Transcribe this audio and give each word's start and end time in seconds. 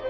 Hey 0.00 0.06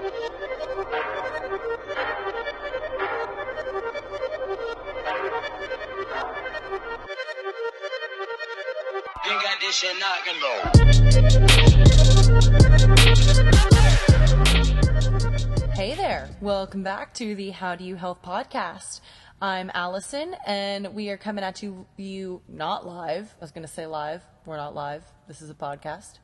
there. 15.95 16.29
Welcome 16.39 16.83
back 16.83 17.13
to 17.15 17.35
the 17.35 17.49
How 17.49 17.75
Do 17.75 17.83
You 17.83 17.95
Health 17.97 18.21
podcast. 18.23 19.01
I'm 19.41 19.69
Allison 19.73 20.37
and 20.47 20.93
we 20.93 21.09
are 21.09 21.17
coming 21.17 21.43
at 21.43 21.61
you, 21.61 21.85
you 21.97 22.41
not 22.47 22.87
live. 22.87 23.35
I 23.41 23.43
was 23.43 23.51
going 23.51 23.67
to 23.67 23.71
say 23.73 23.87
live. 23.87 24.21
We're 24.45 24.55
not 24.55 24.73
live. 24.73 25.03
This 25.27 25.41
is 25.41 25.49
a 25.49 25.53
podcast. 25.53 26.19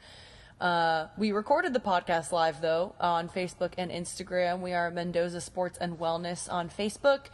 Uh, 0.59 1.05
we 1.19 1.31
recorded 1.31 1.71
the 1.71 1.79
podcast 1.79 2.31
live 2.31 2.61
though 2.61 2.95
on 2.99 3.29
Facebook 3.29 3.73
and 3.77 3.91
Instagram. 3.91 4.61
We 4.61 4.73
are 4.73 4.89
Mendoza 4.89 5.39
Sports 5.39 5.77
and 5.79 5.99
Wellness 5.99 6.51
on 6.51 6.67
Facebook 6.67 7.25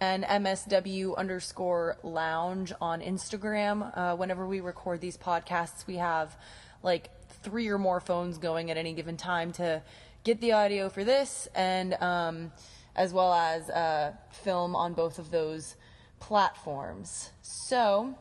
and 0.00 0.24
MSW 0.24 1.16
underscore 1.16 1.96
lounge 2.02 2.72
on 2.80 3.00
Instagram. 3.00 3.96
Uh, 3.96 4.16
whenever 4.16 4.48
we 4.48 4.60
record 4.60 5.00
these 5.00 5.16
podcasts, 5.16 5.86
we 5.86 5.96
have 5.96 6.36
like 6.82 7.10
three 7.44 7.68
or 7.68 7.78
more 7.78 8.00
phones 8.00 8.38
going 8.38 8.68
at 8.68 8.76
any 8.76 8.94
given 8.94 9.16
time 9.16 9.52
to 9.52 9.80
get 10.24 10.40
the 10.40 10.50
audio 10.50 10.88
for 10.88 11.04
this 11.04 11.46
and 11.54 11.94
um, 12.02 12.50
as 12.96 13.12
well 13.12 13.32
as 13.32 13.70
uh, 13.70 14.12
film 14.32 14.74
on 14.74 14.92
both 14.92 15.20
of 15.20 15.30
those 15.30 15.76
platforms. 16.18 17.30
So 17.42 18.18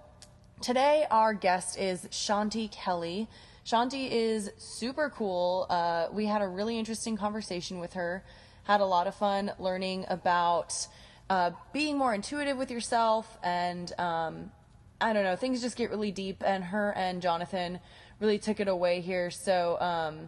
today 0.61 1.07
our 1.09 1.33
guest 1.33 1.79
is 1.79 2.05
Shanti 2.11 2.71
Kelly. 2.71 3.27
Shanti 3.71 4.11
is 4.11 4.51
super 4.57 5.09
cool. 5.09 5.65
Uh, 5.69 6.07
we 6.11 6.25
had 6.25 6.41
a 6.41 6.47
really 6.47 6.77
interesting 6.77 7.15
conversation 7.15 7.79
with 7.79 7.93
her. 7.93 8.21
Had 8.63 8.81
a 8.81 8.85
lot 8.85 9.07
of 9.07 9.15
fun 9.15 9.53
learning 9.59 10.05
about 10.09 10.75
uh, 11.29 11.51
being 11.71 11.97
more 11.97 12.13
intuitive 12.13 12.57
with 12.57 12.69
yourself, 12.69 13.37
and 13.41 13.97
um, 13.97 14.51
I 14.99 15.13
don't 15.13 15.23
know, 15.23 15.37
things 15.37 15.61
just 15.61 15.77
get 15.77 15.89
really 15.89 16.11
deep. 16.11 16.43
And 16.45 16.65
her 16.65 16.91
and 16.97 17.21
Jonathan 17.21 17.79
really 18.19 18.39
took 18.39 18.59
it 18.59 18.67
away 18.67 18.99
here. 18.99 19.31
So 19.31 19.79
um, 19.79 20.27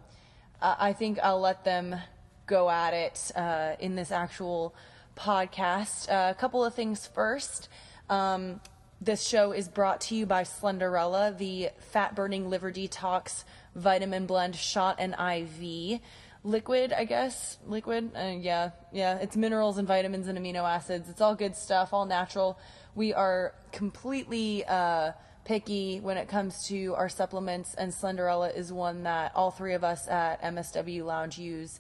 I 0.61 0.89
I 0.89 0.93
think 0.93 1.19
I'll 1.21 1.41
let 1.41 1.65
them 1.65 1.97
go 2.45 2.69
at 2.69 2.93
it 2.93 3.31
uh, 3.35 3.73
in 3.77 3.95
this 3.95 4.13
actual 4.13 4.73
podcast. 5.17 6.09
Uh, 6.09 6.31
a 6.31 6.35
couple 6.35 6.63
of 6.63 6.75
things 6.75 7.07
first. 7.07 7.67
Um, 8.09 8.61
this 9.03 9.21
show 9.21 9.51
is 9.51 9.67
brought 9.67 9.99
to 10.01 10.15
you 10.15 10.25
by 10.25 10.43
Slenderella, 10.43 11.37
the 11.37 11.69
fat 11.91 12.15
burning 12.15 12.49
liver 12.49 12.71
detox 12.71 13.43
vitamin 13.75 14.25
blend 14.25 14.55
shot 14.55 14.95
and 14.99 15.13
IV. 15.13 15.99
Liquid, 16.45 16.93
I 16.93 17.05
guess. 17.05 17.57
Liquid. 17.65 18.11
Uh, 18.15 18.35
yeah, 18.39 18.71
yeah. 18.91 19.17
It's 19.17 19.35
minerals 19.35 19.77
and 19.77 19.87
vitamins 19.87 20.27
and 20.27 20.37
amino 20.37 20.63
acids. 20.63 21.09
It's 21.09 21.21
all 21.21 21.35
good 21.35 21.55
stuff, 21.55 21.93
all 21.93 22.05
natural. 22.05 22.57
We 22.95 23.13
are 23.13 23.53
completely 23.71 24.63
uh, 24.65 25.11
picky 25.45 25.99
when 25.99 26.17
it 26.17 26.27
comes 26.27 26.67
to 26.67 26.95
our 26.95 27.09
supplements, 27.09 27.75
and 27.75 27.91
Slenderella 27.91 28.55
is 28.55 28.71
one 28.71 29.03
that 29.03 29.33
all 29.35 29.51
three 29.51 29.73
of 29.73 29.83
us 29.83 30.07
at 30.07 30.41
MSW 30.41 31.03
Lounge 31.03 31.37
use 31.37 31.79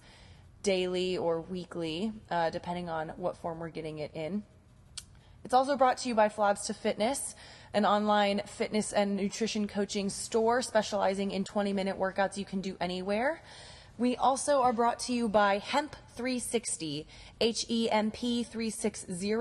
daily 0.61 1.17
or 1.17 1.41
weekly, 1.41 2.13
uh, 2.31 2.49
depending 2.49 2.89
on 2.89 3.09
what 3.17 3.37
form 3.37 3.59
we're 3.59 3.69
getting 3.69 3.99
it 3.99 4.11
in. 4.13 4.43
It's 5.43 5.53
also 5.53 5.75
brought 5.75 5.97
to 5.99 6.07
you 6.07 6.15
by 6.15 6.29
Flabs 6.29 6.65
to 6.67 6.73
Fitness, 6.73 7.35
an 7.73 7.85
online 7.85 8.41
fitness 8.45 8.93
and 8.93 9.17
nutrition 9.17 9.67
coaching 9.67 10.09
store 10.09 10.61
specializing 10.61 11.31
in 11.31 11.43
20 11.43 11.73
minute 11.73 11.99
workouts 11.99 12.37
you 12.37 12.45
can 12.45 12.61
do 12.61 12.77
anywhere. 12.79 13.41
We 13.97 14.15
also 14.15 14.61
are 14.61 14.71
brought 14.71 14.99
to 14.99 15.11
you 15.13 15.27
by 15.27 15.57
Hemp 15.57 15.97
360, 16.15 17.05
H 17.41 17.65
E 17.69 17.89
M 17.91 18.09
P 18.09 18.43
360. 18.43 19.33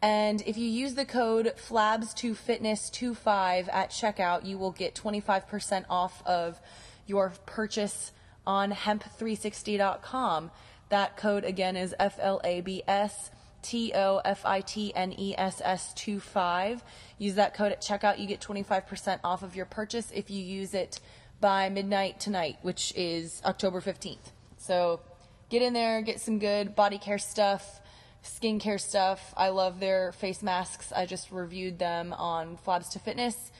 And 0.00 0.44
if 0.46 0.56
you 0.56 0.68
use 0.68 0.94
the 0.94 1.04
code 1.04 1.54
FLABS2FITNESS25 1.56 3.68
at 3.72 3.90
checkout, 3.90 4.46
you 4.46 4.58
will 4.58 4.70
get 4.70 4.94
25% 4.94 5.86
off 5.90 6.22
of 6.24 6.60
your 7.06 7.32
purchase 7.46 8.12
on 8.46 8.70
hemp360.com. 8.72 10.52
That 10.88 11.16
code 11.16 11.42
again 11.44 11.76
is 11.76 11.96
F 11.98 12.16
L 12.20 12.40
A 12.44 12.60
B 12.60 12.84
S 12.86 13.32
T 13.66 13.92
O 13.96 14.20
F 14.24 14.46
I 14.46 14.60
T 14.60 14.94
N 14.94 15.12
E 15.18 15.34
S 15.36 15.60
S 15.64 15.92
25. 15.94 16.84
Use 17.18 17.34
that 17.34 17.52
code 17.52 17.72
at 17.72 17.82
checkout. 17.82 18.20
You 18.20 18.28
get 18.28 18.40
25% 18.40 19.18
off 19.24 19.42
of 19.42 19.56
your 19.56 19.66
purchase 19.66 20.12
if 20.14 20.30
you 20.30 20.40
use 20.40 20.72
it 20.72 21.00
by 21.40 21.68
midnight 21.68 22.20
tonight, 22.20 22.58
which 22.62 22.92
is 22.94 23.42
October 23.44 23.80
15th. 23.80 24.30
So 24.56 25.00
get 25.48 25.62
in 25.62 25.72
there, 25.72 26.00
get 26.00 26.20
some 26.20 26.38
good 26.38 26.76
body 26.76 26.98
care 26.98 27.18
stuff, 27.18 27.80
skincare 28.22 28.80
stuff. 28.80 29.34
I 29.36 29.48
love 29.48 29.80
their 29.80 30.12
face 30.12 30.44
masks. 30.44 30.92
I 30.94 31.04
just 31.04 31.32
reviewed 31.32 31.80
them 31.80 32.12
on 32.12 32.58
Flabs 32.64 32.92
to 32.92 33.00
Fitness. 33.00 33.50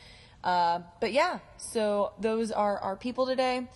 Uh, 0.45 0.83
but 1.01 1.13
yeah, 1.13 1.41
so 1.57 2.13
those 2.21 2.53
are 2.53 2.79
our 2.79 2.95
people 2.95 3.27
today. 3.27 3.67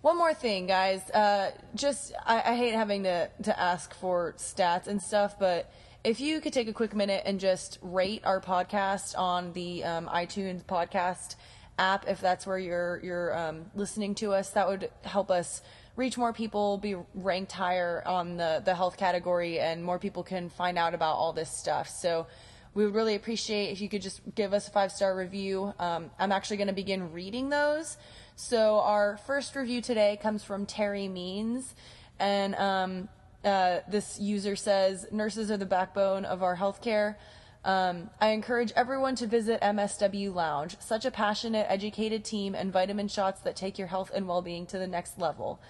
One 0.00 0.16
more 0.16 0.32
thing, 0.32 0.68
guys. 0.68 1.10
Uh, 1.10 1.50
just 1.74 2.12
I, 2.24 2.52
I 2.52 2.54
hate 2.54 2.72
having 2.72 3.02
to 3.02 3.28
to 3.42 3.60
ask 3.60 3.92
for 3.94 4.34
stats 4.38 4.86
and 4.86 5.02
stuff, 5.02 5.40
but 5.40 5.72
if 6.04 6.20
you 6.20 6.40
could 6.40 6.52
take 6.52 6.68
a 6.68 6.72
quick 6.72 6.94
minute 6.94 7.22
and 7.26 7.40
just 7.40 7.78
rate 7.82 8.22
our 8.24 8.40
podcast 8.40 9.18
on 9.18 9.52
the 9.54 9.82
um, 9.82 10.06
iTunes 10.06 10.64
podcast 10.64 11.34
app, 11.80 12.08
if 12.08 12.20
that's 12.20 12.46
where 12.46 12.58
you're 12.58 13.00
you're 13.02 13.36
um, 13.36 13.66
listening 13.74 14.14
to 14.16 14.32
us, 14.32 14.50
that 14.50 14.68
would 14.68 14.88
help 15.02 15.32
us 15.32 15.62
reach 15.96 16.16
more 16.16 16.32
people, 16.32 16.78
be 16.78 16.94
ranked 17.14 17.50
higher 17.50 18.00
on 18.06 18.36
the 18.36 18.62
the 18.64 18.76
health 18.76 18.96
category, 18.96 19.58
and 19.58 19.82
more 19.82 19.98
people 19.98 20.22
can 20.22 20.48
find 20.48 20.78
out 20.78 20.94
about 20.94 21.16
all 21.16 21.32
this 21.32 21.50
stuff. 21.50 21.88
So 21.88 22.28
we 22.72 22.84
would 22.84 22.94
really 22.94 23.16
appreciate 23.16 23.72
if 23.72 23.80
you 23.80 23.88
could 23.88 24.02
just 24.02 24.20
give 24.36 24.52
us 24.52 24.68
a 24.68 24.70
five 24.70 24.92
star 24.92 25.16
review. 25.16 25.74
Um, 25.80 26.12
I'm 26.20 26.30
actually 26.30 26.58
going 26.58 26.68
to 26.68 26.72
begin 26.72 27.12
reading 27.12 27.48
those. 27.48 27.96
So 28.38 28.78
our 28.78 29.16
first 29.26 29.56
review 29.56 29.82
today 29.82 30.16
comes 30.22 30.44
from 30.44 30.64
Terry 30.64 31.08
Means, 31.08 31.74
and 32.20 32.54
um, 32.54 33.08
uh, 33.44 33.80
this 33.90 34.20
user 34.20 34.54
says 34.54 35.08
nurses 35.10 35.50
are 35.50 35.56
the 35.56 35.66
backbone 35.66 36.24
of 36.24 36.44
our 36.44 36.56
healthcare. 36.56 37.16
Um, 37.64 38.10
I 38.20 38.28
encourage 38.28 38.70
everyone 38.76 39.16
to 39.16 39.26
visit 39.26 39.60
MSW 39.60 40.32
Lounge. 40.32 40.76
Such 40.78 41.04
a 41.04 41.10
passionate, 41.10 41.66
educated 41.68 42.24
team 42.24 42.54
and 42.54 42.72
vitamin 42.72 43.08
shots 43.08 43.40
that 43.40 43.56
take 43.56 43.76
your 43.76 43.88
health 43.88 44.12
and 44.14 44.28
well 44.28 44.40
being 44.40 44.66
to 44.66 44.78
the 44.78 44.86
next 44.86 45.18
level. 45.18 45.60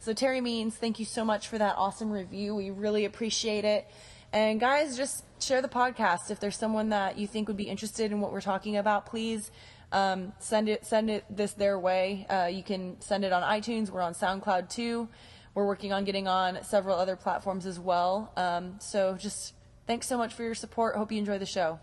So, 0.00 0.12
Terry 0.12 0.40
Means, 0.40 0.74
thank 0.74 0.98
you 0.98 1.04
so 1.04 1.24
much 1.24 1.46
for 1.46 1.58
that 1.58 1.76
awesome 1.78 2.10
review. 2.10 2.56
We 2.56 2.70
really 2.70 3.04
appreciate 3.04 3.64
it. 3.64 3.88
And, 4.32 4.58
guys, 4.58 4.96
just 4.96 5.22
share 5.40 5.62
the 5.62 5.68
podcast. 5.68 6.32
If 6.32 6.40
there's 6.40 6.56
someone 6.56 6.88
that 6.88 7.18
you 7.18 7.28
think 7.28 7.46
would 7.46 7.56
be 7.56 7.68
interested 7.68 8.10
in 8.10 8.20
what 8.20 8.32
we're 8.32 8.40
talking 8.40 8.76
about, 8.76 9.06
please 9.06 9.52
um, 9.92 10.32
send 10.38 10.68
it 10.68 10.84
send 10.84 11.10
it 11.10 11.24
this 11.30 11.52
their 11.52 11.78
way. 11.78 12.26
Uh, 12.28 12.46
you 12.46 12.62
can 12.62 13.00
send 13.00 13.24
it 13.24 13.32
on 13.32 13.42
iTunes. 13.42 13.90
We're 13.90 14.02
on 14.02 14.14
SoundCloud 14.14 14.68
too. 14.68 15.08
We're 15.54 15.66
working 15.66 15.92
on 15.92 16.04
getting 16.04 16.28
on 16.28 16.62
several 16.64 16.96
other 16.96 17.16
platforms 17.16 17.64
as 17.64 17.80
well. 17.80 18.32
Um, 18.36 18.76
so 18.78 19.16
just 19.18 19.54
thanks 19.86 20.06
so 20.06 20.18
much 20.18 20.34
for 20.34 20.42
your 20.42 20.54
support. 20.54 20.96
Hope 20.96 21.10
you 21.12 21.18
enjoy 21.18 21.38
the 21.38 21.46
show. 21.46 21.78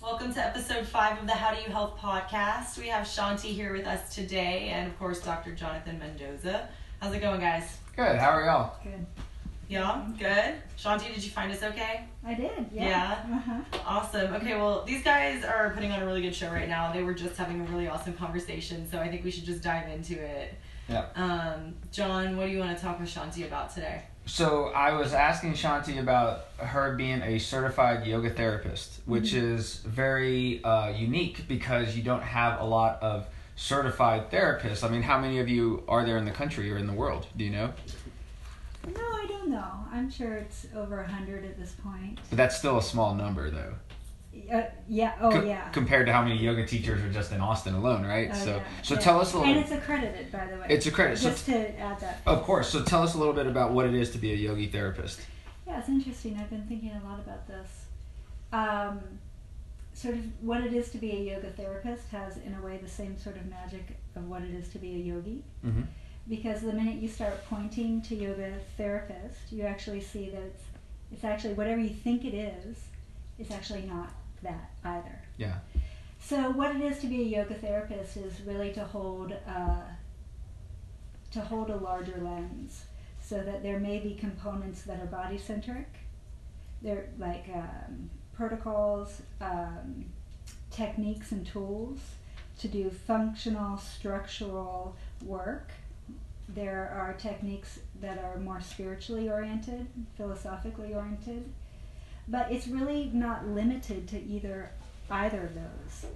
Welcome 0.00 0.32
to 0.32 0.40
episode 0.40 0.86
five 0.86 1.18
of 1.18 1.26
the 1.26 1.32
How 1.34 1.54
Do 1.54 1.60
You 1.60 1.68
Health 1.68 1.98
podcast. 1.98 2.78
We 2.78 2.88
have 2.88 3.06
Shanti 3.06 3.52
here 3.52 3.74
with 3.74 3.86
us 3.86 4.14
today, 4.14 4.70
and 4.72 4.88
of 4.88 4.98
course, 4.98 5.20
Dr. 5.20 5.54
Jonathan 5.54 5.98
Mendoza. 5.98 6.68
How's 7.00 7.12
it 7.14 7.20
going, 7.20 7.40
guys? 7.40 7.76
Good. 7.96 8.16
How 8.18 8.30
are 8.30 8.44
y'all? 8.44 8.76
Good. 8.82 9.06
Yeah, 9.70 10.04
good. 10.18 10.56
Shanti, 10.76 11.14
did 11.14 11.22
you 11.22 11.30
find 11.30 11.52
us 11.52 11.62
okay? 11.62 12.04
I 12.26 12.34
did. 12.34 12.50
Yeah. 12.72 12.88
Yeah. 13.28 13.36
Uh-huh. 13.36 13.78
Awesome. 13.86 14.34
Okay, 14.34 14.56
well, 14.56 14.84
these 14.84 15.04
guys 15.04 15.44
are 15.44 15.70
putting 15.70 15.92
on 15.92 16.02
a 16.02 16.06
really 16.06 16.22
good 16.22 16.34
show 16.34 16.50
right 16.50 16.68
now. 16.68 16.92
They 16.92 17.04
were 17.04 17.14
just 17.14 17.36
having 17.36 17.60
a 17.60 17.64
really 17.70 17.86
awesome 17.86 18.14
conversation, 18.14 18.90
so 18.90 18.98
I 18.98 19.08
think 19.08 19.22
we 19.22 19.30
should 19.30 19.44
just 19.44 19.62
dive 19.62 19.88
into 19.88 20.20
it. 20.20 20.54
Yeah. 20.88 21.06
Um, 21.14 21.76
John, 21.92 22.36
what 22.36 22.46
do 22.46 22.50
you 22.50 22.58
want 22.58 22.76
to 22.76 22.82
talk 22.82 22.98
with 22.98 23.08
Shanti 23.08 23.46
about 23.46 23.72
today? 23.72 24.02
So 24.26 24.72
I 24.74 24.92
was 24.92 25.14
asking 25.14 25.52
Shanti 25.52 26.00
about 26.00 26.48
her 26.56 26.96
being 26.96 27.22
a 27.22 27.38
certified 27.38 28.04
yoga 28.04 28.30
therapist, 28.30 29.00
which 29.06 29.34
is 29.34 29.76
very 29.86 30.64
uh, 30.64 30.88
unique 30.88 31.46
because 31.46 31.96
you 31.96 32.02
don't 32.02 32.24
have 32.24 32.60
a 32.60 32.64
lot 32.64 33.00
of 33.02 33.28
certified 33.54 34.30
therapists. 34.30 34.82
I 34.82 34.88
mean, 34.88 35.02
how 35.02 35.20
many 35.20 35.38
of 35.38 35.48
you 35.48 35.84
are 35.86 36.04
there 36.04 36.16
in 36.16 36.24
the 36.24 36.30
country 36.30 36.72
or 36.72 36.78
in 36.78 36.86
the 36.86 36.92
world? 36.92 37.26
Do 37.36 37.44
you 37.44 37.50
know? 37.50 37.72
No, 38.86 39.00
I 39.00 39.26
don't 39.28 39.50
know. 39.50 39.70
I'm 39.92 40.10
sure 40.10 40.34
it's 40.34 40.66
over 40.76 41.00
a 41.00 41.08
hundred 41.08 41.44
at 41.44 41.58
this 41.58 41.72
point. 41.82 42.18
But 42.30 42.36
that's 42.36 42.56
still 42.56 42.78
a 42.78 42.82
small 42.82 43.14
number, 43.14 43.50
though. 43.50 43.74
Uh, 44.52 44.62
yeah. 44.88 45.14
Oh, 45.20 45.30
Co- 45.30 45.42
yeah. 45.42 45.68
Compared 45.70 46.06
to 46.06 46.12
how 46.12 46.22
many 46.22 46.36
yoga 46.38 46.64
teachers 46.66 47.02
are 47.02 47.12
just 47.12 47.32
in 47.32 47.40
Austin 47.40 47.74
alone, 47.74 48.06
right? 48.06 48.30
Oh, 48.32 48.36
so, 48.36 48.56
yeah. 48.56 48.62
so 48.82 48.94
Yeah. 48.94 49.00
tell 49.00 49.20
us 49.20 49.32
a 49.34 49.38
little. 49.38 49.52
And 49.52 49.60
it's 49.62 49.72
accredited, 49.72 50.30
by 50.32 50.46
the 50.46 50.56
way. 50.56 50.66
It's 50.68 50.86
accredited. 50.86 51.18
So 51.18 51.30
Just 51.30 51.46
to 51.46 51.78
add 51.80 52.00
that. 52.00 52.20
Of 52.26 52.42
course. 52.44 52.70
So 52.70 52.82
tell 52.82 53.02
us 53.02 53.14
a 53.14 53.18
little 53.18 53.34
bit 53.34 53.46
about 53.46 53.72
what 53.72 53.86
it 53.86 53.94
is 53.94 54.10
to 54.12 54.18
be 54.18 54.32
a 54.32 54.36
yogi 54.36 54.66
therapist. 54.68 55.20
Yeah, 55.66 55.78
it's 55.80 55.88
interesting. 55.88 56.38
I've 56.40 56.50
been 56.50 56.66
thinking 56.66 56.90
a 56.90 57.08
lot 57.08 57.18
about 57.20 57.46
this. 57.48 57.86
Um, 58.52 59.00
sort 59.94 60.14
of 60.14 60.20
what 60.42 60.62
it 60.64 60.72
is 60.72 60.90
to 60.90 60.98
be 60.98 61.10
a 61.12 61.34
yoga 61.34 61.50
therapist 61.50 62.08
has, 62.10 62.36
in 62.38 62.54
a 62.60 62.64
way, 62.64 62.78
the 62.78 62.88
same 62.88 63.18
sort 63.18 63.36
of 63.36 63.46
magic 63.46 63.96
of 64.16 64.28
what 64.28 64.42
it 64.42 64.50
is 64.54 64.68
to 64.70 64.78
be 64.78 64.94
a 64.94 64.98
yogi. 64.98 65.42
Mm-hmm. 65.66 65.82
Because 66.30 66.62
the 66.62 66.72
minute 66.72 67.02
you 67.02 67.08
start 67.08 67.44
pointing 67.50 68.00
to 68.02 68.14
yoga 68.14 68.54
therapist, 68.76 69.50
you 69.50 69.64
actually 69.64 70.00
see 70.00 70.30
that 70.30 70.40
it's, 70.40 70.62
it's 71.12 71.24
actually 71.24 71.54
whatever 71.54 71.80
you 71.80 71.90
think 71.90 72.24
it 72.24 72.34
is, 72.34 72.78
it's 73.38 73.50
actually 73.50 73.82
not 73.82 74.10
that 74.42 74.70
either. 74.84 75.20
Yeah. 75.36 75.56
So 76.20 76.50
what 76.50 76.76
it 76.76 76.80
is 76.82 77.00
to 77.00 77.08
be 77.08 77.22
a 77.22 77.24
yoga 77.24 77.54
therapist 77.54 78.16
is 78.16 78.40
really 78.46 78.72
to 78.74 78.84
hold 78.84 79.32
uh, 79.46 79.80
to 81.32 81.40
hold 81.40 81.70
a 81.70 81.76
larger 81.76 82.18
lens, 82.18 82.84
so 83.20 83.42
that 83.42 83.62
there 83.62 83.80
may 83.80 83.98
be 83.98 84.14
components 84.14 84.82
that 84.82 85.00
are 85.00 85.06
body 85.06 85.38
centric. 85.38 85.88
They're 86.82 87.08
like 87.18 87.46
um, 87.54 88.10
protocols, 88.34 89.22
um, 89.40 90.06
techniques, 90.70 91.32
and 91.32 91.46
tools 91.46 91.98
to 92.60 92.68
do 92.68 92.90
functional, 92.90 93.78
structural 93.78 94.94
work. 95.24 95.70
There 96.54 96.92
are 96.96 97.12
techniques 97.14 97.80
that 98.00 98.18
are 98.18 98.38
more 98.38 98.60
spiritually 98.60 99.28
oriented, 99.28 99.86
philosophically 100.16 100.94
oriented, 100.94 101.44
but 102.26 102.50
it's 102.50 102.66
really 102.66 103.10
not 103.12 103.46
limited 103.46 104.08
to 104.08 104.22
either 104.22 104.70
either 105.10 105.44
of 105.44 105.54
those. 105.54 106.10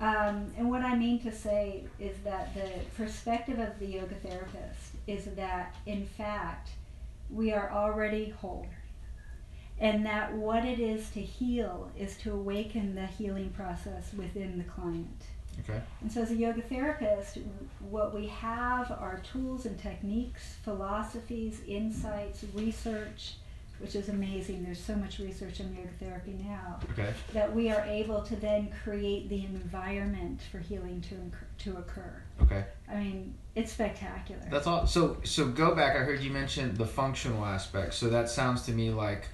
Um, 0.00 0.52
and 0.56 0.68
what 0.68 0.82
I 0.82 0.96
mean 0.96 1.20
to 1.20 1.32
say 1.32 1.84
is 1.98 2.16
that 2.24 2.54
the 2.54 2.70
perspective 2.96 3.58
of 3.58 3.78
the 3.78 3.86
yoga 3.86 4.14
therapist 4.16 4.94
is 5.06 5.26
that, 5.36 5.76
in 5.86 6.06
fact, 6.06 6.70
we 7.30 7.52
are 7.52 7.70
already 7.70 8.30
whole. 8.30 8.66
And 9.78 10.04
that 10.06 10.32
what 10.34 10.64
it 10.64 10.78
is 10.78 11.10
to 11.10 11.20
heal 11.20 11.90
is 11.98 12.16
to 12.18 12.32
awaken 12.32 12.94
the 12.94 13.06
healing 13.06 13.50
process 13.50 14.12
within 14.12 14.58
the 14.58 14.64
client. 14.64 15.22
Okay. 15.60 15.80
And 16.00 16.10
so, 16.10 16.22
as 16.22 16.30
a 16.30 16.34
yoga 16.36 16.62
therapist, 16.62 17.38
what 17.90 18.14
we 18.14 18.26
have 18.28 18.90
are 18.90 19.20
tools 19.32 19.66
and 19.66 19.78
techniques, 19.78 20.56
philosophies, 20.64 21.60
insights, 21.68 22.44
research, 22.54 23.34
which 23.78 23.94
is 23.94 24.08
amazing. 24.08 24.64
There's 24.64 24.80
so 24.82 24.94
much 24.96 25.18
research 25.18 25.60
in 25.60 25.74
yoga 25.74 25.88
therapy 26.00 26.36
now 26.44 26.78
Okay. 26.92 27.12
that 27.32 27.54
we 27.54 27.70
are 27.70 27.84
able 27.84 28.22
to 28.22 28.36
then 28.36 28.70
create 28.84 29.28
the 29.28 29.44
environment 29.44 30.40
for 30.50 30.58
healing 30.58 31.00
to 31.02 31.14
incur- 31.16 31.46
to 31.58 31.76
occur. 31.78 32.22
Okay. 32.42 32.64
I 32.90 32.96
mean, 32.96 33.34
it's 33.54 33.72
spectacular. 33.72 34.42
That's 34.50 34.66
all. 34.66 34.86
So 34.86 35.18
so 35.24 35.48
go 35.48 35.74
back. 35.74 35.96
I 35.96 36.00
heard 36.00 36.20
you 36.20 36.30
mention 36.30 36.74
the 36.74 36.86
functional 36.86 37.44
aspect. 37.44 37.94
So 37.94 38.08
that 38.08 38.30
sounds 38.30 38.62
to 38.62 38.72
me 38.72 38.90
like, 38.90 39.28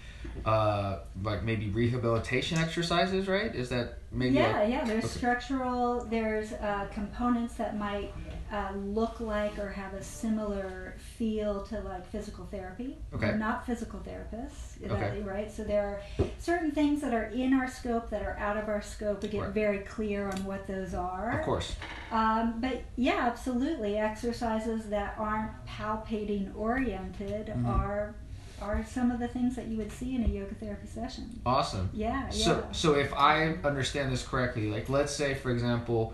uh, 0.45 0.99
like 1.23 1.43
maybe 1.43 1.69
rehabilitation 1.71 2.59
exercises, 2.59 3.29
right? 3.29 3.55
Is 3.55 3.69
that 3.71 3.99
maybe? 4.13 4.35
yeah, 4.37 4.61
like- 4.61 4.71
yeah. 4.71 4.85
There's 4.85 5.05
okay. 5.05 5.19
structural. 5.19 6.05
There's 6.05 6.53
uh, 6.53 6.87
components 6.93 7.55
that 7.55 7.77
might 7.77 8.13
uh, 8.53 8.73
look 8.77 9.21
like 9.21 9.59
or 9.59 9.69
have 9.71 9.93
a 9.95 10.03
similar 10.03 10.95
feel 11.19 11.63
to 11.65 11.81
like 11.81 12.07
physical 12.11 12.47
therapy. 12.47 12.97
Okay. 13.13 13.27
We're 13.27 13.37
not 13.37 13.67
physical 13.67 14.01
therapists, 14.01 14.83
Okay. 14.91 15.21
right? 15.23 15.51
So 15.53 15.65
there 15.65 15.87
are 15.87 16.01
certain 16.39 16.71
things 16.71 17.01
that 17.03 17.13
are 17.13 17.25
in 17.27 17.53
our 17.53 17.69
scope 17.69 18.09
that 18.11 18.23
are 18.23 18.39
out 18.39 18.57
of 18.57 18.69
our 18.69 18.81
scope. 18.81 19.23
We 19.23 19.29
get 19.29 19.41
Right. 19.43 19.51
very 19.51 19.79
clear 19.81 20.29
on 20.31 20.45
what 20.45 20.67
those 20.67 20.95
are. 20.95 21.39
Of 21.41 21.45
course. 21.45 21.77
Um, 22.11 22.55
but 22.61 22.83
yeah, 22.97 23.19
absolutely. 23.27 23.99
Exercises 23.99 24.89
that 24.89 25.15
aren't 25.19 25.51
palpating 25.67 26.57
oriented 26.57 27.49
Mhm. 27.49 27.67
are 27.69 28.15
are 28.63 28.85
some 28.85 29.11
of 29.11 29.19
the 29.21 29.29
things 29.29 29.57
that 29.57 29.67
you 29.67 29.77
would 29.79 29.93
see 29.93 30.15
in 30.15 30.25
a 30.25 30.29
yoga 30.29 30.55
therapy 30.55 30.87
session. 30.87 31.41
Awesome. 31.47 31.91
Yeah, 31.93 32.25
yeah. 32.25 32.31
So 32.31 32.69
so 32.73 32.95
if 32.95 33.13
I 33.15 33.55
understand 33.65 34.13
this 34.13 34.27
correctly, 34.27 34.71
like 34.71 34.89
let's 34.89 35.13
say 35.15 35.35
for 35.35 35.51
example 35.51 36.13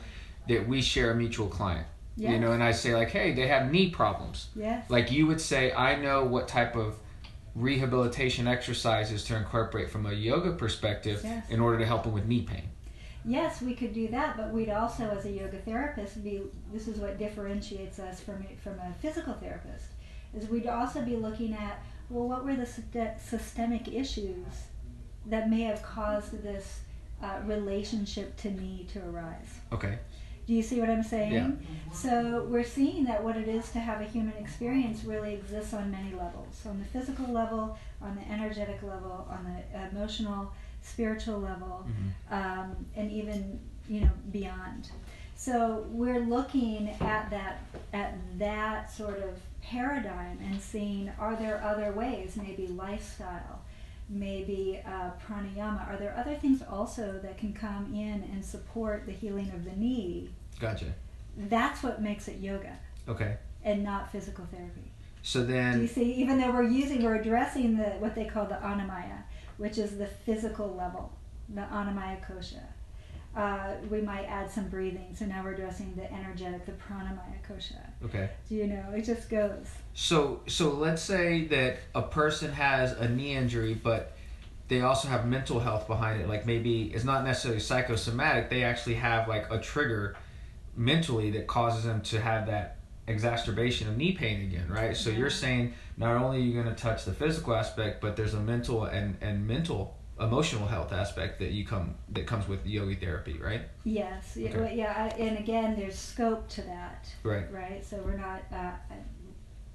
that 0.49 0.67
we 0.69 0.83
share 0.83 1.11
a 1.13 1.15
mutual 1.15 1.49
client, 1.49 1.87
yes. 2.17 2.33
you 2.33 2.39
know, 2.39 2.53
and 2.53 2.63
I 2.63 2.73
say 2.73 2.95
like, 2.95 3.11
hey, 3.11 3.33
they 3.33 3.47
have 3.49 3.71
knee 3.73 3.91
problems. 3.91 4.49
yes. 4.55 4.89
Like 4.91 5.11
you 5.11 5.27
would 5.27 5.41
say, 5.41 5.73
I 5.73 5.97
know 5.97 6.25
what 6.25 6.49
type 6.49 6.77
of 6.77 6.97
rehabilitation 7.55 8.47
exercises 8.49 9.25
to 9.25 9.37
incorporate 9.37 9.91
from 9.91 10.07
a 10.07 10.13
yoga 10.13 10.53
perspective 10.53 11.21
Yes. 11.25 11.49
in 11.51 11.61
order 11.61 11.79
to 11.79 11.87
help 11.87 12.03
them 12.03 12.13
with 12.13 12.27
knee 12.27 12.43
pain. 12.43 12.65
Yes, 13.25 13.63
we 13.63 13.75
could 13.75 13.95
do 13.95 14.09
that, 14.09 14.37
but 14.37 14.51
we'd 14.53 14.69
also, 14.69 15.05
as 15.09 15.25
a 15.25 15.31
yoga 15.31 15.57
therapist, 15.59 16.23
be. 16.23 16.43
This 16.73 16.89
is 16.89 16.99
what 16.99 17.19
differentiates 17.19 17.99
us 17.99 18.21
from 18.21 18.45
from 18.63 18.75
a 18.81 18.93
physical 19.01 19.33
therapist, 19.35 19.87
is 20.37 20.47
we'd 20.51 20.67
also 20.67 21.01
be 21.01 21.17
looking 21.17 21.55
at 21.55 21.83
well, 22.15 22.29
what 22.29 22.45
were 22.45 22.57
the 22.57 22.67
systemic 23.19 23.89
issues 23.89 24.47
that 25.27 25.51
may 25.51 25.63
have 25.63 25.83
caused 25.83 26.43
this 26.43 26.81
uh, 27.23 27.41
relationship 27.45 28.37
to 28.37 28.51
me 28.51 28.87
to 28.93 29.01
arise. 29.09 29.61
Okay. 29.73 29.99
Do 30.47 30.53
you 30.53 30.63
see 30.63 30.79
what 30.79 30.91
I'm 30.91 31.03
saying? 31.03 31.33
Yeah. 31.33 31.51
So 31.95 32.47
we're 32.51 32.65
seeing 32.65 33.05
that 33.05 33.25
what 33.25 33.37
it 33.37 33.49
is 33.49 33.71
to 33.71 33.79
have 33.79 34.03
a 34.03 34.05
human 34.05 34.35
experience 34.35 35.05
really 35.05 35.33
exists 35.35 35.73
on 35.73 35.91
many 35.91 36.13
levels. 36.13 36.61
On 36.69 36.79
the 36.79 36.85
physical 36.85 37.33
level, 37.33 37.79
on 38.03 38.15
the 38.17 38.31
energetic 38.31 38.83
level, 38.83 39.27
on 39.31 39.45
the 39.73 39.89
emotional, 39.89 40.53
spiritual 40.83 41.41
level, 41.41 41.87
Mhm. 41.89 42.33
um, 42.33 42.87
and 42.95 43.11
even 43.11 43.59
you 43.89 44.03
know 44.03 44.11
beyond. 44.33 44.91
So 45.35 45.87
we're 45.89 46.21
looking 46.21 46.91
at 47.01 47.31
that 47.31 47.61
at 47.95 48.15
that 48.39 48.91
sort 48.91 49.19
of 49.19 49.41
paradigm 49.65 50.39
and 50.45 50.61
seeing 50.61 51.11
are 51.19 51.37
there 51.37 51.63
other 51.65 51.93
ways, 51.93 52.37
maybe 52.37 52.67
lifestyle, 52.69 53.63
maybe 54.09 54.81
uh, 54.87 55.11
pranayama. 55.27 55.89
Are 55.89 55.97
there 55.97 56.15
other 56.17 56.35
things 56.35 56.63
also 56.71 57.19
that 57.23 57.39
can 57.39 57.53
come 57.53 57.93
in 57.95 58.29
and 58.33 58.45
support 58.45 59.07
the 59.07 59.13
healing 59.13 59.51
of 59.55 59.65
the 59.65 59.73
knee? 59.73 60.31
Gotcha. 60.61 60.87
That's 61.37 61.83
what 61.83 62.01
makes 62.01 62.29
it 62.29 62.39
yoga 62.39 62.79
Okay. 63.09 63.37
and 63.65 63.83
not 63.83 64.13
physical 64.13 64.47
therapy. 64.53 64.91
So 65.23 65.43
Do 65.45 65.55
you 65.81 65.87
see? 65.87 66.13
Even 66.15 66.39
though 66.39 66.51
we're 66.53 66.69
using, 66.69 67.03
we're 67.03 67.17
addressing 67.17 67.79
the 67.79 67.85
what 67.99 68.15
they 68.15 68.27
call 68.27 68.45
the 68.45 68.57
annamaya, 68.57 69.23
which 69.57 69.79
is 69.79 69.97
the 69.97 70.07
physical 70.07 70.75
level, 70.75 71.11
the 71.49 71.63
annamaya 71.63 72.21
kosha. 72.23 72.61
Uh, 73.37 73.75
we 73.91 74.01
might 74.01 74.25
add 74.27 74.49
some 74.49 74.69
breathing, 74.69 75.15
so 75.17 75.25
now 75.25 75.43
we're 75.43 75.53
addressing 75.53 75.93
the 75.97 76.13
energetic, 76.13 76.65
the 76.67 76.73
pranamaya 76.73 77.35
kosha. 77.49 77.81
okay. 78.05 78.31
Do 78.49 78.55
you 78.55 78.69
know? 78.69 78.85
It 78.95 79.03
just 79.03 79.29
goes. 79.29 79.67
So 79.95 80.43
so 80.47 80.71
let's 80.71 81.03
say 81.03 81.47
that 81.47 81.79
a 81.95 82.03
person 82.03 82.53
has 82.53 82.93
a 82.93 83.09
knee 83.09 83.35
injury, 83.35 83.75
but 83.75 84.17
they 84.69 84.81
also 84.83 85.09
have 85.09 85.27
mental 85.27 85.59
health 85.61 85.87
behind 85.89 86.21
it. 86.21 86.29
Like 86.29 86.47
maybe 86.47 86.93
it's 86.95 87.05
not 87.05 87.25
necessarily 87.25 87.61
psychosomatic. 87.61 88.51
They 88.51 88.63
actually 88.63 88.95
have 88.95 89.27
like 89.29 89.51
a 89.51 89.59
trigger 89.59 90.17
mentally 90.77 91.31
that 91.33 91.47
causes 91.47 91.85
them 91.85 92.01
to 92.03 92.21
have 92.21 92.47
that 92.47 92.79
exacerbation 93.07 93.89
of 93.89 93.97
knee 93.97 94.13
pain 94.13 94.43
again, 94.43 94.67
right? 94.69 94.97
So 94.97 95.11
you're 95.11 95.29
saying 95.31 95.75
not 95.97 96.17
only 96.17 96.39
are 96.39 96.41
you 96.41 96.55
going 96.55 96.75
to 96.75 96.81
touch 96.81 97.05
the 97.05 97.13
physical 97.13 97.55
aspect, 97.55 98.01
but 98.01 98.17
there's 98.17 98.35
a 98.35 98.41
mental 98.41 98.85
and 98.85 99.17
and 99.21 99.47
mental 99.47 99.99
emotional 100.21 100.67
health 100.69 100.93
aspect 100.93 101.41
that 101.41 101.51
you 101.51 101.67
come 101.67 101.95
that 102.11 102.27
comes 102.27 102.47
with 102.47 102.65
yogi 102.67 102.95
therapy, 102.95 103.39
right? 103.39 103.63
Yes. 103.85 104.37
Yeah, 104.37 104.51
Okay. 104.51 104.61
well, 104.61 104.73
yeah. 104.73 105.11
I- 105.13 105.19
And 105.19 105.39
again, 105.39 105.75
there's 105.77 105.99
scope 105.99 106.49
to 106.51 106.63
that. 106.63 107.09
Right. 107.23 107.51
Right. 107.53 107.85
So 107.85 107.97
we're 108.05 108.17
not. 108.17 108.43
Uh, 108.53 108.71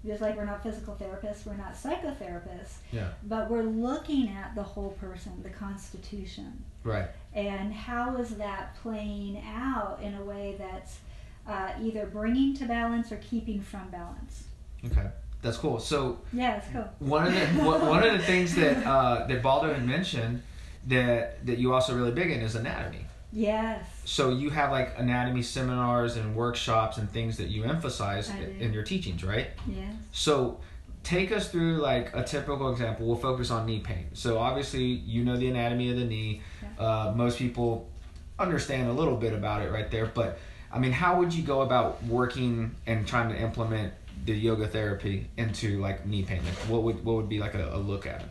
just 0.05 0.21
like 0.21 0.37
we're 0.37 0.45
not 0.45 0.63
physical 0.63 0.95
therapists, 0.95 1.45
we're 1.45 1.55
not 1.57 1.73
psychotherapists. 1.75 2.75
Yeah. 2.93 3.09
But 3.23 3.49
we're 3.51 3.63
looking 3.63 4.29
at 4.29 4.55
the 4.55 4.63
whole 4.63 4.91
person, 4.91 5.33
the 5.43 5.49
constitution. 5.49 6.63
Right. 6.85 7.09
and 7.33 7.73
how 7.73 8.15
is 8.15 8.37
that 8.37 8.73
playing 8.81 9.43
out 9.45 9.99
in 10.01 10.15
a 10.15 10.23
way 10.23 10.55
that's 10.57 10.99
uh, 11.45 11.71
either 11.81 12.05
bringing 12.05 12.55
to 12.55 12.65
balance 12.65 13.11
or 13.11 13.17
keeping 13.17 13.59
from 13.59 13.89
balance 13.89 14.45
Okay. 14.85 15.07
That's 15.41 15.57
cool. 15.57 15.79
So 15.79 16.19
yeah 16.33 16.57
it's 16.57 16.67
cool 16.73 16.87
one 16.99 17.27
of 17.27 17.33
the 17.33 17.45
one 17.63 18.03
of 18.05 18.11
the 18.13 18.23
things 18.25 18.55
that 18.55 18.85
uh, 18.85 19.25
that 19.27 19.41
Baldo 19.41 19.73
had 19.73 19.85
mentioned 19.85 20.43
that 20.87 21.45
that 21.45 21.57
you 21.57 21.73
also 21.73 21.95
really 21.95 22.11
big 22.11 22.31
in 22.31 22.41
is 22.41 22.55
anatomy. 22.55 23.05
yes 23.31 23.85
So 24.05 24.29
you 24.31 24.49
have 24.49 24.71
like 24.71 24.93
anatomy 24.97 25.41
seminars 25.43 26.15
and 26.17 26.35
workshops 26.35 26.97
and 26.97 27.09
things 27.09 27.37
that 27.37 27.47
you 27.49 27.63
emphasize 27.63 28.29
in 28.59 28.73
your 28.73 28.83
teachings, 28.83 29.23
right? 29.23 29.47
yes 29.67 29.93
So 30.11 30.59
take 31.03 31.31
us 31.31 31.49
through 31.49 31.77
like 31.77 32.13
a 32.15 32.23
typical 32.23 32.71
example. 32.71 33.07
We'll 33.07 33.15
focus 33.17 33.51
on 33.51 33.65
knee 33.65 33.79
pain. 33.79 34.07
So 34.13 34.37
obviously 34.39 34.83
you 34.83 35.23
know 35.23 35.37
the 35.37 35.47
anatomy 35.47 35.89
of 35.91 35.97
the 35.97 36.05
knee. 36.05 36.41
Uh, 36.77 37.13
most 37.15 37.37
people 37.37 37.89
understand 38.37 38.89
a 38.89 38.93
little 38.93 39.15
bit 39.17 39.33
about 39.33 39.61
it 39.61 39.71
right 39.71 39.89
there, 39.91 40.05
but 40.05 40.39
I 40.71 40.79
mean, 40.79 40.91
how 40.91 41.17
would 41.19 41.33
you 41.33 41.43
go 41.43 41.61
about 41.61 42.03
working 42.03 42.75
and 42.85 43.05
trying 43.07 43.29
to 43.29 43.37
implement 43.37 43.91
the 44.25 44.33
yoga 44.33 44.67
therapy 44.67 45.27
into 45.37 45.79
like 45.79 46.05
knee 46.05 46.23
pain? 46.23 46.41
Like 46.45 46.55
what 46.69 46.83
would 46.83 47.03
what 47.05 47.15
would 47.15 47.29
be 47.29 47.39
like 47.39 47.55
a, 47.55 47.75
a 47.75 47.77
look 47.77 48.05
at 48.05 48.21
it? 48.21 48.27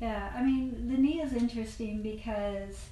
yeah 0.00 0.32
i 0.34 0.42
mean 0.42 0.88
the 0.90 0.96
knee 1.00 1.20
is 1.20 1.32
interesting 1.32 2.02
because 2.02 2.86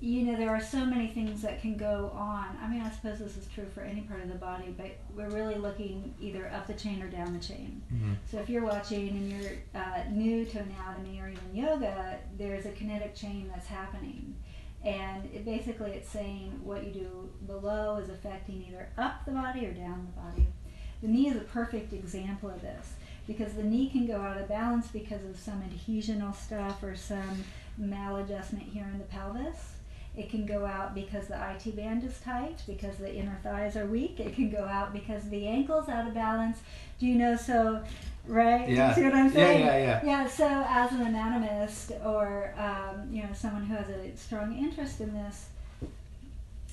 you 0.00 0.22
know 0.22 0.36
there 0.36 0.48
are 0.48 0.60
so 0.62 0.86
many 0.86 1.08
things 1.08 1.42
that 1.42 1.60
can 1.60 1.76
go 1.76 2.12
on 2.14 2.46
i 2.62 2.68
mean 2.68 2.80
i 2.80 2.90
suppose 2.90 3.18
this 3.18 3.36
is 3.36 3.46
true 3.52 3.66
for 3.74 3.80
any 3.80 4.02
part 4.02 4.22
of 4.22 4.28
the 4.28 4.36
body 4.36 4.72
but 4.78 4.96
we're 5.16 5.28
really 5.30 5.56
looking 5.56 6.14
either 6.20 6.48
up 6.54 6.66
the 6.68 6.74
chain 6.74 7.02
or 7.02 7.08
down 7.08 7.32
the 7.32 7.44
chain 7.44 7.82
Mm-hmm. 7.92 8.12
So 8.30 8.38
if 8.38 8.48
you're 8.48 8.64
watching 8.64 9.08
and 9.08 9.32
you're 9.32 9.52
uh, 9.74 10.04
new 10.10 10.44
to 10.44 10.58
anatomy 10.58 11.20
or 11.20 11.28
even 11.28 11.54
yoga, 11.54 12.18
there's 12.38 12.66
a 12.66 12.70
kinetic 12.70 13.14
chain 13.16 13.50
that's 13.52 13.66
happening, 13.66 14.36
and 14.84 15.24
it 15.34 15.44
basically 15.44 15.90
it's 15.90 16.08
saying 16.08 16.60
what 16.62 16.84
you 16.84 16.92
do 16.92 17.28
below 17.46 17.96
is 17.96 18.08
affecting 18.10 18.64
either 18.68 18.88
up 18.96 19.24
the 19.24 19.32
body 19.32 19.66
or 19.66 19.72
down 19.72 20.06
the 20.14 20.20
body. 20.20 20.46
The 21.02 21.08
knee 21.08 21.28
is 21.28 21.36
a 21.36 21.40
perfect 21.40 21.92
example 21.92 22.50
of 22.50 22.60
this 22.62 22.92
because 23.26 23.52
the 23.54 23.62
knee 23.62 23.88
can 23.88 24.06
go 24.06 24.20
out 24.20 24.38
of 24.38 24.48
balance 24.48 24.88
because 24.88 25.24
of 25.24 25.38
some 25.38 25.62
adhesional 25.62 26.34
stuff 26.34 26.82
or 26.82 26.94
some 26.96 27.44
maladjustment 27.80 28.70
here 28.72 28.84
in 28.92 28.98
the 28.98 29.04
pelvis. 29.04 29.72
It 30.16 30.28
can 30.28 30.44
go 30.44 30.66
out 30.66 30.94
because 30.94 31.28
the 31.28 31.36
IT 31.52 31.76
band 31.76 32.02
is 32.02 32.18
tight, 32.20 32.62
because 32.66 32.96
the 32.96 33.14
inner 33.14 33.38
thighs 33.44 33.76
are 33.76 33.86
weak. 33.86 34.18
It 34.18 34.34
can 34.34 34.50
go 34.50 34.64
out 34.64 34.92
because 34.92 35.28
the 35.30 35.46
ankle's 35.46 35.88
out 35.88 36.08
of 36.08 36.14
balance. 36.14 36.58
Do 36.98 37.06
you 37.06 37.14
know? 37.14 37.36
So, 37.36 37.80
right? 38.26 38.68
Yeah. 38.68 38.92
see 38.92 39.04
what 39.04 39.14
I'm 39.14 39.26
Yeah, 39.26 39.32
saying? 39.32 39.64
yeah, 39.66 39.78
yeah. 39.78 40.00
Yeah. 40.04 40.28
So, 40.28 40.46
as 40.68 40.90
an 40.92 41.02
anatomist 41.02 41.92
or 42.04 42.52
um, 42.58 43.08
you 43.12 43.22
know 43.22 43.28
someone 43.32 43.64
who 43.66 43.74
has 43.76 43.88
a 43.88 44.16
strong 44.16 44.58
interest 44.58 45.00
in 45.00 45.14
this, 45.14 45.46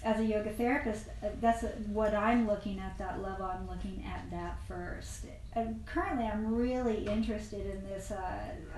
as 0.08 0.20
a 0.22 0.26
yoga 0.26 0.52
therapist, 0.52 1.06
uh, 1.24 1.28
that's 1.42 1.64
what 1.88 2.14
I'm 2.14 2.48
looking 2.48 2.80
at. 2.80 2.98
That 2.98 3.22
level, 3.22 3.46
I'm 3.46 3.68
looking 3.68 4.04
at 4.08 4.30
that 4.32 4.58
first. 4.68 5.26
And 5.54 5.84
currently, 5.86 6.26
I'm 6.26 6.56
really 6.56 7.06
interested 7.08 7.66
in 7.66 7.84
this 7.88 8.12
uh, 8.12 8.20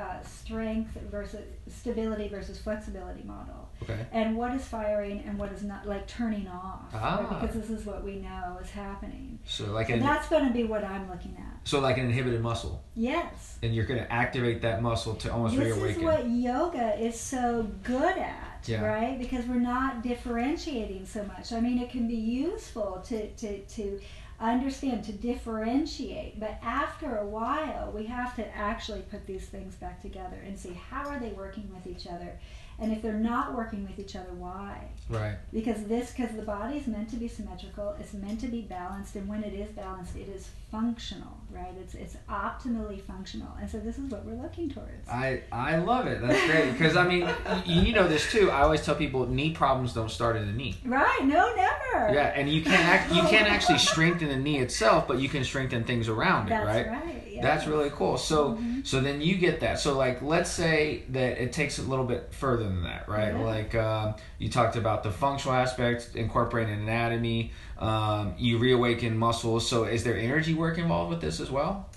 uh, 0.01 0.21
strength 0.24 0.98
versus 1.12 1.41
stability 1.67 2.27
versus 2.29 2.57
flexibility 2.59 3.24
model 3.24 3.69
Okay. 3.83 4.05
and 4.12 4.36
what 4.36 4.53
is 4.55 4.65
firing 4.65 5.24
and 5.25 5.38
what 5.39 5.51
is 5.53 5.63
not 5.63 5.88
like 5.88 6.05
turning 6.07 6.48
off 6.50 6.93
right? 6.93 7.01
Ah. 7.01 7.39
because 7.39 7.55
this 7.55 7.69
is 7.69 7.86
what 7.86 8.03
we 8.03 8.15
know 8.15 8.57
is 8.62 8.69
happening 8.69 9.39
So 9.45 9.71
like 9.71 9.89
and 9.89 10.01
an 10.01 10.07
that's 10.07 10.27
going 10.27 10.45
to 10.48 10.51
be 10.53 10.65
what 10.65 10.83
i'm 10.83 11.09
looking 11.09 11.38
at 11.39 11.59
so 11.63 11.79
like 11.79 11.98
an 11.98 12.05
inhibited 12.07 12.41
muscle, 12.41 12.83
yes 12.95 13.57
and 13.63 13.74
you're 13.74 13.86
going 13.86 14.01
to 14.01 14.12
activate 14.12 14.62
that 14.63 14.81
muscle 14.81 15.15
to 15.15 15.31
almost 15.31 15.55
this 15.55 15.74
reawaken. 15.77 16.00
is 16.01 16.03
what 16.03 16.29
yoga 16.29 17.00
is 17.00 17.17
so 17.17 17.69
good 17.83 18.17
at 18.17 18.49
Yeah. 18.66 18.86
right 18.86 19.18
because 19.20 19.46
we're 19.46 19.60
not 19.60 20.04
differentiating 20.04 21.06
so 21.06 21.24
much 21.24 21.51
i 21.54 21.60
mean 21.60 21.80
it 21.80 21.89
can 21.89 22.08
be 22.08 22.16
useful 22.16 23.04
to 23.08 23.28
to 23.28 23.60
to 23.60 24.00
understand 24.39 25.04
to 25.04 25.12
differentiate 25.12 26.39
but 26.39 26.58
after 26.63 27.18
a 27.18 27.25
while 27.25 27.92
we 27.94 28.06
have 28.06 28.36
to 28.38 28.56
actually 28.56 29.01
put 29.01 29.25
these 29.28 29.46
things 29.46 29.75
back 29.75 30.01
together 30.01 30.38
and 30.46 30.58
see 30.58 30.74
how 30.89 31.08
are 31.10 31.20
they 31.20 31.30
working 31.30 31.70
with 31.74 31.86
each 31.86 32.08
other 32.08 32.39
and 32.80 32.94
if 32.94 33.01
they're 33.01 33.13
not 33.13 33.54
working 33.54 33.84
with 33.86 34.00
each 34.00 34.16
other 34.16 34.32
why 34.34 34.88
right. 35.10 35.38
because 35.51 35.84
this 35.86 36.12
because 36.12 36.34
the 36.36 36.42
body 36.42 36.78
is 36.78 36.88
meant 36.88 37.10
to 37.10 37.18
be 37.18 37.28
symmetrical 37.28 37.96
it's 38.00 38.13
meant 38.13 38.39
to 38.39 38.48
be 38.48 38.62
balanced 38.62 39.16
and 39.16 39.28
when 39.28 39.44
it 39.44 39.54
is 39.54 39.70
balanced 39.72 40.16
it 40.16 40.30
is 40.30 40.50
functional 40.72 41.38
right 41.51 41.74
it's 41.82 41.96
it's 41.96 42.15
optimally 42.29 43.01
functional 43.01 43.48
and 43.60 43.70
so 43.70 43.79
this 43.79 43.98
is 43.98 44.10
what 44.12 44.24
we're 44.25 44.41
looking 44.41 44.70
towards 44.70 45.08
I 45.10 45.41
I 45.51 45.77
love 45.77 46.08
it. 46.08 46.22
That's 46.22 46.46
great 46.46 46.72
because 46.74 46.96
I 46.96 47.08
mean 47.08 47.22
y- 47.22 47.63
you 47.65 47.94
know 47.94 48.08
this 48.08 48.32
too. 48.32 48.51
I 48.51 48.62
always 48.62 48.84
tell 48.86 48.96
people 48.96 49.25
knee 49.27 49.51
problems 49.51 49.94
don't 49.94 50.12
start 50.12 50.36
in 50.36 50.46
the 50.48 50.53
knee. 50.53 50.77
right 50.86 51.22
no 51.24 51.53
never 51.56 52.13
Yeah, 52.13 52.32
and 52.36 52.50
you 52.50 52.62
can't 52.62 52.86
act, 52.88 53.12
you 53.13 53.22
can't 53.24 53.48
actually 53.50 53.79
strengthen 53.79 54.29
the 54.29 54.38
knee 54.38 54.60
itself, 54.60 55.08
but 55.08 55.20
you 55.20 55.29
can 55.29 55.44
strengthen 55.44 55.84
things 55.84 56.08
around 56.08 56.48
it, 56.48 56.50
that's 56.51 56.65
right? 56.65 56.88
right, 56.88 57.24
yeah. 57.32 57.41
That's 57.41 57.65
really 57.68 57.89
cool. 57.91 58.18
So 58.18 58.56
Mhm. 58.56 58.86
so 58.86 59.00
then 59.01 59.22
you 59.22 59.36
get 59.36 59.60
that. 59.62 59.79
So 59.79 59.98
like 59.98 60.22
let's 60.22 60.50
say 60.51 61.03
that 61.10 61.41
it 61.41 61.51
takes 61.53 61.79
a 61.79 61.84
little 61.84 62.06
bit 62.06 62.34
further 62.34 62.63
than 62.63 62.84
that, 62.84 63.08
right? 63.10 63.34
Yeah. 63.34 63.39
Like 63.44 63.75
um, 63.75 64.15
you 64.38 64.50
talked 64.50 64.75
about 64.75 65.03
the 65.03 65.12
functional 65.12 65.56
aspects, 65.58 66.13
incorporating 66.15 66.75
anatomy. 66.82 67.51
Um, 67.79 68.33
you 68.38 68.57
reawaken 68.57 69.17
muscles. 69.17 69.67
So 69.67 69.86
is 69.86 70.03
there 70.03 70.17
energy 70.17 70.53
work 70.53 70.77
involved 70.77 71.09
with 71.09 71.21
this 71.21 71.39
as 71.39 71.50
well? 71.50 71.89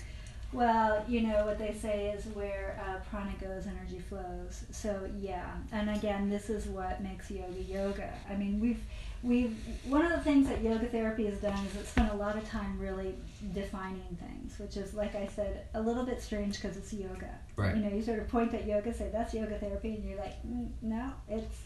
Well, 0.53 1.03
you 1.07 1.21
know 1.21 1.45
what 1.45 1.57
they 1.57 1.73
say 1.73 2.09
is 2.09 2.25
where 2.27 2.79
uh, 2.87 2.99
prana 3.09 3.33
goes, 3.41 3.65
energy 3.65 3.99
flows. 3.99 4.63
So 4.71 5.09
yeah, 5.19 5.49
and 5.71 5.89
again, 5.89 6.29
this 6.29 6.49
is 6.49 6.67
what 6.67 7.01
makes 7.01 7.31
yoga 7.31 7.61
yoga. 7.61 8.13
I 8.29 8.35
mean, 8.35 8.59
we've 8.59 8.79
we've 9.23 9.57
one 9.85 10.05
of 10.05 10.11
the 10.11 10.19
things 10.19 10.47
that 10.49 10.61
yoga 10.61 10.85
therapy 10.85 11.25
has 11.25 11.39
done 11.39 11.57
is 11.65 11.75
it 11.75 11.87
spent 11.87 12.11
a 12.11 12.15
lot 12.15 12.37
of 12.37 12.47
time 12.47 12.77
really 12.79 13.15
defining 13.53 14.17
things, 14.21 14.59
which 14.59 14.77
is 14.77 14.93
like 14.93 15.15
I 15.15 15.27
said, 15.35 15.65
a 15.73 15.81
little 15.81 16.05
bit 16.05 16.21
strange 16.21 16.61
because 16.61 16.77
it's 16.77 16.93
yoga. 16.93 17.29
Right. 17.55 17.75
You 17.75 17.83
know, 17.83 17.89
you 17.89 18.03
sort 18.03 18.19
of 18.19 18.27
point 18.27 18.53
at 18.53 18.67
yoga, 18.67 18.93
say 18.93 19.09
that's 19.11 19.33
yoga 19.33 19.57
therapy, 19.57 19.95
and 19.95 20.07
you're 20.07 20.19
like, 20.19 20.35
mm, 20.45 20.69
no, 20.83 21.11
it's. 21.27 21.61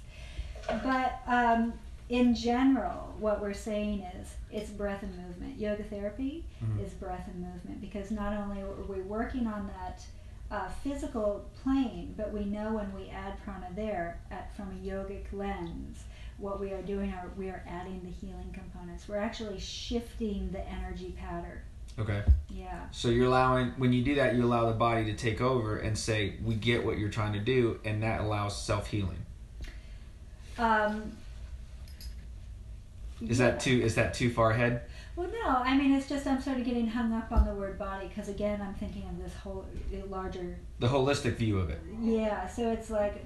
But 0.84 1.22
um, 1.28 1.74
in 2.10 2.34
general, 2.36 3.14
what 3.20 3.42
we're 3.42 3.54
saying 3.54 4.02
is 4.20 4.34
it's 4.52 4.70
breath 4.70 5.04
and 5.04 5.16
movement. 5.18 5.60
Yoga 5.60 5.84
therapy 5.84 6.46
Mhm. 6.64 6.86
is 6.86 6.94
breath 6.94 7.28
and 7.28 7.42
movement 7.42 7.82
because 7.82 8.12
not 8.12 8.34
only 8.34 8.62
are 8.62 8.84
we 8.88 9.02
working 9.02 9.48
on 9.48 9.68
that 9.68 10.06
uh, 10.50 10.70
physical 10.70 11.44
plane, 11.62 12.14
but 12.16 12.32
we 12.32 12.46
know 12.46 12.74
when 12.74 12.94
we 12.96 13.10
add 13.10 13.34
prana 13.44 13.68
there 13.76 14.18
at, 14.32 14.56
from 14.56 14.72
a 14.72 14.76
yogic 14.76 15.26
lens, 15.34 16.06
what 16.38 16.58
we 16.58 16.72
are 16.72 16.82
doing 16.82 17.12
are 17.12 17.30
we 17.36 17.50
are 17.50 17.62
adding 17.68 18.00
the 18.06 18.10
healing 18.10 18.50
components. 18.54 19.10
We're 19.10 19.18
actually 19.18 19.60
shifting 19.60 20.50
the 20.54 20.66
energy 20.70 21.14
pattern. 21.20 21.60
Okay. 22.00 22.24
Yeah. 22.50 22.86
So 22.92 23.10
you're 23.10 23.26
allowing 23.26 23.72
when 23.72 23.92
you 23.92 24.04
do 24.06 24.16
that, 24.16 24.36
you 24.36 24.46
allow 24.46 24.68
the 24.68 24.78
body 24.78 25.04
to 25.06 25.14
take 25.16 25.42
over 25.42 25.80
and 25.80 25.98
say, 25.98 26.36
"We 26.42 26.56
get 26.56 26.86
what 26.86 26.98
you're 26.98 27.10
trying 27.10 27.34
to 27.34 27.40
do," 27.40 27.82
and 27.84 28.02
that 28.04 28.22
allows 28.22 28.56
self 28.56 28.88
healing. 28.88 29.26
Um, 30.58 31.12
Is 33.22 33.40
yeah. 33.40 33.52
that 33.52 33.60
too? 33.60 33.82
Is 33.84 33.96
that 33.96 34.14
too 34.14 34.30
far 34.30 34.52
ahead? 34.52 34.82
Well, 35.16 35.30
no. 35.44 35.50
I 35.50 35.76
mean, 35.76 35.94
it's 35.94 36.08
just 36.08 36.28
I'm 36.28 36.40
sort 36.42 36.58
of 36.58 36.66
getting 36.66 36.88
hung 36.88 37.12
up 37.12 37.32
on 37.32 37.46
the 37.46 37.54
word 37.54 37.80
body 37.80 38.08
because 38.08 38.30
again, 38.30 38.62
I'm 38.62 38.76
thinking 38.76 39.04
of 39.10 39.24
this 39.24 39.34
whole 39.36 39.66
larger 40.10 40.58
The 40.80 40.88
holistic 40.88 41.36
view 41.36 41.58
of 41.60 41.70
it. 41.72 41.82
Yeah, 42.00 42.48
so 42.48 42.70
it's 42.72 42.90
like 42.92 43.26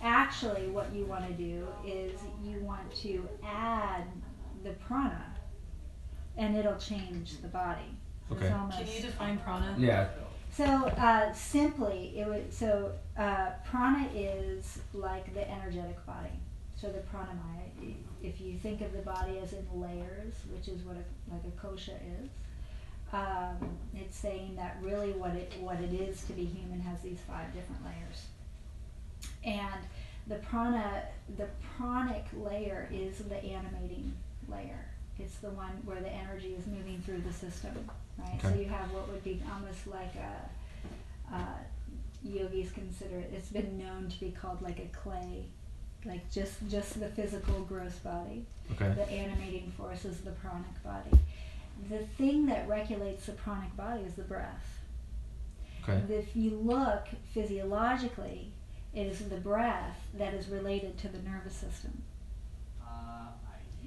actually 0.00 0.68
what 0.68 0.92
you 0.94 1.04
want 1.04 1.26
to 1.26 1.32
do 1.34 1.66
is 1.84 2.12
you 2.44 2.58
want 2.60 2.92
to 2.96 3.28
add 3.44 4.04
the 4.62 4.70
prana 4.70 5.24
and 6.36 6.56
it'll 6.56 6.76
change 6.76 7.40
the 7.42 7.48
body. 7.48 7.96
So 8.28 8.34
it's 8.36 8.44
Okay. 8.44 8.52
almost- 8.52 8.78
Can 8.78 8.86
you 8.86 9.02
define 9.02 9.38
prana? 9.38 9.74
Yeah. 9.78 10.08
so 10.50 10.64
uh, 10.64 11.32
simply, 11.32 12.12
it 12.18 12.26
would 12.28 12.52
so 12.52 12.92
uh, 13.18 13.50
prana 13.64 14.08
is 14.14 14.78
like 14.92 15.32
the 15.34 15.50
energetic 15.50 16.04
body. 16.06 16.30
So 16.82 16.88
the 16.88 16.98
pranamaya, 16.98 17.94
if 18.24 18.40
you 18.40 18.58
think 18.58 18.80
of 18.80 18.92
the 18.92 19.02
body 19.02 19.38
as 19.38 19.52
in 19.52 19.64
layers, 19.72 20.34
which 20.52 20.66
is 20.66 20.82
what 20.82 20.96
a, 20.96 21.32
like 21.32 21.44
a 21.44 21.64
kosha 21.64 21.94
is, 21.94 22.28
um, 23.12 23.56
it's 23.94 24.16
saying 24.16 24.56
that 24.56 24.78
really 24.82 25.12
what 25.12 25.36
it 25.36 25.52
what 25.60 25.80
it 25.80 25.92
is 25.92 26.24
to 26.24 26.32
be 26.32 26.44
human 26.44 26.80
has 26.80 27.00
these 27.00 27.20
five 27.20 27.54
different 27.54 27.84
layers. 27.84 28.26
And 29.44 29.84
the 30.26 30.36
prana, 30.46 31.04
the 31.36 31.46
pranic 31.76 32.24
layer 32.36 32.88
is 32.92 33.18
the 33.18 33.36
animating 33.36 34.12
layer. 34.48 34.84
It's 35.20 35.36
the 35.36 35.50
one 35.50 35.80
where 35.84 36.00
the 36.00 36.10
energy 36.10 36.56
is 36.58 36.66
moving 36.66 37.00
through 37.06 37.20
the 37.20 37.32
system, 37.32 37.88
right? 38.18 38.42
So 38.42 38.54
you 38.54 38.64
have 38.64 38.90
what 38.90 39.08
would 39.08 39.22
be 39.22 39.40
almost 39.54 39.86
like 39.86 40.16
a, 40.16 41.32
uh, 41.32 41.58
yogis 42.24 42.72
consider 42.72 43.18
it. 43.18 43.30
It's 43.32 43.50
been 43.50 43.78
known 43.78 44.08
to 44.08 44.18
be 44.18 44.32
called 44.32 44.62
like 44.62 44.80
a 44.80 44.88
clay, 44.96 45.44
like 46.04 46.30
just 46.30 46.54
just 46.68 46.98
the 46.98 47.08
physical 47.08 47.60
gross 47.60 47.94
body. 47.96 48.44
Okay. 48.72 48.92
The 48.94 49.08
animating 49.10 49.72
force 49.76 50.04
is 50.04 50.20
the 50.20 50.32
pranic 50.32 50.82
body. 50.82 51.18
The 51.90 52.06
thing 52.18 52.46
that 52.46 52.68
regulates 52.68 53.26
the 53.26 53.32
pranic 53.32 53.76
body 53.76 54.02
is 54.02 54.14
the 54.14 54.22
breath. 54.22 54.80
Okay. 55.82 56.00
If 56.12 56.36
you 56.36 56.50
look 56.50 57.06
physiologically, 57.34 58.52
it 58.94 59.06
is 59.06 59.18
the 59.28 59.36
breath 59.36 59.98
that 60.14 60.34
is 60.34 60.48
related 60.48 60.98
to 60.98 61.08
the 61.08 61.18
nervous 61.18 61.54
system. 61.54 62.02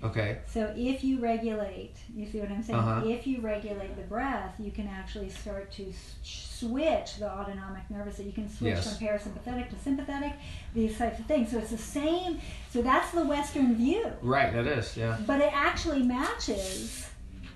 Okay. 0.06 0.40
So 0.48 0.74
if 0.76 1.04
you 1.04 1.20
regulate, 1.20 1.96
you 2.16 2.26
see 2.30 2.40
what 2.40 2.50
I'm 2.52 2.62
saying? 2.64 2.80
Uh-huh. 2.80 3.08
If 3.08 3.26
you 3.28 3.42
regulate 3.42 3.96
the 3.96 4.04
breath, 4.04 4.54
you 4.60 4.72
can 4.72 4.88
actually 4.88 5.30
start 5.30 5.72
to 5.74 5.90
s- 5.90 6.16
switch 6.24 7.18
the 7.18 7.30
autonomic 7.32 7.90
nervous. 7.90 8.18
So 8.18 8.24
you 8.24 8.32
can 8.32 8.50
switch 8.50 8.76
Yes. 8.76 8.98
from 8.98 9.08
parasympathetic 9.08 9.70
to 9.70 9.76
sympathetic, 9.84 10.34
these 10.74 10.98
types 10.98 11.20
of 11.20 11.26
things. 11.26 11.52
So 11.52 11.58
it's 11.60 11.72
the 11.72 11.78
same. 11.78 12.40
So 12.72 12.82
that's 12.82 13.12
the 13.12 13.26
Western 13.26 13.76
view, 13.76 14.06
Right. 14.22 14.54
That 14.54 14.68
is. 14.68 14.96
Yeah. 14.98 15.18
but 15.26 15.40
it 15.42 15.52
actually 15.54 16.04
matches 16.04 17.10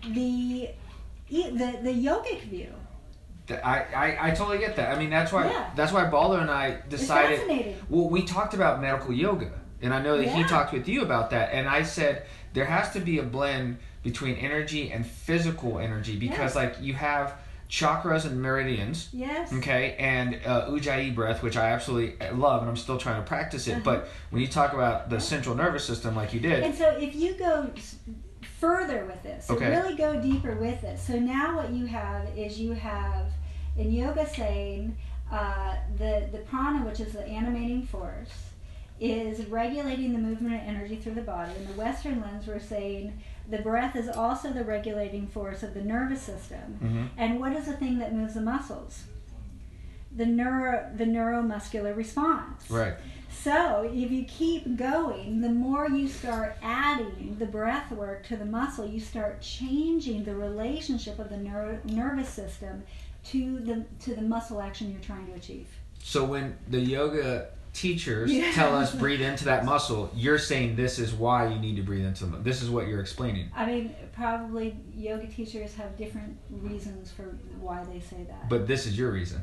the 0.08 0.70
the 1.30 1.80
the 1.84 1.94
yogic 1.94 2.42
view. 2.44 2.74
I, 3.52 3.86
I, 3.96 4.28
I 4.28 4.32
totally 4.32 4.60
get 4.60 4.76
that. 4.76 4.96
I 4.96 5.00
mean, 5.00 5.10
that's 5.10 5.32
why 5.32 5.46
Yeah. 5.50 5.70
that's 5.76 5.92
why 5.92 6.06
Baldo 6.06 6.38
and 6.40 6.52
I 6.52 6.80
decided. 6.88 7.40
fascinating. 7.40 7.76
Well, 7.90 8.08
we 8.10 8.22
talked 8.24 8.54
about 8.54 8.80
medical 8.80 9.12
yoga, 9.12 9.52
and 9.82 9.92
I 9.94 10.02
know 10.02 10.18
that 10.18 10.28
he 10.30 10.44
talked 10.44 10.72
with 10.72 10.88
you 10.88 11.02
about 11.02 11.32
that. 11.32 11.52
And 11.54 11.68
I 11.68 11.82
said 11.84 12.26
there 12.54 12.66
has 12.66 12.92
to 12.94 13.00
be 13.00 13.20
a 13.20 13.24
blend 13.24 13.78
between 14.04 14.36
energy 14.36 14.92
and 14.92 15.06
physical 15.06 15.80
energy 15.80 16.16
because, 16.18 16.54
Yes. 16.54 16.56
like, 16.56 16.76
you 16.82 16.94
have 16.94 17.34
chakras 17.70 18.26
and 18.26 18.42
meridians. 18.42 19.10
Yes. 19.14 19.54
Okay, 19.54 19.96
and 20.00 20.40
uh, 20.46 20.68
Ujjayi 20.70 21.14
breath, 21.14 21.44
which 21.44 21.56
I 21.58 21.70
absolutely 21.70 22.16
love, 22.32 22.62
and 22.62 22.70
I'm 22.70 22.78
still 22.78 22.98
trying 22.98 23.22
to 23.22 23.28
practice 23.28 23.68
it. 23.68 23.74
Uh-huh. 23.74 23.82
But 23.84 24.10
when 24.32 24.42
you 24.42 24.48
talk 24.48 24.74
about 24.74 25.10
the 25.10 25.20
central 25.20 25.56
nervous 25.56 25.86
system, 25.86 26.16
like 26.16 26.34
you 26.34 26.40
did, 26.40 26.64
And 26.64 26.74
so 26.74 26.90
if 26.98 27.16
you 27.16 27.34
go 27.36 27.70
further 28.60 29.06
with 29.06 29.22
this, 29.24 29.46
so 29.46 29.56
Okay. 29.56 29.70
really 29.70 29.96
go 29.96 30.20
deeper 30.22 30.56
with 30.56 30.82
this. 30.82 31.02
So 31.06 31.20
now 31.20 31.56
what 31.58 31.70
you 31.72 31.86
have 31.86 32.28
is 32.38 32.60
you 32.60 32.74
have 32.74 33.28
in 33.78 33.92
yoga 33.92 34.28
saying 34.28 34.98
uh, 35.32 35.76
the 35.98 36.28
the 36.32 36.40
prana, 36.40 36.84
which 36.86 37.00
is 37.00 37.14
the 37.14 37.26
animating 37.28 37.84
force, 37.86 38.32
is 39.00 39.46
regulating 39.46 40.14
the 40.14 40.20
movement 40.20 40.56
of 40.56 40.68
energy 40.68 40.96
through 40.96 41.14
the 41.16 41.22
body. 41.22 41.52
In 41.58 41.68
the 41.68 41.74
Western 41.74 42.22
lens, 42.22 42.48
we're 42.48 42.60
saying 42.60 43.20
the 43.50 43.60
breath 43.60 43.96
is 43.96 44.10
also 44.10 44.52
the 44.52 44.64
regulating 44.64 45.28
force 45.28 45.64
of 45.64 45.74
the 45.74 45.82
nervous 45.82 46.22
system. 46.22 46.78
Mhm. 46.82 47.10
And 47.18 47.40
what 47.40 47.54
is 47.54 47.66
the 47.66 47.74
thing 47.74 48.00
that 48.00 48.14
moves 48.14 48.34
the 48.34 48.42
muscles? 48.42 49.06
The 50.16 50.26
neuro, 50.26 50.90
the 50.96 51.06
neuromuscular 51.06 51.96
response. 51.96 52.70
Right. 52.70 52.96
So 53.32 53.90
if 53.94 54.12
you 54.12 54.26
keep 54.26 54.76
going, 54.76 55.42
the 55.42 55.50
more 55.50 55.88
you 55.88 56.08
start 56.08 56.58
adding 56.62 57.38
the 57.40 57.46
breath 57.46 57.92
work 57.92 58.26
to 58.28 58.36
the 58.36 58.46
muscle, 58.46 58.86
you 58.86 59.00
start 59.00 59.40
changing 59.42 60.26
the 60.26 60.36
relationship 60.36 61.20
of 61.20 61.30
the 61.30 61.38
neuro, 61.38 61.80
nervous 61.86 62.28
system 62.28 62.84
to 63.26 63.60
the 63.60 63.86
to 64.02 64.16
the 64.16 64.22
muscle 64.22 64.62
action 64.62 64.92
you're 64.92 65.00
trying 65.02 65.28
to 65.28 65.34
achieve. 65.34 65.68
So 66.02 66.26
when 66.26 66.58
the 66.68 66.80
yoga 66.80 67.50
teachers 67.74 68.32
Yeah. 68.32 68.52
tell 68.54 68.76
us 68.76 68.94
breathe 69.04 69.22
into 69.22 69.46
that 69.46 69.66
muscle, 69.66 70.10
you're 70.16 70.40
saying 70.40 70.76
this 70.76 71.00
is 71.00 71.14
why 71.14 71.48
you 71.48 71.60
need 71.60 71.76
to 71.78 71.82
breathe 71.84 72.06
into 72.06 72.26
them. 72.26 72.44
This 72.44 72.62
is 72.62 72.70
what 72.70 72.88
you're 72.88 73.02
explaining. 73.02 73.50
I 73.56 73.66
mean, 73.66 73.96
probably 74.14 74.76
yoga 74.96 75.28
teachers 75.28 75.76
have 75.76 75.98
different 75.98 76.38
reasons 76.50 77.12
for 77.12 77.24
why 77.60 77.84
they 77.86 78.00
say 78.00 78.24
that. 78.28 78.50
But 78.50 78.68
this 78.68 78.86
is 78.86 78.98
your 78.98 79.12
reason. 79.12 79.42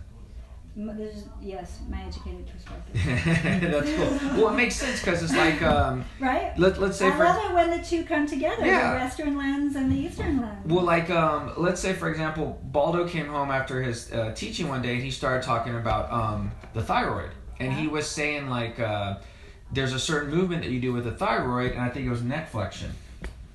M- 0.78 0.94
this 0.98 1.16
is, 1.16 1.24
yes, 1.40 1.80
my 1.88 2.02
educated 2.02 2.46
perspective. 2.46 3.62
That's 3.72 3.90
cool. 3.94 4.42
Well, 4.42 4.52
it 4.52 4.56
makes 4.58 4.76
sense 4.76 5.00
because 5.00 5.22
it's 5.22 5.34
like 5.34 5.62
um, 5.62 6.04
right? 6.20 6.52
let 6.58 6.78
let's 6.78 6.98
say 6.98 7.08
I 7.08 7.12
for 7.16 7.24
love 7.24 7.50
it 7.50 7.54
when 7.54 7.70
the 7.70 7.82
two 7.82 8.04
come 8.04 8.26
together, 8.26 8.66
Yeah. 8.66 8.92
the 8.92 8.98
Western 8.98 9.38
lens 9.38 9.74
and 9.76 9.90
the 9.90 9.96
Eastern 9.96 10.42
lens. 10.42 10.66
Well, 10.70 10.84
like, 10.84 11.08
um, 11.08 11.54
let's 11.56 11.80
say, 11.80 11.94
for 11.94 12.10
example, 12.10 12.60
Baldo 12.64 13.08
came 13.08 13.24
home 13.26 13.50
after 13.50 13.80
his 13.82 14.12
uh, 14.12 14.32
teaching 14.36 14.68
one 14.68 14.82
day 14.82 14.92
and 14.96 15.02
he 15.02 15.10
started 15.10 15.42
talking 15.46 15.74
about 15.76 16.12
um, 16.12 16.52
the 16.74 16.82
thyroid. 16.82 17.30
And 17.60 17.72
he 17.72 17.88
was 17.88 18.06
saying, 18.06 18.48
like, 18.48 18.78
uh, 18.78 19.16
there's 19.72 19.92
a 19.92 19.98
certain 19.98 20.30
movement 20.30 20.62
that 20.62 20.70
you 20.70 20.80
do 20.80 20.92
with 20.92 21.04
the 21.04 21.12
thyroid, 21.12 21.72
and 21.72 21.80
I 21.80 21.88
think 21.88 22.06
it 22.06 22.10
was 22.10 22.22
neck 22.22 22.50
flexion. 22.50 22.92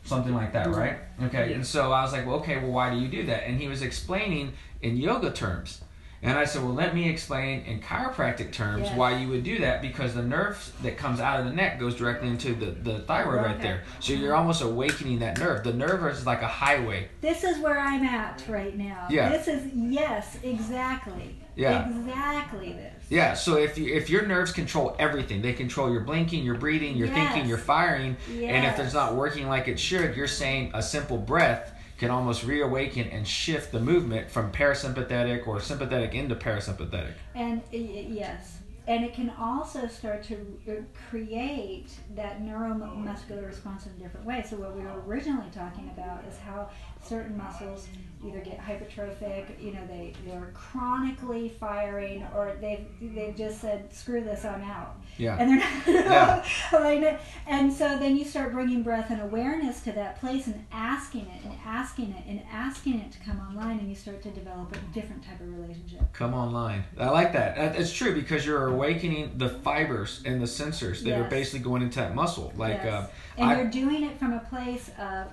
Something 0.04 0.34
like 0.34 0.54
that, 0.54 0.68
right? 0.68 0.98
Okay. 1.24 1.50
Yeah. 1.50 1.56
And 1.56 1.66
so 1.66 1.92
I 1.92 2.02
was 2.02 2.12
like, 2.12 2.26
well, 2.26 2.38
okay, 2.38 2.58
well, 2.58 2.72
why 2.72 2.90
do 2.90 2.98
you 2.98 3.08
do 3.08 3.26
that? 3.28 3.48
And 3.48 3.60
he 3.60 3.68
was 3.68 3.82
explaining 3.82 4.54
in 4.82 4.98
yoga 4.98 5.32
terms. 5.32 5.82
And 6.24 6.38
I 6.38 6.46
said, 6.46 6.64
well, 6.64 6.74
let 6.74 6.94
me 6.94 7.10
explain 7.10 7.62
in 7.66 7.80
chiropractic 7.82 8.52
terms 8.52 8.84
Yes. 8.84 8.96
why 8.96 9.18
you 9.18 9.28
would 9.30 9.44
do 9.44 9.60
that 9.60 9.82
because 9.82 10.14
the 10.14 10.22
nerve 10.22 10.72
that 10.84 10.96
comes 10.96 11.20
out 11.20 11.40
of 11.40 11.48
the 11.48 11.52
neck 11.52 11.80
goes 11.80 11.96
directly 11.96 12.28
into 12.28 12.54
the, 12.54 12.68
the 12.68 13.00
thyroid 13.00 13.44
right 13.44 13.60
there. 13.62 13.84
So 14.00 14.14
you're 14.14 14.36
almost 14.36 14.62
awakening 14.62 15.20
that 15.20 15.40
nerve. 15.40 15.64
The 15.64 15.74
nerve 15.74 16.06
is 16.14 16.26
like 16.26 16.44
a 16.44 16.48
highway. 16.48 17.10
This 17.22 17.44
is 17.44 17.58
where 17.58 17.80
I'm 17.80 18.04
at 18.04 18.44
right 18.48 18.78
now. 18.78 19.08
Yeah. 19.10 19.30
This 19.30 19.48
is 19.48 19.74
yes, 19.74 20.38
exactly. 20.44 21.36
Yeah. 21.56 21.90
Exactly 21.90 22.74
this. 22.74 22.94
Yeah, 23.10 23.34
so 23.34 23.58
if 23.58 23.78
you, 23.78 23.94
if 23.94 24.10
your 24.10 24.26
nerves 24.26 24.52
control 24.54 24.96
everything, 25.00 25.42
they 25.42 25.54
control 25.54 25.92
your 25.92 26.02
blinking, 26.02 26.46
your 26.46 26.56
breathing, 26.56 26.96
your 26.96 27.10
thinking, 27.10 27.46
your 27.46 27.58
firing, 27.58 28.16
and 28.30 28.66
if 28.66 28.80
it's 28.80 28.94
not 28.94 29.16
working 29.16 29.50
like 29.50 29.68
it 29.68 29.78
should, 29.80 30.16
you're 30.16 30.28
saying 30.28 30.72
a 30.74 30.82
simple 30.82 31.18
breath 31.18 31.74
can 32.02 32.10
almost 32.10 32.44
reawaken 32.44 33.08
and 33.10 33.28
shift 33.28 33.72
the 33.72 33.80
movement 33.80 34.32
from 34.32 34.52
parasympathetic 34.52 35.46
or 35.46 35.60
sympathetic 35.62 36.16
into 36.16 36.34
parasympathetic. 36.34 37.14
And 37.36 37.62
yes, 37.72 38.58
and 38.88 39.06
it 39.06 39.14
can 39.14 39.32
also 39.40 39.86
start 39.86 40.24
to 40.24 40.36
uh, 40.68 40.72
create 41.12 41.92
that 42.16 42.42
neuromuscular 42.42 43.46
response 43.46 43.86
in 43.86 43.92
a 43.92 44.04
different 44.04 44.26
way. 44.26 44.44
So 44.50 44.56
what 44.56 44.76
we 44.76 44.82
were 44.82 45.00
originally 45.06 45.52
talking 45.54 45.92
about 45.96 46.26
is 46.26 46.40
how 46.40 46.72
certain 47.04 47.38
muscles 47.38 47.88
either 48.24 48.40
get 48.42 48.60
hypertrophic, 48.60 49.60
you 49.60 49.74
know, 49.74 49.80
they 49.88 50.14
they're 50.28 50.52
chronically 50.54 51.50
firing, 51.50 52.24
or 52.36 52.56
they've 52.62 52.86
they've 53.02 53.36
just 53.36 53.60
said 53.62 53.92
screw 53.92 54.24
this, 54.24 54.46
I'm 54.46 54.62
out. 54.62 54.96
Yeah. 55.18 55.38
And 55.40 55.50
they're 55.88 56.04
not 56.06 56.46
Yeah. 56.72 57.18
and 57.48 57.74
so 57.74 57.98
then 57.98 58.16
you 58.16 58.24
start 58.24 58.54
bringing 58.54 58.84
breath 58.84 59.10
and 59.10 59.22
awareness 59.22 59.82
to 59.82 59.92
that 59.94 60.20
place 60.20 60.46
and 60.46 60.64
asking 60.72 61.22
it 61.22 61.44
and 61.44 61.54
asking 61.66 62.12
it 62.12 62.24
and 62.28 62.42
asking 62.52 63.00
it 63.00 63.12
to 63.14 63.20
come 63.22 63.40
online, 63.40 63.80
and 63.80 63.90
you 63.90 63.96
start 63.96 64.22
to 64.24 64.30
develop 64.30 64.76
a 64.76 64.80
different 64.94 65.24
type 65.24 65.40
of 65.42 65.48
relationship. 65.60 66.02
Come 66.14 66.36
online. 66.36 66.84
I 67.00 67.10
like 67.10 67.34
that. 67.34 67.76
It's 67.76 67.92
true 67.92 68.14
because 68.14 68.46
you're 68.46 68.68
awakening 68.68 69.32
the 69.38 69.50
fibers 69.50 70.22
and 70.26 70.40
the 70.40 70.46
sensors 70.46 71.02
that 71.04 71.20
are 71.20 71.28
basically 71.28 71.60
going 71.62 71.82
into 71.82 72.00
that 72.00 72.14
muscle. 72.14 72.54
Like, 72.56 72.82
Yes. 72.84 72.94
uh, 72.94 73.08
and 73.38 73.50
I- 73.50 73.56
you're 73.62 73.72
doing 73.72 74.04
it 74.04 74.20
from 74.20 74.34
a 74.34 74.40
place 74.42 74.92
of 75.00 75.28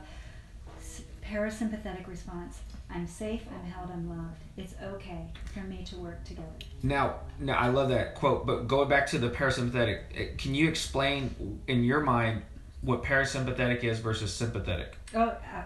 parasympathetic 1.31 2.07
response. 2.07 2.61
I'm 2.91 3.07
safe, 3.07 3.43
I'm 3.53 3.71
held, 3.71 3.91
I'm 3.91 4.09
loved. 4.09 4.41
It's 4.57 4.75
okay 4.83 5.27
for 5.53 5.61
me 5.61 5.85
to 5.85 5.97
work 5.97 6.25
together. 6.25 6.49
Now, 6.83 7.17
now 7.39 7.59
I 7.59 7.69
love 7.69 7.91
that 7.91 8.15
quote, 8.15 8.47
but 8.47 8.67
going 8.67 8.89
back 8.89 9.07
to 9.09 9.19
the 9.19 9.29
parasympathetic, 9.29 10.01
eh, 10.17 10.27
can 10.39 10.55
you 10.55 10.69
explain 10.69 11.61
in 11.67 11.85
your 11.85 12.01
mind 12.01 12.43
what 12.81 13.03
parasympathetic 13.03 13.85
is 13.85 13.99
versus 13.99 14.33
sympathetic? 14.33 14.97
Oh, 15.15 15.21
uh, 15.21 15.63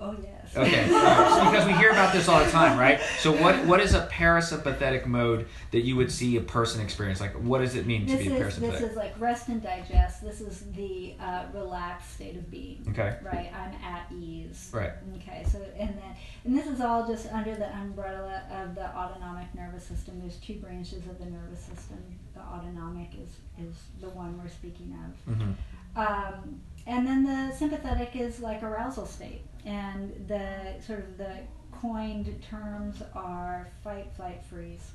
oh 0.00 0.16
yes. 0.22 0.56
Okay, 0.56 0.90
right. 0.90 1.50
Because 1.50 1.66
we 1.66 1.72
hear 1.74 1.90
about 1.90 2.12
this 2.12 2.28
all 2.28 2.42
the 2.44 2.50
time, 2.50 2.78
right? 2.78 3.00
So 3.18 3.32
what 3.32 3.64
what 3.66 3.80
is 3.80 3.94
a 3.94 4.06
parasympathetic 4.06 5.06
mode 5.06 5.46
that 5.72 5.80
you 5.80 5.96
would 5.96 6.10
see 6.10 6.36
a 6.36 6.40
person 6.40 6.80
experience? 6.80 7.20
Like, 7.20 7.32
what 7.34 7.60
does 7.60 7.74
it 7.76 7.86
mean 7.86 8.06
to 8.06 8.16
This 8.16 8.26
be 8.26 8.32
is 8.32 8.40
parasympathetic? 8.40 8.70
this 8.72 8.90
is 8.90 8.96
like 8.96 9.20
rest 9.20 9.48
and 9.48 9.62
digest. 9.62 10.22
This 10.22 10.40
is 10.40 10.64
the 10.72 11.14
uh, 11.20 11.44
relaxed 11.52 12.14
state 12.14 12.36
of 12.36 12.50
being. 12.50 12.84
Okay. 12.90 13.16
Right. 13.22 13.50
I'm 13.54 13.74
at 13.82 14.10
ease. 14.12 14.70
Right. 14.72 14.92
Okay. 15.16 15.44
So 15.50 15.58
and 15.78 15.90
then 15.90 16.16
and 16.44 16.56
this 16.56 16.66
is 16.66 16.80
all 16.80 17.06
just 17.06 17.30
under 17.32 17.54
the 17.54 17.74
umbrella 17.76 18.42
of 18.50 18.74
the 18.74 18.86
autonomic 18.96 19.54
nervous 19.54 19.84
system. 19.84 20.20
There's 20.20 20.36
two 20.36 20.54
branches 20.56 21.06
of 21.06 21.18
the 21.18 21.26
nervous 21.26 21.60
system. 21.60 21.98
The 22.34 22.40
autonomic 22.40 23.10
is 23.14 23.30
is 23.66 23.76
the 24.00 24.08
one 24.10 24.38
we're 24.42 24.48
speaking 24.48 24.96
of. 25.04 25.34
hmm 25.34 25.52
Um, 25.96 26.60
and 26.86 27.06
then 27.06 27.24
the 27.24 27.54
sympathetic 27.56 28.14
is 28.14 28.40
like 28.40 28.62
arousal 28.62 29.06
state, 29.06 29.42
and 29.66 30.12
the 30.28 30.82
sort 30.86 31.00
of 31.00 31.18
the 31.18 31.36
coined 31.72 32.42
terms 32.48 33.02
are 33.14 33.68
fight, 33.84 34.06
flight, 34.16 34.42
freeze. 34.48 34.92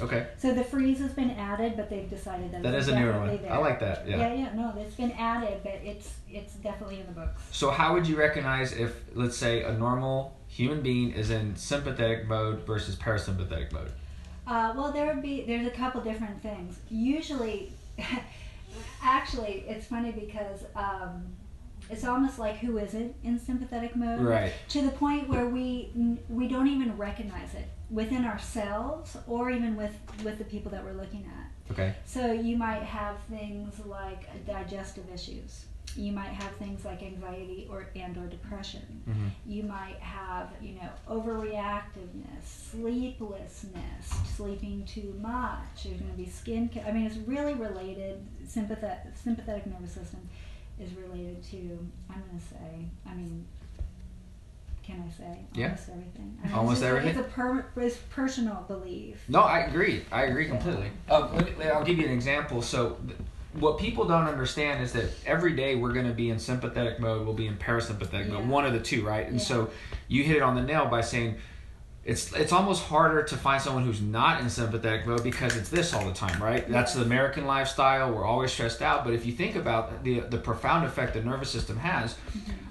Okay, 0.00 0.28
So 0.38 0.54
the 0.54 0.62
freeze 0.62 1.00
has 1.00 1.12
been 1.12 1.30
added, 1.32 1.76
but 1.76 1.90
they've 1.90 2.08
decided 2.08 2.52
that 2.52 2.62
that 2.62 2.74
it's 2.74 2.86
a 2.86 2.94
newer 2.94 3.18
one. 3.18 3.42
there. 3.42 3.52
I 3.52 3.56
like 3.56 3.80
that. 3.80 4.06
Yeah. 4.06 4.18
yeah, 4.18 4.34
yeah, 4.34 4.54
no, 4.54 4.72
it's 4.78 4.94
been 4.94 5.10
added, 5.12 5.60
but 5.64 5.80
it's 5.82 6.14
it's 6.30 6.54
definitely 6.54 7.00
in 7.00 7.06
the 7.06 7.12
books. 7.12 7.42
So 7.50 7.70
how 7.70 7.92
would 7.94 8.06
you 8.06 8.16
recognize 8.16 8.72
if, 8.72 8.94
let's 9.14 9.36
say, 9.36 9.64
a 9.64 9.72
normal 9.72 10.36
human 10.46 10.80
being 10.80 11.10
is 11.10 11.30
in 11.30 11.56
sympathetic 11.56 12.28
mode 12.28 12.64
versus 12.64 12.94
parasympathetic 12.94 13.72
mode? 13.72 13.90
Uh, 14.46 14.72
well, 14.76 14.92
there 14.92 15.12
would 15.12 15.22
be 15.22 15.42
there's 15.44 15.66
a 15.66 15.70
couple 15.70 16.00
different 16.02 16.40
things. 16.40 16.78
Usually, 16.88 17.72
actually, 19.02 19.64
it's 19.68 19.86
funny 19.86 20.12
because 20.12 20.64
um, 20.76 21.24
it's 21.90 22.04
almost 22.04 22.38
like 22.38 22.56
who 22.58 22.78
is 22.78 22.94
it 22.94 23.14
in 23.24 23.38
sympathetic 23.38 23.96
mode. 23.96 24.20
Right. 24.20 24.52
to 24.68 24.82
the 24.82 24.90
point 24.90 25.28
where 25.28 25.46
we 25.46 25.90
we 26.28 26.48
don't 26.48 26.68
even 26.68 26.96
recognize 26.96 27.54
it 27.54 27.68
within 27.90 28.24
ourselves 28.24 29.16
or 29.26 29.50
even 29.50 29.76
with 29.76 29.94
with 30.24 30.38
the 30.38 30.44
people 30.44 30.70
that 30.72 30.84
we're 30.84 30.92
looking 30.92 31.24
at 31.38 31.72
Okay. 31.72 31.94
so 32.04 32.32
you 32.32 32.56
might 32.56 32.82
have 32.82 33.16
things 33.28 33.74
like 33.86 34.22
digestive 34.46 35.04
issues 35.12 35.64
you 35.96 36.12
might 36.12 36.28
have 36.42 36.52
things 36.56 36.84
like 36.84 37.02
anxiety 37.02 37.66
or 37.68 37.86
and 37.96 38.16
or 38.16 38.26
depression 38.26 39.02
Mhm. 39.08 39.30
you 39.44 39.64
might 39.64 39.98
have 39.98 40.50
you 40.62 40.74
know 40.74 40.88
overreactiveness 41.08 42.44
sleeplessness 42.70 44.06
sleeping 44.36 44.84
too 44.84 45.14
much 45.20 45.84
there's 45.84 45.98
going 46.00 46.10
to 46.12 46.16
be 46.16 46.26
skin 46.28 46.68
ca- 46.72 46.82
i 46.86 46.92
mean 46.92 47.06
it's 47.06 47.16
really 47.26 47.54
related 47.54 48.24
sympathetic 48.46 49.12
sympathetic 49.16 49.66
nervous 49.66 49.92
system 49.92 50.20
is 50.80 50.90
related 50.94 51.42
to 51.42 51.56
i'm 52.08 52.22
going 52.28 52.38
to 52.38 52.46
say 52.46 52.86
i 53.06 53.14
mean 53.14 53.44
can 54.82 55.04
I 55.06 55.12
say 55.12 55.38
Yeah. 55.54 55.66
almost 55.66 55.88
everything? 55.88 56.38
I 56.42 56.46
mean, 56.46 56.56
Almost 56.56 56.72
it's 56.72 56.80
just 56.80 56.88
everything? 56.88 57.10
It's 57.10 57.28
a 57.28 57.30
per, 57.30 57.66
it's 57.76 57.96
personal 58.10 58.64
belief. 58.66 59.22
No, 59.28 59.40
I 59.42 59.60
agree. 59.60 60.04
I 60.10 60.22
agree 60.24 60.46
completely. 60.46 60.90
Um, 61.08 61.32
let 61.36 61.58
me, 61.58 61.66
I'll 61.66 61.84
give 61.84 61.98
you 61.98 62.06
an 62.06 62.10
example. 62.12 62.60
So, 62.60 62.96
th- 63.06 63.16
what 63.60 63.78
people 63.78 64.04
don't 64.06 64.26
understand 64.26 64.82
is 64.82 64.92
that 64.94 65.10
every 65.26 65.52
day 65.52 65.76
we're 65.76 65.92
going 65.92 66.06
to 66.08 66.12
be 66.14 66.30
in 66.30 66.40
sympathetic 66.40 66.98
mode, 66.98 67.24
we'll 67.24 67.34
be 67.34 67.46
in 67.46 67.56
parasympathetic 67.56 68.30
mode, 68.30 68.48
one 68.48 68.64
of 68.66 68.72
the 68.72 68.80
two, 68.80 69.04
right? 69.06 69.26
And 69.26 69.36
Yeah. 69.36 69.44
so, 69.44 69.70
you 70.08 70.24
hit 70.24 70.36
it 70.36 70.42
on 70.42 70.56
the 70.56 70.62
nail 70.62 70.86
by 70.86 71.02
saying 71.02 71.36
it's 72.04 72.32
it's 72.32 72.52
almost 72.52 72.82
harder 72.84 73.22
to 73.24 73.36
find 73.36 73.60
someone 73.60 73.84
who's 73.84 74.00
not 74.00 74.40
in 74.40 74.48
sympathetic 74.48 75.06
mode 75.06 75.22
because 75.22 75.56
it's 75.56 75.68
this 75.68 75.92
all 75.92 76.04
the 76.06 76.14
time, 76.14 76.42
right? 76.42 76.66
That's 76.68 76.94
the 76.94 77.02
American 77.02 77.46
lifestyle. 77.46 78.12
We're 78.12 78.24
always 78.24 78.50
stressed 78.52 78.80
out. 78.80 79.04
But 79.04 79.12
if 79.12 79.26
you 79.26 79.32
think 79.32 79.54
about 79.56 80.02
the 80.02 80.20
the 80.20 80.38
profound 80.38 80.86
effect 80.86 81.14
the 81.14 81.22
nervous 81.22 81.50
system 81.50 81.76
has, 81.78 82.16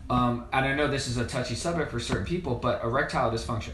um, 0.10 0.46
and 0.52 0.66
I 0.66 0.74
know 0.74 0.88
this 0.88 1.08
is 1.08 1.18
a 1.18 1.26
touchy 1.28 1.56
subject 1.56 1.92
for 1.92 2.00
certain 2.00 2.26
people, 2.26 2.56
but 2.56 2.84
erectile 2.84 3.32
dysfunction 3.32 3.74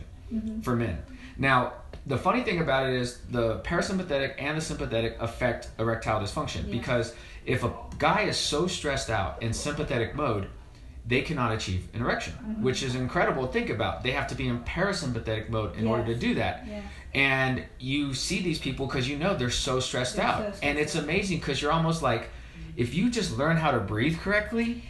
for 0.62 0.76
men. 0.76 1.02
Now, 1.38 1.74
the 2.06 2.18
funny 2.18 2.44
thing 2.44 2.60
about 2.60 2.88
it 2.88 2.94
is 2.94 3.20
the 3.30 3.60
parasympathetic 3.60 4.36
and 4.38 4.58
the 4.58 4.62
sympathetic 4.62 5.18
affect 5.20 5.70
erectile 5.80 6.20
dysfunction 6.22 6.66
Yeah. 6.66 6.72
because 6.72 7.14
if 7.46 7.64
a 7.64 7.72
guy 8.00 8.22
is 8.24 8.38
so 8.38 8.68
stressed 8.68 9.10
out 9.10 9.42
in 9.42 9.54
sympathetic 9.54 10.16
mode, 10.16 10.48
they 11.08 11.22
cannot 11.22 11.54
achieve 11.54 11.88
an 11.94 12.02
erection, 12.02 12.34
Mhm. 12.34 12.62
which 12.62 12.82
is 12.82 12.96
incredible 12.96 13.46
to 13.46 13.54
think 13.54 13.70
about. 13.70 14.02
They 14.04 14.12
have 14.12 14.28
to 14.28 14.36
be 14.36 14.48
in 14.48 14.60
parasympathetic 14.62 15.50
mode 15.50 15.76
in 15.78 15.86
order 15.88 16.06
to 16.06 16.16
do 16.16 16.36
that. 16.36 16.66
Yeah. 16.68 16.82
And 17.14 17.64
you 17.80 18.14
see 18.14 18.42
these 18.42 18.60
people 18.60 18.88
because 18.88 19.08
you 19.08 19.18
know 19.18 19.36
they're 19.36 19.50
so 19.52 19.80
stressed 19.80 20.16
They're 20.16 20.26
out. 20.26 20.38
so 20.38 20.44
stressed 20.46 20.64
and 20.64 20.78
it's 20.80 20.96
amazing 20.96 21.38
because 21.40 21.62
you're 21.62 21.72
almost 21.72 22.02
like, 22.02 22.30
if 22.76 22.94
you 22.94 23.10
just 23.10 23.38
learn 23.38 23.56
how 23.58 23.72
to 23.72 23.80
breathe 23.80 24.18
correctly, 24.20 24.84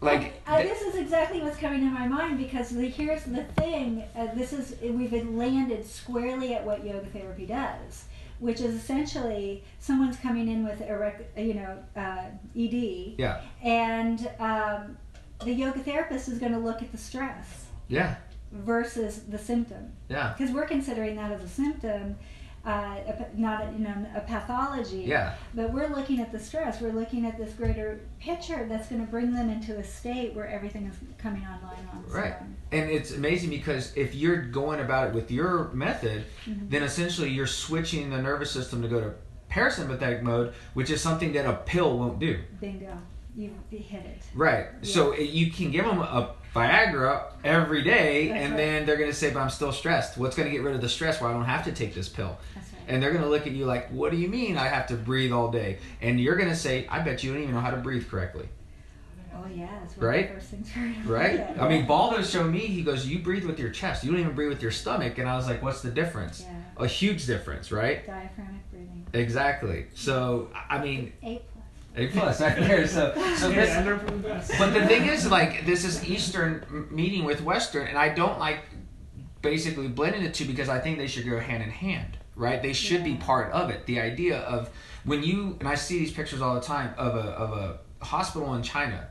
like, 0.00 0.40
Uh, 0.46 0.58
th- 0.58 0.68
this 0.68 0.82
is 0.82 0.94
exactly 0.96 1.40
what's 1.40 1.56
coming 1.56 1.80
to 1.80 1.86
my 1.86 2.06
mind 2.06 2.36
because 2.38 2.70
the, 2.70 2.88
here's 2.88 3.24
the 3.24 3.44
thing. 3.56 4.02
Uh, 4.16 4.26
this 4.34 4.52
is 4.52 4.74
we've 4.82 5.10
been 5.10 5.36
landed 5.38 5.86
squarely 5.86 6.54
at 6.54 6.64
what 6.66 6.84
yoga 6.84 7.06
therapy 7.06 7.46
does, 7.46 8.04
which 8.40 8.60
is 8.60 8.74
essentially 8.74 9.64
someone's 9.78 10.16
coming 10.16 10.48
in 10.48 10.64
with 10.64 10.80
erect, 10.82 11.36
you 11.38 11.54
know, 11.54 11.78
uh, 11.96 12.24
ED, 12.56 13.14
yeah, 13.16 13.40
and 13.62 14.28
um, 14.40 14.96
the 15.44 15.52
yoga 15.52 15.80
therapist 15.80 16.28
is 16.28 16.38
going 16.38 16.52
to 16.52 16.58
look 16.58 16.82
at 16.82 16.92
the 16.92 16.98
stress 16.98 17.66
yeah, 17.88 18.16
versus 18.52 19.22
the 19.28 19.38
symptom 19.38 19.92
yeah, 20.08 20.34
because 20.36 20.52
we're 20.54 20.66
considering 20.66 21.16
that 21.16 21.32
as 21.32 21.42
a 21.42 21.48
symptom. 21.48 22.16
Uh, 22.64 22.94
a 23.08 23.26
not 23.34 23.66
a, 23.66 23.72
you 23.72 23.80
know 23.80 24.06
a 24.14 24.20
pathology, 24.20 24.98
yeah. 24.98 25.34
but 25.52 25.72
we're 25.72 25.88
looking 25.88 26.20
at 26.20 26.30
the 26.30 26.38
stress. 26.38 26.80
We're 26.80 26.92
looking 26.92 27.26
at 27.26 27.36
this 27.36 27.52
greater 27.54 27.98
picture 28.20 28.66
that's 28.68 28.86
going 28.86 29.04
to 29.04 29.10
bring 29.10 29.34
them 29.34 29.50
into 29.50 29.76
a 29.78 29.82
state 29.82 30.32
where 30.32 30.46
everything 30.46 30.86
is 30.86 30.94
coming 31.18 31.42
online 31.42 31.88
on 31.92 32.04
Right. 32.06 32.34
And 32.70 32.88
it's 32.88 33.10
amazing 33.10 33.50
because 33.50 33.92
if 33.96 34.14
you're 34.14 34.42
going 34.42 34.78
about 34.78 35.08
it 35.08 35.12
with 35.12 35.32
your 35.32 35.70
method, 35.72 36.24
Mhm. 36.46 36.70
then 36.70 36.84
essentially 36.84 37.30
you're 37.30 37.48
switching 37.48 38.10
the 38.10 38.22
nervous 38.22 38.52
system 38.52 38.80
to 38.82 38.86
go 38.86 39.00
to 39.00 39.12
parasympathetic 39.50 40.22
mode, 40.22 40.54
which 40.74 40.88
is 40.90 41.00
something 41.00 41.32
that 41.32 41.46
a 41.46 41.54
pill 41.54 41.98
won't 41.98 42.20
do. 42.20 42.38
Bingo. 42.60 42.96
You 43.34 43.52
hit 43.70 44.04
it. 44.04 44.22
Right. 44.34 44.66
So 44.82 45.14
you 45.14 45.50
can 45.50 45.70
give 45.70 45.84
them 45.84 46.00
a 46.00 46.34
Viagra 46.54 47.24
every 47.44 47.82
day, 47.82 48.28
That's 48.28 48.40
and 48.40 48.52
right. 48.52 48.56
then 48.58 48.86
they're 48.86 48.98
going 48.98 49.10
to 49.10 49.16
say, 49.16 49.30
"But 49.30 49.40
I'm 49.40 49.48
still 49.48 49.72
stressed. 49.72 50.18
What's 50.18 50.36
going 50.36 50.48
to 50.48 50.52
get 50.54 50.62
rid 50.62 50.74
of 50.74 50.82
the 50.82 50.88
stress 50.88 51.20
where 51.20 51.30
I 51.30 51.32
don't 51.32 51.46
have 51.46 51.64
to 51.64 51.72
take 51.72 51.94
this 51.94 52.10
pill?" 52.10 52.36
That's 52.54 52.70
right. 52.72 52.82
And 52.88 53.02
they're 53.02 53.10
going 53.10 53.24
to 53.24 53.30
look 53.30 53.46
at 53.46 53.52
you 53.52 53.64
like, 53.64 53.88
"What 53.88 54.10
do 54.10 54.18
you 54.18 54.28
mean 54.28 54.58
I 54.58 54.68
have 54.68 54.86
to 54.88 54.94
breathe 54.94 55.32
all 55.32 55.50
day?" 55.50 55.78
And 56.02 56.20
you're 56.20 56.36
going 56.36 56.50
to 56.50 56.56
say, 56.56 56.86
"I 56.90 57.00
bet 57.00 57.24
you 57.24 57.32
don't 57.32 57.42
even 57.42 57.54
know 57.54 57.60
how 57.60 57.70
to 57.70 57.78
breathe 57.78 58.08
correctly." 58.08 58.48
oh, 59.34 59.48
yeah. 59.54 59.68
Right? 59.96 60.24
of 60.24 60.28
the 60.28 60.34
first 60.34 60.50
things 60.50 60.70
we're 60.76 60.92
gonna 60.92 61.04
Right? 61.04 61.60
I 61.60 61.68
mean, 61.68 61.86
Baldo 61.86 62.22
showed 62.22 62.50
me. 62.50 62.60
He 62.60 62.82
goes, 62.82 63.06
"You 63.06 63.20
breathe 63.20 63.44
with 63.44 63.58
your 63.58 63.70
chest. 63.70 64.04
You 64.04 64.10
don't 64.10 64.20
even 64.20 64.34
breathe 64.34 64.50
with 64.50 64.62
your 64.62 64.70
stomach." 64.70 65.18
And 65.18 65.28
I 65.28 65.36
was 65.36 65.46
like, 65.46 65.62
"What's 65.62 65.80
the 65.82 65.90
difference?" 65.90 66.42
Yeah. 66.42 66.84
A 66.84 66.86
huge 66.86 67.26
difference, 67.26 67.70
right? 67.72 68.06
Diaphragmic 68.06 68.70
breathing. 68.70 69.06
Exactly. 69.12 69.86
So 69.94 70.50
I 70.68 70.82
mean, 70.82 71.12
plus. 71.20 71.40
A 71.96 72.06
plus 72.08 72.40
right 72.40 72.56
there. 72.56 72.86
So 72.86 73.12
so 73.36 73.50
this. 73.50 73.74
From 73.74 74.22
the. 74.22 74.54
But 74.58 74.70
the 74.72 74.86
thing 74.86 75.06
is, 75.06 75.30
like, 75.30 75.66
this 75.66 75.84
is 75.84 76.08
Eastern 76.08 76.86
meeting 76.90 77.24
with 77.24 77.42
Western, 77.42 77.86
and 77.86 77.98
I 77.98 78.08
don't 78.08 78.38
like 78.38 78.60
basically 79.42 79.88
blending 79.88 80.22
the 80.22 80.30
two 80.30 80.44
because 80.46 80.68
I 80.68 80.78
think 80.78 80.98
they 80.98 81.06
should 81.06 81.28
go 81.28 81.38
hand 81.38 81.62
in 81.62 81.70
hand, 81.70 82.16
right? 82.36 82.62
They 82.62 82.72
should 82.72 83.04
be 83.04 83.16
part 83.16 83.52
of 83.52 83.70
it. 83.70 83.84
The 83.86 84.00
idea 84.00 84.38
of 84.40 84.70
when 85.04 85.22
you 85.22 85.56
and 85.60 85.68
I 85.68 85.74
see 85.74 85.98
these 85.98 86.12
pictures 86.12 86.40
all 86.40 86.54
the 86.54 86.60
time 86.60 86.94
of 86.96 87.14
a 87.14 87.28
of 87.30 87.52
a 87.52 88.04
hospital 88.04 88.54
in 88.54 88.62
China 88.62 89.08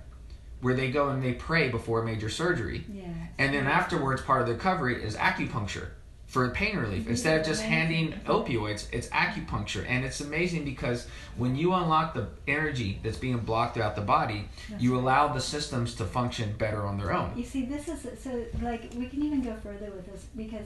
where 0.62 0.74
they 0.76 0.92
go 0.92 1.10
and 1.10 1.24
they 1.24 1.34
pray 1.34 1.70
before 1.70 2.04
major 2.04 2.30
surgery, 2.30 2.86
Yeah. 2.92 3.06
and 3.40 3.54
then 3.54 3.66
afterwards, 3.68 4.22
part 4.22 4.42
of 4.42 4.48
the 4.48 4.54
recovery 4.54 5.04
is 5.04 5.16
acupuncture 5.16 5.90
for 6.32 6.50
pain 6.52 6.78
relief. 6.78 7.10
Instead 7.10 7.42
of 7.42 7.46
just 7.46 7.62
handing 7.62 8.14
opioids, 8.26 8.88
it's 8.94 9.10
acupuncture. 9.10 9.86
And 9.86 10.06
it's 10.06 10.22
amazing 10.22 10.64
because 10.64 11.06
when 11.36 11.58
you 11.58 11.74
unlock 11.74 12.14
the 12.14 12.30
energy 12.48 13.02
that's 13.04 13.18
being 13.18 13.40
blocked 13.40 13.74
throughout 13.74 13.98
the 13.98 14.02
body, 14.02 14.48
That's 14.70 14.82
you 14.82 14.94
right. 14.94 15.02
allow 15.02 15.34
the 15.34 15.42
systems 15.42 15.94
to 15.96 16.06
function 16.06 16.56
better 16.58 16.84
on 16.88 16.98
their 16.98 17.12
own. 17.12 17.34
You 17.36 17.44
see, 17.44 17.66
this 17.66 17.90
is 17.90 18.08
so 18.24 18.46
like 18.62 18.94
we 18.96 19.08
can 19.08 19.22
even 19.24 19.42
go 19.42 19.54
further 19.56 19.92
with 19.92 20.10
this 20.10 20.26
because 20.34 20.66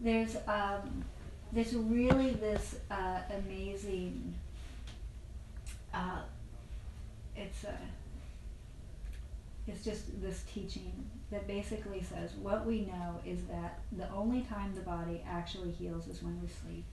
there's 0.00 0.36
um, 0.48 1.04
there's 1.52 1.72
really 1.74 2.30
this 2.30 2.74
uh, 2.90 3.20
amazing. 3.46 4.34
Uh, 5.94 6.22
it's 7.36 7.62
a. 7.62 7.78
It's 9.68 9.84
just 9.84 10.20
this 10.20 10.42
teaching 10.52 10.92
that 11.30 11.46
basically 11.46 12.02
says 12.02 12.34
what 12.40 12.66
we 12.66 12.82
know 12.82 13.20
is 13.24 13.40
that 13.50 13.80
the 13.96 14.08
only 14.12 14.42
time 14.42 14.74
the 14.74 14.80
body 14.80 15.22
actually 15.28 15.72
heals 15.72 16.06
is 16.06 16.22
when 16.22 16.40
we 16.40 16.48
sleep. 16.48 16.84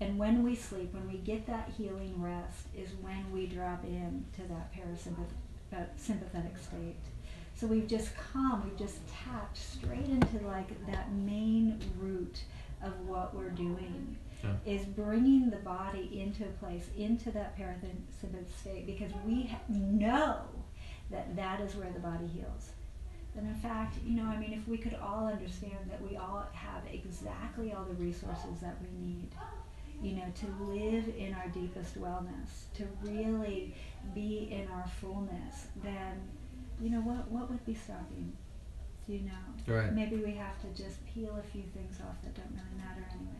And 0.00 0.18
when 0.18 0.42
we 0.42 0.54
sleep, 0.54 0.92
when 0.94 1.08
we 1.08 1.18
get 1.18 1.46
that 1.46 1.72
healing 1.76 2.14
rest, 2.20 2.66
is 2.76 2.90
when 3.00 3.32
we 3.32 3.46
drop 3.46 3.84
into 3.84 4.48
that 4.48 4.72
parasympathetic 4.72 6.54
uh, 6.54 6.62
state. 6.62 6.96
So 7.56 7.66
we've 7.66 7.88
just 7.88 8.10
come, 8.32 8.62
we've 8.64 8.78
just 8.78 8.98
tapped 9.08 9.56
straight 9.56 10.06
into 10.06 10.46
like 10.46 10.68
that 10.86 11.12
main 11.12 11.80
root 11.98 12.42
of 12.82 12.92
what 13.08 13.34
we're 13.34 13.50
doing. 13.50 14.16
Yeah. 14.44 14.50
Is 14.64 14.84
bringing 14.86 15.50
the 15.50 15.56
body 15.56 16.20
into 16.22 16.44
a 16.44 16.64
place, 16.64 16.86
into 16.96 17.32
that 17.32 17.58
parasympathetic 17.58 18.46
state, 18.60 18.86
because 18.86 19.10
we 19.26 19.46
ha- 19.50 19.58
know 19.68 20.42
that 21.10 21.34
that 21.34 21.60
is 21.60 21.74
where 21.74 21.90
the 21.90 21.98
body 21.98 22.28
heals. 22.28 22.70
And 23.38 23.46
in 23.46 23.54
fact, 23.54 23.98
you 24.04 24.16
know, 24.16 24.24
I 24.24 24.36
mean, 24.36 24.52
if 24.52 24.66
we 24.66 24.76
could 24.76 24.96
all 25.00 25.28
understand 25.28 25.78
that 25.90 26.02
we 26.02 26.16
all 26.16 26.44
have 26.52 26.82
exactly 26.92 27.72
all 27.72 27.84
the 27.84 27.94
resources 27.94 28.58
that 28.60 28.76
we 28.82 28.88
need, 29.06 29.28
you 30.02 30.16
know, 30.16 30.24
to 30.40 30.64
live 30.64 31.04
in 31.16 31.32
our 31.34 31.46
deepest 31.48 32.00
wellness, 32.00 32.66
to 32.74 32.84
really 33.00 33.76
be 34.12 34.48
in 34.50 34.66
our 34.72 34.86
fullness, 35.00 35.68
then, 35.84 36.20
you 36.80 36.90
know, 36.90 37.00
what, 37.00 37.30
what 37.30 37.48
would 37.48 37.64
be 37.64 37.74
stopping? 37.74 38.32
You 39.06 39.20
know? 39.20 39.72
Right. 39.72 39.92
Maybe 39.92 40.16
we 40.16 40.32
have 40.32 40.60
to 40.62 40.82
just 40.82 40.98
peel 41.06 41.38
a 41.38 41.52
few 41.52 41.62
things 41.62 41.98
off 42.00 42.20
that 42.24 42.34
don't 42.34 42.50
really 42.50 42.76
matter 42.76 43.06
anyway. 43.12 43.38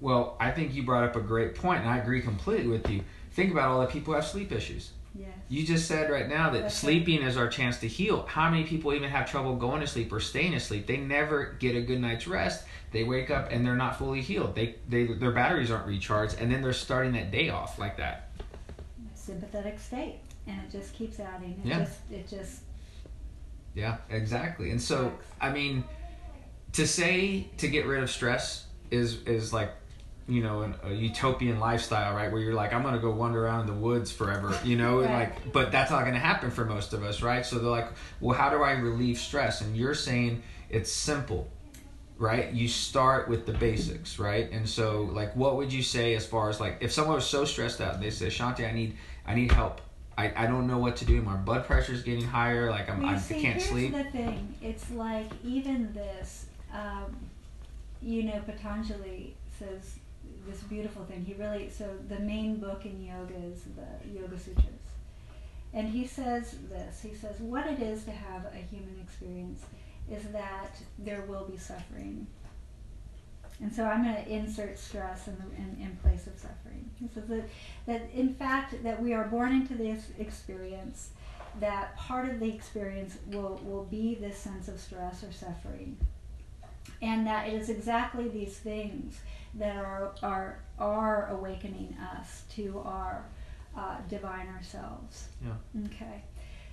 Well, 0.00 0.36
I 0.38 0.52
think 0.52 0.74
you 0.74 0.84
brought 0.84 1.02
up 1.02 1.16
a 1.16 1.20
great 1.20 1.56
point, 1.56 1.80
and 1.80 1.90
I 1.90 1.98
agree 1.98 2.22
completely 2.22 2.68
with 2.68 2.88
you. 2.88 3.02
Think 3.32 3.50
about 3.50 3.70
all 3.70 3.80
the 3.80 3.86
people 3.86 4.12
who 4.12 4.20
have 4.20 4.26
sleep 4.26 4.52
issues. 4.52 4.92
Yes. 5.14 5.28
You 5.48 5.66
just 5.66 5.88
said 5.88 6.10
right 6.10 6.28
now 6.28 6.50
that 6.50 6.62
right. 6.62 6.72
sleeping 6.72 7.22
is 7.22 7.36
our 7.36 7.48
chance 7.48 7.78
to 7.80 7.88
heal. 7.88 8.24
How 8.26 8.48
many 8.50 8.64
people 8.64 8.94
even 8.94 9.10
have 9.10 9.28
trouble 9.30 9.56
going 9.56 9.80
to 9.80 9.86
sleep 9.86 10.12
or 10.12 10.20
staying 10.20 10.54
asleep? 10.54 10.86
They 10.86 10.98
never 10.98 11.56
get 11.58 11.74
a 11.74 11.80
good 11.80 12.00
night's 12.00 12.28
rest. 12.28 12.64
They 12.92 13.02
wake 13.04 13.30
up 13.30 13.50
and 13.50 13.66
they're 13.66 13.76
not 13.76 13.98
fully 13.98 14.20
healed. 14.20 14.54
They, 14.54 14.76
they 14.88 15.06
their 15.06 15.32
batteries 15.32 15.70
aren't 15.70 15.86
recharged, 15.86 16.36
and 16.40 16.50
then 16.50 16.62
they're 16.62 16.72
starting 16.72 17.12
that 17.12 17.30
day 17.30 17.48
off 17.50 17.78
like 17.78 17.96
that. 17.96 18.30
Sympathetic 19.14 19.78
state. 19.78 20.16
And 20.46 20.60
it 20.62 20.70
just 20.70 20.94
keeps 20.94 21.20
adding. 21.20 21.60
It 21.64 21.68
Yeah. 21.68 21.78
just 21.80 21.98
it 22.10 22.28
just 22.28 22.60
Yeah, 23.74 23.98
exactly. 24.08 24.70
And 24.70 24.80
so, 24.80 25.12
I 25.40 25.50
mean, 25.52 25.84
to 26.72 26.86
say 26.86 27.48
to 27.58 27.68
get 27.68 27.86
rid 27.86 28.02
of 28.02 28.10
stress 28.10 28.66
is 28.90 29.22
is 29.22 29.52
like, 29.52 29.72
you 30.30 30.42
know, 30.42 30.62
an, 30.62 30.74
a 30.84 30.92
utopian 30.92 31.58
lifestyle, 31.58 32.14
right? 32.14 32.30
Where 32.30 32.40
you're 32.40 32.54
like, 32.54 32.72
I'm 32.72 32.82
gonna 32.82 32.98
go 33.00 33.10
wander 33.10 33.44
around 33.44 33.62
in 33.62 33.66
the 33.66 33.72
woods 33.80 34.12
forever, 34.12 34.56
you 34.64 34.76
know, 34.76 35.00
Right. 35.00 35.10
like, 35.30 35.52
but 35.52 35.72
that's 35.72 35.90
not 35.90 36.04
gonna 36.04 36.18
happen 36.18 36.50
for 36.50 36.64
most 36.64 36.92
of 36.92 37.02
us, 37.02 37.20
right? 37.20 37.44
So 37.44 37.58
they're 37.58 37.70
like, 37.70 37.88
well, 38.20 38.36
how 38.38 38.48
do 38.50 38.62
I 38.62 38.72
relieve 38.72 39.18
stress? 39.18 39.60
And 39.60 39.76
you're 39.76 39.94
saying 39.94 40.42
it's 40.68 40.92
simple, 40.92 41.48
right? 42.16 42.52
You 42.52 42.68
start 42.68 43.28
with 43.28 43.44
the 43.44 43.52
basics, 43.52 44.18
right? 44.18 44.50
And 44.52 44.68
so, 44.68 45.02
like, 45.12 45.34
what 45.34 45.56
would 45.56 45.72
you 45.72 45.82
say 45.82 46.14
as 46.14 46.24
far 46.26 46.48
as 46.48 46.60
like, 46.60 46.78
if 46.80 46.92
someone 46.92 47.16
was 47.16 47.26
so 47.26 47.44
stressed 47.44 47.80
out, 47.80 47.94
and 47.94 48.02
they 48.02 48.10
say, 48.10 48.26
Shanti, 48.28 48.68
I 48.68 48.72
need, 48.72 48.96
I 49.26 49.34
need 49.34 49.50
help. 49.50 49.80
I, 50.16 50.32
I 50.36 50.46
don't 50.46 50.66
know 50.66 50.78
what 50.78 50.96
to 50.96 51.04
do. 51.06 51.20
My 51.22 51.34
blood 51.36 51.64
pressure's 51.64 52.02
getting 52.02 52.24
higher. 52.24 52.70
Like 52.70 52.88
I'm, 52.90 53.02
Well, 53.02 53.10
I 53.14 53.16
see, 53.18 53.40
can't 53.40 53.56
here's 53.56 53.68
sleep. 53.70 53.92
the 53.92 54.04
thing. 54.04 54.54
It's 54.62 54.90
like 54.90 55.26
even 55.42 55.92
this, 55.94 56.46
um, 56.72 57.16
you 58.02 58.24
know, 58.24 58.40
Patanjali 58.46 59.34
says 59.58 59.98
this 60.46 60.62
beautiful 60.62 61.04
thing. 61.04 61.24
He 61.24 61.34
really 61.34 61.70
so 61.70 61.88
the 62.08 62.18
main 62.18 62.56
book 62.56 62.84
in 62.84 63.02
yoga 63.02 63.34
is 63.36 63.64
the 63.76 64.08
Yoga 64.08 64.38
Sutras, 64.38 64.66
and 65.72 65.88
he 65.88 66.06
says 66.06 66.56
this. 66.68 67.00
He 67.02 67.14
says 67.14 67.40
what 67.40 67.66
it 67.66 67.80
is 67.80 68.04
to 68.04 68.10
have 68.10 68.46
a 68.46 68.56
human 68.56 68.98
experience 69.02 69.62
is 70.10 70.24
that 70.32 70.76
there 70.98 71.22
will 71.22 71.44
be 71.44 71.56
suffering. 71.56 72.26
And 73.62 73.72
so 73.72 73.84
I'm 73.84 74.02
going 74.02 74.16
to 74.16 74.30
insert 74.30 74.78
stress 74.78 75.28
in, 75.28 75.36
the, 75.36 75.56
in, 75.56 75.86
in 75.86 75.96
place 76.02 76.26
of 76.26 76.38
suffering. 76.38 76.90
He 76.98 77.08
says 77.08 77.24
that, 77.28 77.44
that 77.86 78.10
in 78.14 78.34
fact 78.34 78.82
that 78.82 79.02
we 79.02 79.12
are 79.12 79.24
born 79.24 79.52
into 79.52 79.74
this 79.74 80.08
experience 80.18 81.10
that 81.58 81.96
part 81.96 82.28
of 82.28 82.40
the 82.40 82.48
experience 82.48 83.18
will, 83.26 83.60
will 83.64 83.84
be 83.84 84.14
this 84.14 84.38
sense 84.38 84.68
of 84.68 84.80
stress 84.80 85.22
or 85.22 85.32
suffering. 85.32 85.96
And 87.02 87.26
that 87.26 87.48
it 87.48 87.54
is 87.54 87.68
exactly 87.68 88.28
these 88.28 88.56
things 88.58 89.20
that 89.54 89.76
are, 89.76 90.14
are, 90.22 90.60
are 90.78 91.28
awakening 91.30 91.96
us 92.14 92.44
to 92.54 92.80
our 92.84 93.24
uh, 93.76 93.96
diviner 94.08 94.60
selves. 94.62 95.28
Yeah. 95.44 95.84
Okay. 95.86 96.22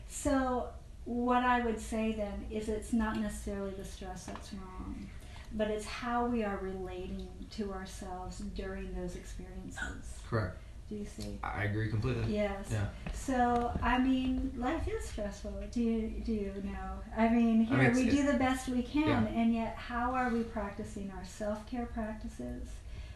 So, 0.08 0.70
what 1.06 1.44
I 1.44 1.62
would 1.66 1.80
say 1.80 2.14
then 2.14 2.46
is 2.52 2.70
it's 2.70 2.94
not 2.94 3.18
necessarily 3.18 3.72
the 3.72 3.86
stress 3.86 4.26
that's 4.26 4.54
wrong, 4.54 5.08
but 5.54 5.70
it's 5.70 5.86
how 5.86 6.26
we 6.26 6.44
are 6.44 6.58
relating 6.58 7.28
to 7.52 7.72
ourselves 7.72 8.40
during 8.56 8.94
those 8.94 9.16
experiences 9.16 10.18
Correct. 10.30 10.58
Do 10.90 10.96
you 10.96 11.06
see? 11.06 11.38
I 11.44 11.66
agree 11.66 11.90
completely. 11.90 12.34
Yes. 12.34 12.70
Yeah. 12.72 12.86
So 13.14 13.72
I 13.82 13.98
mean, 14.00 14.54
life 14.58 14.88
is 14.88 15.04
stressful. 15.10 15.54
Do 15.72 15.82
you 15.82 16.10
do 16.26 16.32
you 16.32 16.54
know? 16.64 17.02
I 17.18 17.28
mean, 17.28 17.68
I 17.70 17.76
here 17.76 17.94
mean, 17.94 18.06
we 18.06 18.10
do 18.10 18.26
the 18.32 18.38
best 18.38 18.70
we 18.70 18.84
can, 18.84 19.08
Yeah. 19.08 19.42
and 19.42 19.54
yet 19.54 19.76
how 19.76 20.14
are 20.14 20.30
we 20.30 20.44
practicing 20.44 21.12
our 21.18 21.26
self 21.26 21.70
care 21.70 21.88
practices? 21.88 22.70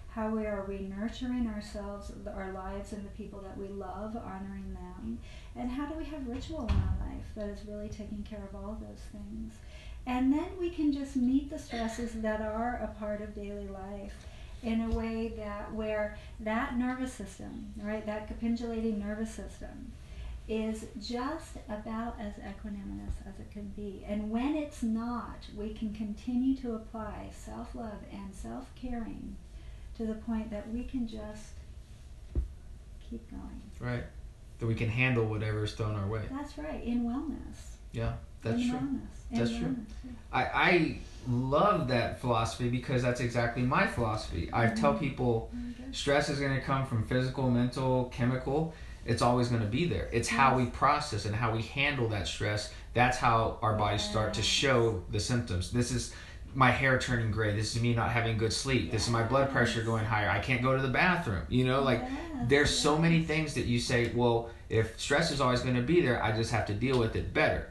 How 0.10 0.30
we 0.30 0.46
are 0.46 0.66
we 0.68 0.80
nurturing 0.80 1.48
ourselves, 1.48 2.12
our 2.28 2.52
lives, 2.52 2.92
and 2.92 3.06
the 3.06 3.10
people 3.12 3.40
that 3.40 3.58
we 3.58 3.70
love, 3.70 4.18
honoring 4.18 4.74
them, 4.74 5.20
and 5.56 5.72
how 5.72 5.86
do 5.86 5.98
we 5.98 6.04
have 6.04 6.28
ritual 6.28 6.68
in 6.68 6.76
our 6.76 7.08
life 7.08 7.26
that 7.36 7.48
is 7.48 7.66
really 7.66 7.88
taking 7.88 8.22
care 8.30 8.44
of 8.44 8.54
all 8.54 8.78
those 8.82 9.00
things? 9.14 9.54
And 10.06 10.34
then 10.34 10.48
we 10.60 10.70
can 10.70 10.92
just 10.92 11.16
meet 11.16 11.50
the 11.50 11.58
stresses 11.60 12.12
that 12.22 12.42
are 12.42 12.82
a 12.84 13.00
part 13.00 13.22
of 13.22 13.34
daily 13.34 13.68
life 13.70 14.14
in 14.64 14.82
a 14.82 14.90
way 14.90 15.34
that 15.38 15.74
where 15.74 16.18
that 16.40 16.78
nervous 16.78 17.14
system, 17.14 17.74
right, 17.82 18.06
that 18.06 18.28
capitulating 18.28 19.00
nervous 19.00 19.34
system, 19.34 19.92
is 20.48 20.86
just 21.02 21.58
about 21.70 22.16
as 22.20 22.34
equanimous 22.34 23.14
as 23.26 23.40
it 23.40 23.50
can 23.52 23.72
be. 23.76 24.04
And 24.08 24.30
when 24.30 24.56
it's 24.56 24.84
not, 24.84 25.38
we 25.56 25.74
can 25.74 25.94
continue 25.94 26.56
to 26.58 26.76
apply 26.76 27.30
self 27.32 27.74
love 27.74 28.00
and 28.12 28.34
self 28.34 28.70
caring 28.76 29.36
to 29.98 30.06
the 30.06 30.16
point 30.16 30.50
that 30.52 30.70
we 30.72 30.84
can 30.84 31.08
just 31.08 31.54
keep 33.10 33.30
going. 33.30 33.62
Right. 33.80 34.04
That 34.60 34.68
we 34.68 34.76
can 34.76 34.90
handle 34.90 35.26
whatever 35.26 35.64
is 35.64 35.74
thrown 35.74 35.96
our 35.96 36.08
way. 36.08 36.22
That's 36.32 36.58
right, 36.58 36.84
in 36.84 37.04
wellness. 37.04 37.78
Yeah, 37.92 38.14
that's 38.42 38.62
in 38.62 38.70
true. 38.70 38.80
Wellness. 38.80 39.32
In 39.32 39.40
That's 39.40 39.52
true. 39.52 39.60
wellness, 39.60 39.86
yeah. 40.06 40.12
I, 40.32 40.44
I 40.44 40.98
love 41.28 41.88
that 41.90 42.20
philosophy 42.20 42.70
because 42.70 43.02
that's 43.02 43.22
exactly 43.22 43.64
my 43.64 43.88
philosophy. 43.88 44.50
I 44.52 44.66
mm-hmm. 44.66 44.82
tell 44.82 44.94
people 44.94 45.50
mm-hmm. 45.56 45.92
stress 45.92 46.30
is 46.30 46.40
going 46.40 46.56
to 46.56 46.62
come 46.62 46.86
from 46.86 47.06
physical, 47.06 47.50
mental, 47.50 48.06
chemical. 48.06 48.74
It's 49.06 49.22
always 49.22 49.48
going 49.48 49.62
to 49.62 49.68
be 49.68 49.86
there. 49.86 50.10
It's 50.12 50.28
how 50.28 50.58
we 50.58 50.66
process 50.68 51.26
and 51.26 51.36
how 51.36 51.56
we 51.56 51.64
handle 51.64 52.08
that 52.10 52.28
stress. 52.28 52.72
That's 52.94 53.18
how 53.18 53.58
our 53.62 53.76
bodies 53.76 54.04
start 54.04 54.34
to 54.36 54.44
show 54.44 55.04
the 55.12 55.20
symptoms. 55.20 55.72
This 55.72 55.92
is 55.92 56.14
my 56.54 56.70
hair 56.70 57.00
turning 57.00 57.32
gray. 57.32 57.56
This 57.56 57.76
is 57.76 57.82
me 57.82 57.94
not 57.94 58.12
having 58.12 58.38
good 58.38 58.54
sleep. 58.54 58.92
This 58.92 59.06
is 59.06 59.10
my 59.10 59.24
blood 59.24 59.52
pressure 59.52 59.82
going 59.84 60.06
higher. 60.06 60.30
I 60.30 60.40
can't 60.40 60.62
go 60.62 60.76
to 60.76 60.82
the 60.82 60.90
bathroom. 60.90 61.44
You 61.50 61.66
know, 61.66 61.82
like 61.82 62.02
Yes, 62.02 62.50
there's 62.50 62.70
so 62.70 62.98
many 62.98 63.24
things 63.24 63.54
that 63.54 63.66
you 63.66 63.80
say, 63.80 64.12
well, 64.14 64.50
if 64.70 65.00
stress 65.00 65.32
is 65.32 65.42
always 65.42 65.62
going 65.62 65.76
to 65.76 65.82
be 65.82 66.02
there, 66.02 66.22
I 66.24 66.32
just 66.32 66.52
have 66.52 66.66
to 66.68 66.74
deal 66.74 67.00
with 67.00 67.16
it 67.16 67.34
better. 67.34 67.70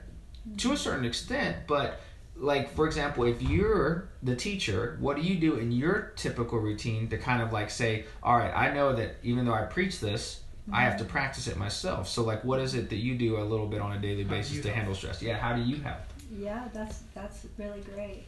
To 0.58 0.72
a 0.72 0.76
certain 0.76 1.04
extent, 1.04 1.58
but 1.66 2.00
like 2.40 2.74
for 2.74 2.86
example, 2.86 3.24
if 3.24 3.42
you're 3.42 4.08
the 4.22 4.34
teacher, 4.34 4.96
what 5.00 5.16
do 5.16 5.22
you 5.22 5.36
do 5.38 5.56
in 5.56 5.70
your 5.70 6.12
typical 6.16 6.58
routine 6.58 7.08
to 7.08 7.18
kind 7.18 7.42
of 7.42 7.52
like 7.52 7.70
say, 7.70 8.06
all 8.22 8.36
right, 8.36 8.52
I 8.52 8.72
know 8.72 8.94
that 8.94 9.16
even 9.22 9.44
though 9.44 9.54
I 9.54 9.62
preach 9.62 10.00
this, 10.00 10.42
I 10.72 10.82
have 10.82 10.96
to 10.98 11.04
practice 11.04 11.48
it 11.48 11.56
myself. 11.56 12.08
So 12.08 12.22
like 12.22 12.44
what 12.44 12.60
is 12.60 12.74
it 12.74 12.88
that 12.90 12.96
you 12.96 13.16
do 13.16 13.38
a 13.38 13.44
little 13.44 13.66
bit 13.66 13.80
on 13.80 13.92
a 13.92 13.98
daily 13.98 14.24
basis 14.24 14.58
to 14.58 14.68
help? 14.68 14.76
handle 14.76 14.94
stress? 14.94 15.22
Yeah, 15.22 15.36
how 15.36 15.54
do 15.54 15.62
you 15.62 15.76
help? 15.76 16.00
Yeah, 16.36 16.68
that's 16.72 17.02
that's 17.14 17.46
really 17.58 17.80
great. 17.94 18.24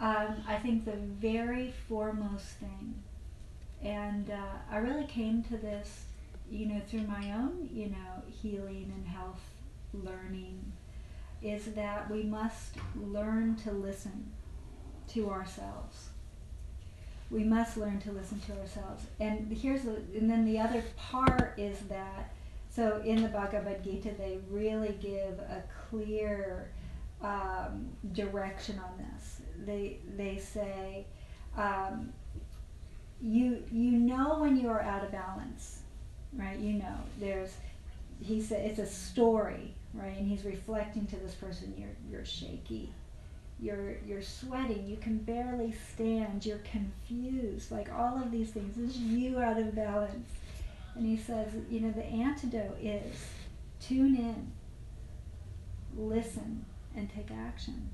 Um, 0.00 0.36
I 0.48 0.56
think 0.56 0.84
the 0.84 0.96
very 1.20 1.72
foremost 1.88 2.46
thing, 2.58 2.94
and 3.82 4.30
uh, 4.30 4.58
I 4.70 4.78
really 4.78 5.06
came 5.06 5.42
to 5.44 5.56
this, 5.56 6.04
you 6.50 6.66
know, 6.66 6.80
through 6.88 7.06
my 7.06 7.32
own, 7.32 7.68
you 7.72 7.86
know, 7.86 8.22
healing 8.42 8.92
and 8.94 9.06
health 9.06 9.40
learning, 9.92 10.72
is 11.44 11.66
that 11.74 12.10
we 12.10 12.22
must 12.22 12.76
learn 12.96 13.54
to 13.56 13.70
listen 13.70 14.32
to 15.08 15.30
ourselves. 15.30 16.08
We 17.30 17.44
must 17.44 17.76
learn 17.76 18.00
to 18.00 18.12
listen 18.12 18.40
to 18.40 18.52
ourselves. 18.58 19.04
And 19.20 19.52
here's 19.52 19.82
the, 19.82 19.96
and 20.16 20.28
then 20.30 20.44
the 20.44 20.58
other 20.58 20.82
part 20.96 21.54
is 21.58 21.78
that, 21.90 22.32
so 22.70 23.00
in 23.04 23.22
the 23.22 23.28
Bhagavad 23.28 23.84
Gita, 23.84 24.12
they 24.16 24.38
really 24.50 24.96
give 25.00 25.38
a 25.38 25.62
clear 25.88 26.70
um, 27.22 27.88
direction 28.12 28.78
on 28.78 28.98
this. 28.98 29.40
They 29.64 29.98
they 30.16 30.38
say, 30.38 31.06
um, 31.56 32.12
you 33.20 33.62
you 33.70 33.92
know 33.92 34.38
when 34.40 34.56
you 34.56 34.68
are 34.68 34.82
out 34.82 35.04
of 35.04 35.12
balance, 35.12 35.80
right? 36.34 36.58
You 36.58 36.74
know 36.74 36.96
there's 37.18 37.54
he 38.20 38.42
said 38.42 38.66
it's 38.66 38.78
a 38.78 38.86
story, 38.86 39.74
right? 39.94 40.16
And 40.16 40.28
he's 40.28 40.44
reflecting 40.44 41.06
to 41.06 41.16
this 41.16 41.34
person. 41.34 41.74
You're 41.76 41.96
you're 42.10 42.24
shaky, 42.24 42.92
you're 43.60 43.96
you're 44.06 44.22
sweating, 44.22 44.86
you 44.86 44.96
can 44.96 45.18
barely 45.18 45.74
stand, 45.92 46.44
you're 46.44 46.58
confused, 46.58 47.70
like 47.70 47.92
all 47.92 48.20
of 48.20 48.30
these 48.30 48.50
things. 48.50 48.76
This 48.76 48.90
is 48.90 48.98
you 48.98 49.40
out 49.40 49.58
of 49.58 49.74
balance. 49.74 50.30
And 50.94 51.06
he 51.06 51.16
says, 51.16 51.48
you 51.70 51.80
know, 51.80 51.90
the 51.90 52.04
antidote 52.04 52.78
is 52.80 53.26
tune 53.80 54.14
in, 54.14 54.52
listen, 55.96 56.64
and 56.96 57.10
take 57.10 57.30
action. 57.32 57.90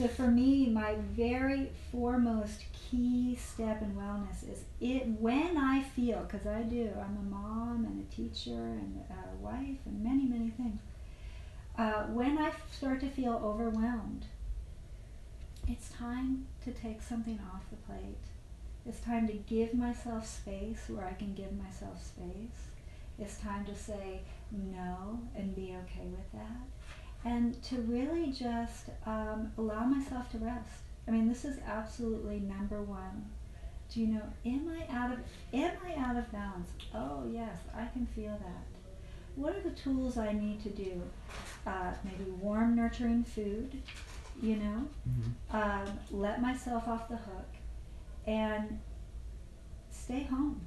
So 0.00 0.08
for 0.08 0.28
me, 0.28 0.66
my 0.70 0.94
very 1.14 1.72
foremost 1.92 2.62
key 2.72 3.36
step 3.38 3.82
in 3.82 3.94
wellness 3.94 4.50
is 4.50 4.64
it 4.80 5.06
when 5.20 5.58
I 5.58 5.82
feel, 5.82 6.20
because 6.20 6.46
I 6.46 6.62
do, 6.62 6.88
I'm 6.98 7.18
a 7.18 7.30
mom 7.30 7.84
and 7.84 8.02
a 8.02 8.14
teacher 8.14 8.56
and 8.56 9.04
a 9.10 9.36
wife 9.44 9.76
and 9.84 10.02
many, 10.02 10.24
many 10.24 10.48
things. 10.56 10.80
Uh, 11.76 12.04
when 12.04 12.38
I 12.38 12.50
start 12.72 13.00
to 13.00 13.10
feel 13.10 13.42
overwhelmed, 13.44 14.24
it's 15.68 15.90
time 15.90 16.46
to 16.64 16.70
take 16.70 17.02
something 17.02 17.38
off 17.52 17.64
the 17.68 17.76
plate. 17.76 18.24
It's 18.86 19.00
time 19.00 19.26
to 19.26 19.34
give 19.34 19.74
myself 19.74 20.26
space 20.26 20.80
where 20.88 21.04
I 21.04 21.12
can 21.12 21.34
give 21.34 21.52
myself 21.58 22.02
space. 22.02 22.70
It's 23.18 23.36
time 23.36 23.66
to 23.66 23.74
say 23.74 24.22
no 24.50 25.20
and 25.36 25.54
be 25.54 25.76
okay 25.84 26.06
with 26.06 26.32
that 26.32 26.79
and 27.24 27.62
to 27.64 27.76
really 27.82 28.32
just 28.32 28.88
um, 29.06 29.52
allow 29.58 29.84
myself 29.84 30.30
to 30.32 30.38
rest. 30.38 30.70
I 31.06 31.10
mean, 31.10 31.28
this 31.28 31.44
is 31.44 31.58
absolutely 31.66 32.40
number 32.40 32.80
one. 32.82 33.30
Do 33.92 34.00
you 34.00 34.06
know? 34.06 34.22
Am 34.46 34.68
I 34.68 34.94
out 34.94 35.12
of 35.12 35.18
Am 35.52 35.72
I 35.84 36.00
out 36.00 36.16
of 36.16 36.30
balance? 36.30 36.70
Oh 36.94 37.24
yes, 37.30 37.56
I 37.74 37.86
can 37.86 38.06
feel 38.06 38.38
that. 38.38 38.64
What 39.34 39.56
are 39.56 39.60
the 39.60 39.70
tools 39.70 40.16
I 40.16 40.32
need 40.32 40.62
to 40.62 40.70
do? 40.70 41.02
Uh, 41.66 41.92
maybe 42.04 42.30
warm, 42.30 42.76
nurturing 42.76 43.24
food. 43.24 43.82
You 44.40 44.56
know, 44.56 44.88
um, 45.52 45.98
let 46.10 46.40
myself 46.40 46.86
off 46.88 47.08
the 47.08 47.16
hook, 47.16 47.48
and 48.26 48.80
stay 49.90 50.22
home. 50.22 50.60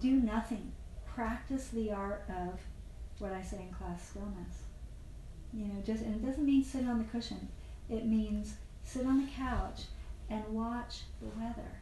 Do 0.00 0.12
nothing. 0.12 0.72
Practice 1.06 1.68
the 1.68 1.90
art 1.92 2.24
of 2.28 2.60
what 3.18 3.32
I 3.32 3.42
say 3.42 3.62
in 3.68 3.74
class, 3.74 4.10
stillness. 4.10 4.71
You 5.52 5.66
know, 5.66 5.82
just 5.84 6.02
and 6.02 6.14
it 6.16 6.24
doesn't 6.26 6.44
mean 6.44 6.64
sit 6.64 6.86
on 6.86 6.98
the 6.98 7.04
cushion. 7.04 7.48
It 7.90 8.06
means 8.06 8.54
sit 8.84 9.06
on 9.06 9.20
the 9.24 9.28
couch 9.32 9.82
and 10.30 10.42
watch 10.48 11.00
the 11.20 11.28
weather 11.28 11.72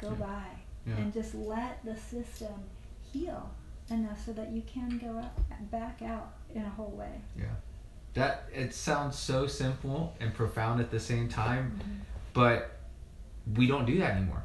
go 0.00 0.10
Yeah. 0.10 0.14
by 0.26 0.44
Yeah. 0.86 0.96
and 0.96 1.12
just 1.12 1.34
let 1.34 1.84
the 1.84 1.96
system 1.96 2.54
heal 3.12 3.50
enough 3.90 4.24
so 4.24 4.32
that 4.32 4.50
you 4.50 4.62
can 4.62 4.98
go 4.98 5.18
out, 5.18 5.70
back 5.70 6.02
out 6.02 6.32
in 6.54 6.62
a 6.62 6.68
whole 6.70 6.90
way. 6.90 7.20
Yeah. 7.36 7.44
That 8.14 8.48
it 8.52 8.74
sounds 8.74 9.16
so 9.16 9.46
simple 9.46 10.14
and 10.20 10.34
profound 10.34 10.80
at 10.80 10.90
the 10.90 10.98
same 11.00 11.28
time, 11.28 11.78
Mm-hmm. 11.78 11.92
but 12.32 12.78
we 13.56 13.66
don't 13.66 13.84
do 13.86 13.98
that 13.98 14.16
anymore. 14.16 14.42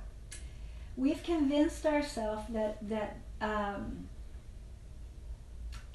We've 0.98 1.22
convinced 1.24 1.86
ourselves 1.86 2.44
that 2.54 2.88
that 2.90 3.18
um, 3.42 4.08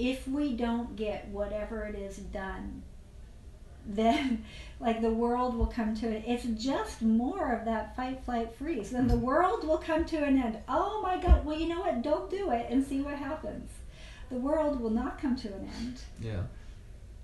if 0.00 0.26
we 0.26 0.54
don't 0.54 0.96
get 0.96 1.28
whatever 1.28 1.84
it 1.84 1.94
is 1.94 2.16
done, 2.16 2.82
then 3.86 4.44
like 4.80 5.02
the 5.02 5.10
world 5.10 5.54
will 5.54 5.66
come 5.66 5.94
to 5.96 6.08
it. 6.08 6.24
It's 6.26 6.44
just 6.62 7.02
more 7.02 7.52
of 7.52 7.66
that 7.66 7.94
fight, 7.94 8.24
flight, 8.24 8.54
freeze. 8.54 8.90
Then 8.90 9.08
the 9.08 9.16
world 9.16 9.66
will 9.66 9.78
come 9.78 10.04
to 10.06 10.24
an 10.24 10.40
end. 10.40 10.58
Oh 10.68 11.02
my 11.02 11.20
God! 11.20 11.44
Well, 11.44 11.58
you 11.58 11.68
know 11.68 11.80
what? 11.80 12.02
Don't 12.02 12.30
do 12.30 12.50
it 12.50 12.66
and 12.70 12.84
see 12.84 13.02
what 13.02 13.16
happens. 13.16 13.70
The 14.30 14.36
world 14.36 14.80
will 14.80 14.90
not 14.90 15.20
come 15.20 15.36
to 15.36 15.48
an 15.48 15.70
end. 15.78 16.00
Yeah. 16.20 16.42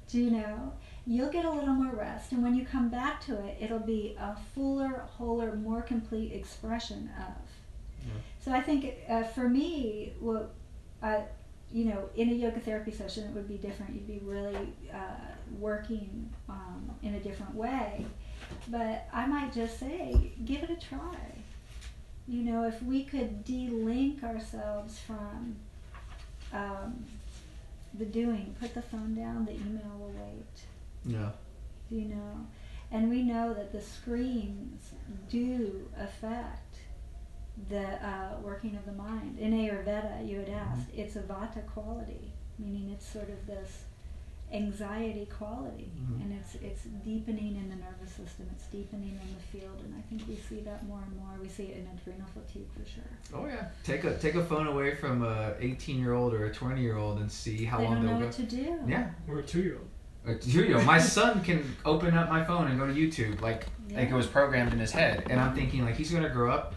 Do 0.08 0.18
you 0.18 0.30
know? 0.30 0.72
You'll 1.06 1.30
get 1.30 1.44
a 1.44 1.50
little 1.50 1.74
more 1.74 1.94
rest, 1.94 2.32
and 2.32 2.42
when 2.42 2.56
you 2.56 2.66
come 2.66 2.88
back 2.88 3.24
to 3.26 3.38
it, 3.46 3.58
it'll 3.60 3.78
be 3.78 4.16
a 4.18 4.36
fuller, 4.54 5.04
wholer, 5.16 5.54
more 5.54 5.82
complete 5.82 6.32
expression 6.32 7.10
of. 7.16 8.06
Yeah. 8.06 8.12
So 8.40 8.52
I 8.52 8.60
think 8.60 8.92
uh, 9.08 9.22
for 9.22 9.48
me, 9.48 10.12
what 10.18 10.52
I, 11.02 11.22
you 11.72 11.84
know, 11.86 12.08
in 12.14 12.28
a 12.30 12.32
yoga 12.32 12.60
therapy 12.60 12.92
session, 12.92 13.24
it 13.24 13.30
would 13.34 13.48
be 13.48 13.56
different. 13.58 13.94
You'd 13.94 14.06
be 14.06 14.20
really 14.24 14.72
uh, 14.92 14.98
working 15.58 16.30
um, 16.48 16.90
in 17.02 17.14
a 17.14 17.20
different 17.20 17.54
way, 17.54 18.06
but 18.68 19.08
I 19.12 19.26
might 19.26 19.52
just 19.52 19.78
say, 19.78 20.32
give 20.44 20.62
it 20.62 20.70
a 20.70 20.76
try. 20.76 21.16
You 22.28 22.42
know, 22.42 22.64
if 22.64 22.82
we 22.82 23.04
could 23.04 23.44
de-link 23.44 24.22
ourselves 24.24 24.98
from 25.00 25.56
um, 26.52 27.04
the 27.94 28.04
doing, 28.06 28.54
put 28.60 28.74
the 28.74 28.82
phone 28.82 29.14
down, 29.14 29.44
the 29.44 29.52
email 29.52 29.92
will 29.98 30.12
wait 30.16 30.64
Yeah. 31.04 31.30
you 31.90 32.02
know 32.06 32.46
and 32.90 33.10
we 33.10 33.22
know 33.22 33.52
that 33.54 33.72
the 33.72 33.80
screens 33.80 34.92
do 35.28 35.88
affect 35.98 36.65
the 37.68 37.84
uh, 38.06 38.36
working 38.42 38.76
of 38.76 38.84
the 38.86 38.92
mind. 38.92 39.38
In 39.38 39.52
Ayurveda, 39.52 40.26
you 40.28 40.40
had 40.40 40.50
asked, 40.50 40.88
it's 40.94 41.16
a 41.16 41.20
vata 41.22 41.64
quality, 41.66 42.32
meaning 42.58 42.90
it's 42.90 43.06
sort 43.06 43.28
of 43.30 43.46
this 43.46 43.84
anxiety 44.52 45.26
quality, 45.26 45.90
Mhm. 45.98 46.22
and 46.22 46.32
it's 46.32 46.54
it's 46.56 46.84
deepening 47.04 47.56
in 47.56 47.68
the 47.68 47.74
nervous 47.76 48.10
system. 48.12 48.46
It's 48.52 48.66
deepening 48.68 49.18
in 49.20 49.34
the 49.34 49.42
field, 49.58 49.80
and 49.84 49.92
I 49.96 50.00
think 50.02 50.22
we 50.28 50.36
see 50.36 50.60
that 50.62 50.86
more 50.86 51.00
and 51.04 51.16
more. 51.16 51.30
We 51.42 51.48
see 51.48 51.64
it 51.64 51.78
in 51.78 51.86
adrenal 51.88 52.28
fatigue 52.32 52.68
for 52.72 52.88
sure. 52.88 53.02
Oh 53.34 53.46
yeah. 53.46 53.68
Take 53.82 54.04
a 54.04 54.16
take 54.16 54.36
a 54.36 54.44
phone 54.44 54.68
away 54.68 54.94
from 54.94 55.24
a 55.24 55.54
18 55.58 55.98
year 55.98 56.12
old 56.12 56.32
or 56.32 56.44
a 56.46 56.52
20 56.54 56.80
year 56.80 56.96
old 56.96 57.18
and 57.18 57.30
see 57.30 57.64
how 57.64 57.78
they 57.78 57.84
long 57.84 57.94
don't 57.96 58.04
know 58.04 58.10
they'll 58.12 58.20
go. 58.20 58.26
what 58.26 58.34
to 58.36 58.42
do. 58.44 58.78
Yeah. 58.86 59.10
Or 59.28 59.38
a 59.40 59.42
two-year-old. 59.42 59.88
Uh, 60.28 60.34
You 60.42 60.68
know, 60.68 60.82
my 60.82 60.98
son 60.98 61.42
can 61.42 61.64
open 61.84 62.16
up 62.16 62.28
my 62.28 62.44
phone 62.44 62.68
and 62.68 62.78
go 62.78 62.86
to 62.86 62.92
YouTube 62.94 63.40
like 63.40 63.66
like 63.90 64.10
it 64.10 64.14
was 64.14 64.26
programmed 64.28 64.72
in 64.72 64.78
his 64.78 64.92
head, 64.92 65.24
and 65.28 65.40
I'm 65.40 65.54
thinking 65.56 65.84
like 65.84 65.96
he's 65.96 66.12
gonna 66.12 66.28
grow 66.28 66.52
up 66.52 66.74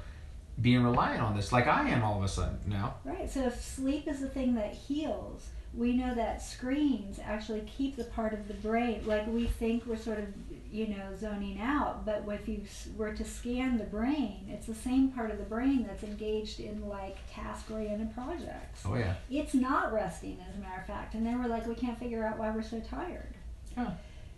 being 0.62 0.84
reliant 0.84 1.22
on 1.22 1.36
this, 1.36 1.52
like 1.52 1.68
I 1.68 1.90
am 1.90 2.04
all 2.04 2.18
of 2.18 2.24
a 2.24 2.28
sudden 2.28 2.60
now. 2.68 2.96
Right. 3.04 3.30
So 3.30 3.46
if 3.46 3.62
sleep 3.64 4.08
is 4.08 4.20
the 4.20 4.30
thing 4.30 4.56
that 4.56 4.74
heals, 4.74 5.50
we 5.74 5.94
know 5.94 6.16
that 6.16 6.42
screens 6.42 7.20
actually 7.24 7.62
keep 7.62 7.96
the 7.96 8.04
part 8.04 8.34
of 8.34 8.48
the 8.48 8.56
brain. 8.56 9.04
Like 9.06 9.28
we 9.28 9.46
think 9.46 9.86
we're 9.86 9.98
sort 9.98 10.20
of, 10.20 10.26
you 10.72 10.88
know, 10.88 11.16
zoning 11.18 11.60
out, 11.62 12.06
but 12.06 12.24
if 12.28 12.48
you 12.48 12.62
were 12.98 13.14
to 13.14 13.24
scan 13.24 13.78
the 13.78 13.84
brain, 13.86 14.48
it's 14.50 14.66
the 14.66 14.76
same 14.76 15.10
part 15.10 15.32
of 15.32 15.38
the 15.38 15.44
brain 15.44 15.86
that's 15.88 16.04
engaged 16.04 16.60
in 16.60 16.88
like 16.88 17.18
task-oriented 17.32 18.14
projects. 18.14 18.82
Oh 18.86 18.96
yeah. 18.96 19.16
It's 19.30 19.54
not 19.54 19.94
resting, 19.94 20.38
as 20.50 20.56
a 20.56 20.60
matter 20.60 20.82
of 20.82 20.88
fact. 20.88 21.14
And 21.14 21.26
then 21.26 21.42
we're 21.42 21.50
like, 21.50 21.68
we 21.68 21.76
can't 21.76 22.00
figure 22.00 22.26
out 22.26 22.38
why 22.38 22.50
we're 22.52 22.64
so 22.64 22.80
tired. 22.80 23.36
Huh. 23.76 23.92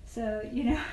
So 0.06 0.42
you 0.52 0.66
know. 0.66 0.80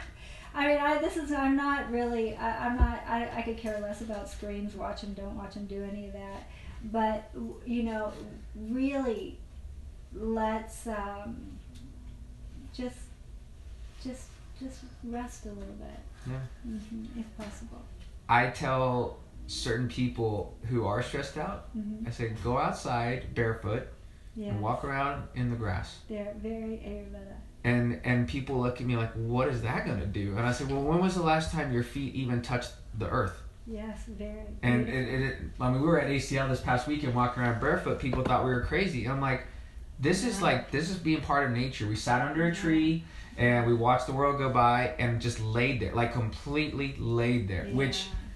I 0.58 0.66
mean, 0.66 0.78
I, 0.78 0.98
this 0.98 1.16
is, 1.16 1.30
I'm 1.30 1.54
not 1.54 1.88
really, 1.88 2.34
I, 2.34 2.66
I'm 2.66 2.76
not, 2.76 3.00
I, 3.08 3.28
I 3.36 3.42
could 3.42 3.56
care 3.58 3.78
less 3.80 4.00
about 4.00 4.28
screens, 4.28 4.74
watch 4.74 5.02
them, 5.02 5.14
don't 5.14 5.36
watch 5.36 5.54
them, 5.54 5.66
do 5.66 5.84
any 5.84 6.08
of 6.08 6.14
that. 6.14 6.48
But, 6.82 7.30
you 7.64 7.84
know, 7.84 8.12
really, 8.56 9.38
let's 10.12 10.88
um, 10.88 11.36
just, 12.74 12.96
just, 14.02 14.26
just 14.60 14.80
rest 15.04 15.46
a 15.46 15.50
little 15.50 15.74
bit. 15.74 16.00
Yeah. 16.26 16.40
hmm 16.64 17.04
if 17.20 17.36
possible. 17.36 17.82
I 18.28 18.48
tell 18.48 19.18
certain 19.46 19.86
people 19.88 20.56
who 20.64 20.84
are 20.86 21.04
stressed 21.04 21.38
out, 21.38 21.68
hmm 21.72 22.04
I 22.04 22.10
say 22.10 22.32
go 22.42 22.58
outside 22.58 23.32
barefoot 23.32 23.86
Yeah. 24.34 24.48
and 24.48 24.60
walk 24.60 24.82
around 24.84 25.28
in 25.36 25.50
the 25.50 25.56
grass. 25.56 26.00
They're 26.08 26.34
very 26.42 26.82
Ayurveda. 26.84 27.36
And 27.68 28.00
and 28.04 28.28
people 28.28 28.60
look 28.60 28.80
at 28.80 28.86
me 28.86 28.96
like, 28.96 29.12
what 29.12 29.48
is 29.48 29.62
that 29.62 29.86
gonna 29.86 30.06
do? 30.06 30.36
And 30.36 30.46
I 30.46 30.52
said, 30.52 30.70
well, 30.70 30.82
when 30.82 31.00
was 31.00 31.14
the 31.14 31.22
last 31.22 31.52
time 31.52 31.72
your 31.72 31.82
feet 31.82 32.14
even 32.14 32.42
touched 32.42 32.72
the 32.98 33.08
earth? 33.08 33.42
Yes, 33.66 34.04
very. 34.08 34.46
And 34.62 34.88
it, 34.88 35.08
it, 35.08 35.22
it, 35.22 35.34
I 35.60 35.70
mean, 35.70 35.82
we 35.82 35.86
were 35.86 36.00
at 36.00 36.08
ACL 36.08 36.48
this 36.48 36.60
past 36.60 36.86
weekend 36.86 37.14
walking 37.14 37.42
around 37.42 37.60
barefoot. 37.60 38.00
People 38.00 38.22
thought 38.22 38.44
we 38.44 38.50
were 38.50 38.62
crazy. 38.62 39.04
And 39.04 39.12
I'm 39.12 39.20
like, 39.20 39.46
this 40.00 40.24
is 40.24 40.40
like, 40.40 40.70
this 40.70 40.88
is 40.88 40.96
being 40.96 41.20
part 41.20 41.44
of 41.44 41.50
nature. 41.54 41.86
We 41.86 41.96
sat 41.96 42.22
under 42.22 42.46
a 42.46 42.54
tree 42.54 43.04
and 43.36 43.66
we 43.66 43.74
watched 43.74 44.06
the 44.06 44.14
world 44.14 44.38
go 44.38 44.48
by 44.48 44.94
and 44.98 45.20
just 45.20 45.38
laid 45.40 45.80
there, 45.80 45.94
like 45.94 46.14
completely 46.14 46.96
laid 46.98 47.46
there, 47.48 47.66
which 47.66 48.06
Yeah. 48.06 48.27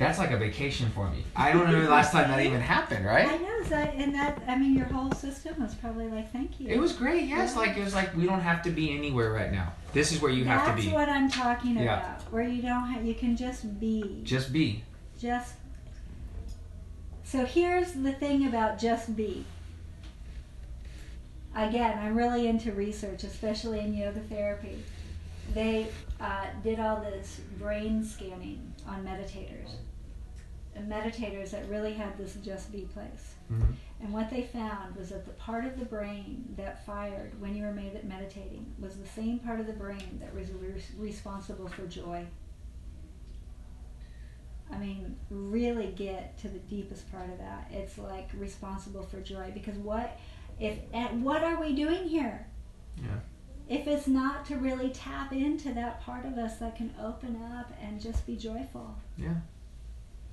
That's 0.00 0.18
like 0.18 0.30
a 0.30 0.38
vacation 0.38 0.88
for 0.90 1.10
me. 1.10 1.22
I 1.36 1.52
don't 1.52 1.70
know 1.70 1.78
the 1.78 1.90
last 1.90 2.10
time 2.10 2.30
that 2.30 2.40
even 2.40 2.60
happened, 2.60 3.04
right? 3.04 3.28
I 3.28 3.36
know, 3.36 3.62
so, 3.68 3.74
and 3.74 4.14
that, 4.14 4.42
I 4.48 4.56
mean, 4.56 4.74
your 4.74 4.86
whole 4.86 5.12
system 5.12 5.62
was 5.62 5.74
probably 5.74 6.08
like, 6.08 6.32
thank 6.32 6.58
you. 6.58 6.68
It 6.68 6.78
was 6.78 6.94
great, 6.94 7.24
yes. 7.24 7.54
Like, 7.54 7.76
it 7.76 7.84
was 7.84 7.94
like, 7.94 8.16
we 8.16 8.24
don't 8.24 8.40
have 8.40 8.62
to 8.62 8.70
be 8.70 8.96
anywhere 8.96 9.30
right 9.30 9.52
now. 9.52 9.74
This 9.92 10.10
is 10.10 10.22
where 10.22 10.32
you 10.32 10.46
have 10.46 10.66
to 10.68 10.74
be. 10.74 10.88
That's 10.88 10.94
what 10.94 11.10
I'm 11.10 11.30
talking 11.30 11.76
Yeah. 11.76 11.98
about. 11.98 12.22
Where 12.32 12.42
you 12.42 12.62
don't 12.62 12.88
have, 12.88 13.04
you 13.04 13.14
can 13.14 13.36
just 13.36 13.78
be. 13.78 14.22
Just 14.24 14.54
be. 14.54 14.82
Just. 15.20 15.52
So 17.24 17.44
here's 17.44 17.92
the 17.92 18.12
thing 18.12 18.46
about 18.46 18.78
just 18.78 19.14
be. 19.14 19.44
Again, 21.54 21.98
I'm 21.98 22.16
really 22.16 22.48
into 22.48 22.72
research, 22.72 23.22
especially 23.24 23.80
in 23.80 23.92
yoga 23.92 24.20
therapy. 24.20 24.82
They 25.52 25.88
uh, 26.18 26.46
did 26.64 26.80
all 26.80 27.00
this 27.02 27.40
brain 27.58 28.02
scanning 28.02 28.72
on 28.86 29.04
meditators. 29.04 29.72
Meditators 30.88 31.50
that 31.50 31.68
really 31.68 31.92
had 31.94 32.16
this 32.18 32.34
just 32.36 32.70
be 32.72 32.82
place. 32.82 33.34
Mhm. 33.50 33.74
And 34.00 34.12
what 34.12 34.30
they 34.30 34.42
found 34.44 34.96
was 34.96 35.10
that 35.10 35.24
the 35.26 35.32
part 35.32 35.64
of 35.64 35.78
the 35.78 35.84
brain 35.84 36.54
that 36.56 36.84
fired 36.86 37.38
when 37.40 37.54
you 37.54 37.64
were 37.64 37.72
med- 37.72 38.04
meditating 38.04 38.74
was 38.78 38.96
the 38.96 39.06
same 39.06 39.38
part 39.40 39.60
of 39.60 39.66
the 39.66 39.72
brain 39.72 40.18
that 40.20 40.34
was 40.34 40.50
re- 40.52 40.82
responsible 40.98 41.68
for 41.68 41.86
joy. 41.86 42.26
I 44.72 44.78
mean, 44.78 45.16
really 45.30 45.88
get 45.88 46.38
to 46.38 46.48
the 46.48 46.60
deepest 46.60 47.10
part 47.10 47.28
of 47.28 47.38
that. 47.38 47.68
It's 47.72 47.98
like 47.98 48.30
responsible 48.38 49.02
for 49.02 49.20
joy 49.20 49.50
because 49.52 49.76
what 49.78 50.18
if 50.60 50.78
and 50.92 51.24
what 51.24 51.42
are 51.42 51.60
we 51.60 51.74
doing 51.74 52.08
here? 52.08 52.46
Yeah. 52.96 53.18
If 53.68 53.86
it's 53.86 54.06
not 54.06 54.44
to 54.46 54.56
really 54.56 54.90
tap 54.90 55.32
into 55.32 55.72
that 55.74 56.00
part 56.00 56.24
of 56.24 56.38
us 56.38 56.58
that 56.58 56.76
can 56.76 56.94
open 57.00 57.40
up 57.42 57.72
and 57.82 58.00
just 58.00 58.26
be 58.26 58.36
joyful. 58.36 58.94
Yeah. 59.16 59.34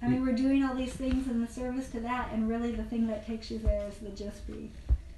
I 0.02 0.08
mean, 0.10 0.24
we're 0.26 0.36
doing 0.36 0.64
all 0.64 0.76
these 0.76 0.94
things 0.94 1.28
in 1.28 1.42
the 1.42 1.52
service 1.52 1.90
to 1.90 2.00
that, 2.02 2.32
and 2.32 2.48
really 2.48 2.72
the 2.72 2.84
thing 2.84 3.08
that 3.08 3.26
takes 3.26 3.50
you 3.50 3.58
there 3.58 3.88
is 3.88 3.98
the 3.98 4.10
just 4.10 4.46
be. 4.46 4.70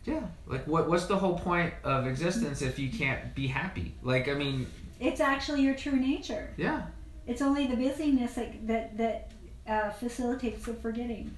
Yeah. 0.06 0.22
Like, 0.48 0.66
what? 0.66 0.90
what's 0.90 1.06
the 1.06 1.18
whole 1.18 1.38
point 1.38 1.74
of 1.84 2.08
existence 2.08 2.62
if 2.62 2.80
you 2.80 2.90
can't 2.90 3.36
be 3.36 3.48
happy? 3.48 3.94
Like, 4.02 4.30
I 4.30 4.34
mean, 4.36 4.68
It's 5.00 5.20
actually 5.20 5.62
your 5.64 5.76
true 5.76 5.98
nature. 5.98 6.54
yeah. 6.58 6.84
It's 7.28 7.42
only 7.44 7.68
the 7.68 7.76
busyness 7.76 8.34
that 8.36 8.68
that, 8.68 8.98
that 8.98 9.32
uh, 9.68 9.90
facilitates 9.92 10.66
the 10.66 10.74
forgetting. 10.74 11.30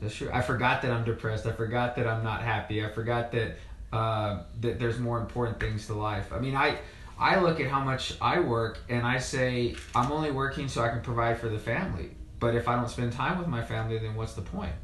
That's 0.00 0.14
true. 0.14 0.30
I 0.32 0.40
forgot 0.40 0.80
that 0.82 0.90
I'm 0.90 1.04
depressed. 1.04 1.44
I 1.46 1.52
forgot 1.52 1.96
that 1.96 2.06
I'm 2.06 2.24
not 2.24 2.42
happy. 2.42 2.82
I 2.84 2.88
forgot 2.90 3.30
that 3.32 3.56
uh, 3.92 4.44
that 4.62 4.78
there's 4.78 4.98
more 4.98 5.20
important 5.20 5.60
things 5.60 5.86
to 5.88 5.94
life. 5.94 6.32
I 6.32 6.38
mean, 6.38 6.56
I 6.56 6.78
I 7.18 7.40
look 7.40 7.60
at 7.60 7.66
how 7.70 7.80
much 7.84 8.14
I 8.22 8.40
work 8.40 8.78
and 8.88 9.06
I 9.06 9.18
say 9.18 9.74
I'm 9.94 10.10
only 10.10 10.30
working 10.30 10.66
so 10.68 10.82
I 10.82 10.88
can 10.88 11.02
provide 11.02 11.38
for 11.38 11.48
the 11.50 11.58
family. 11.58 12.10
But 12.42 12.56
if 12.56 12.66
I 12.66 12.74
don't 12.74 12.90
spend 12.90 13.12
time 13.12 13.38
with 13.38 13.46
my 13.46 13.62
family, 13.62 13.98
then 13.98 14.16
what's 14.16 14.32
the 14.32 14.42
point? 14.42 14.74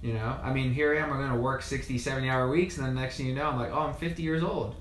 You 0.00 0.12
know, 0.12 0.38
I 0.44 0.52
mean, 0.52 0.72
here 0.72 0.94
I 0.94 0.98
am. 0.98 1.12
I'm 1.12 1.18
going 1.18 1.32
to 1.32 1.36
work 1.36 1.60
60, 1.60 1.98
70 1.98 2.30
hour 2.30 2.48
weeks, 2.48 2.78
and 2.78 2.86
then 2.86 2.94
next 2.94 3.16
thing 3.16 3.26
you 3.26 3.34
know, 3.34 3.48
I'm 3.48 3.58
like, 3.58 3.72
oh, 3.72 3.80
I'm 3.80 3.94
50 3.94 4.22
years 4.22 4.44
old. 4.44 4.76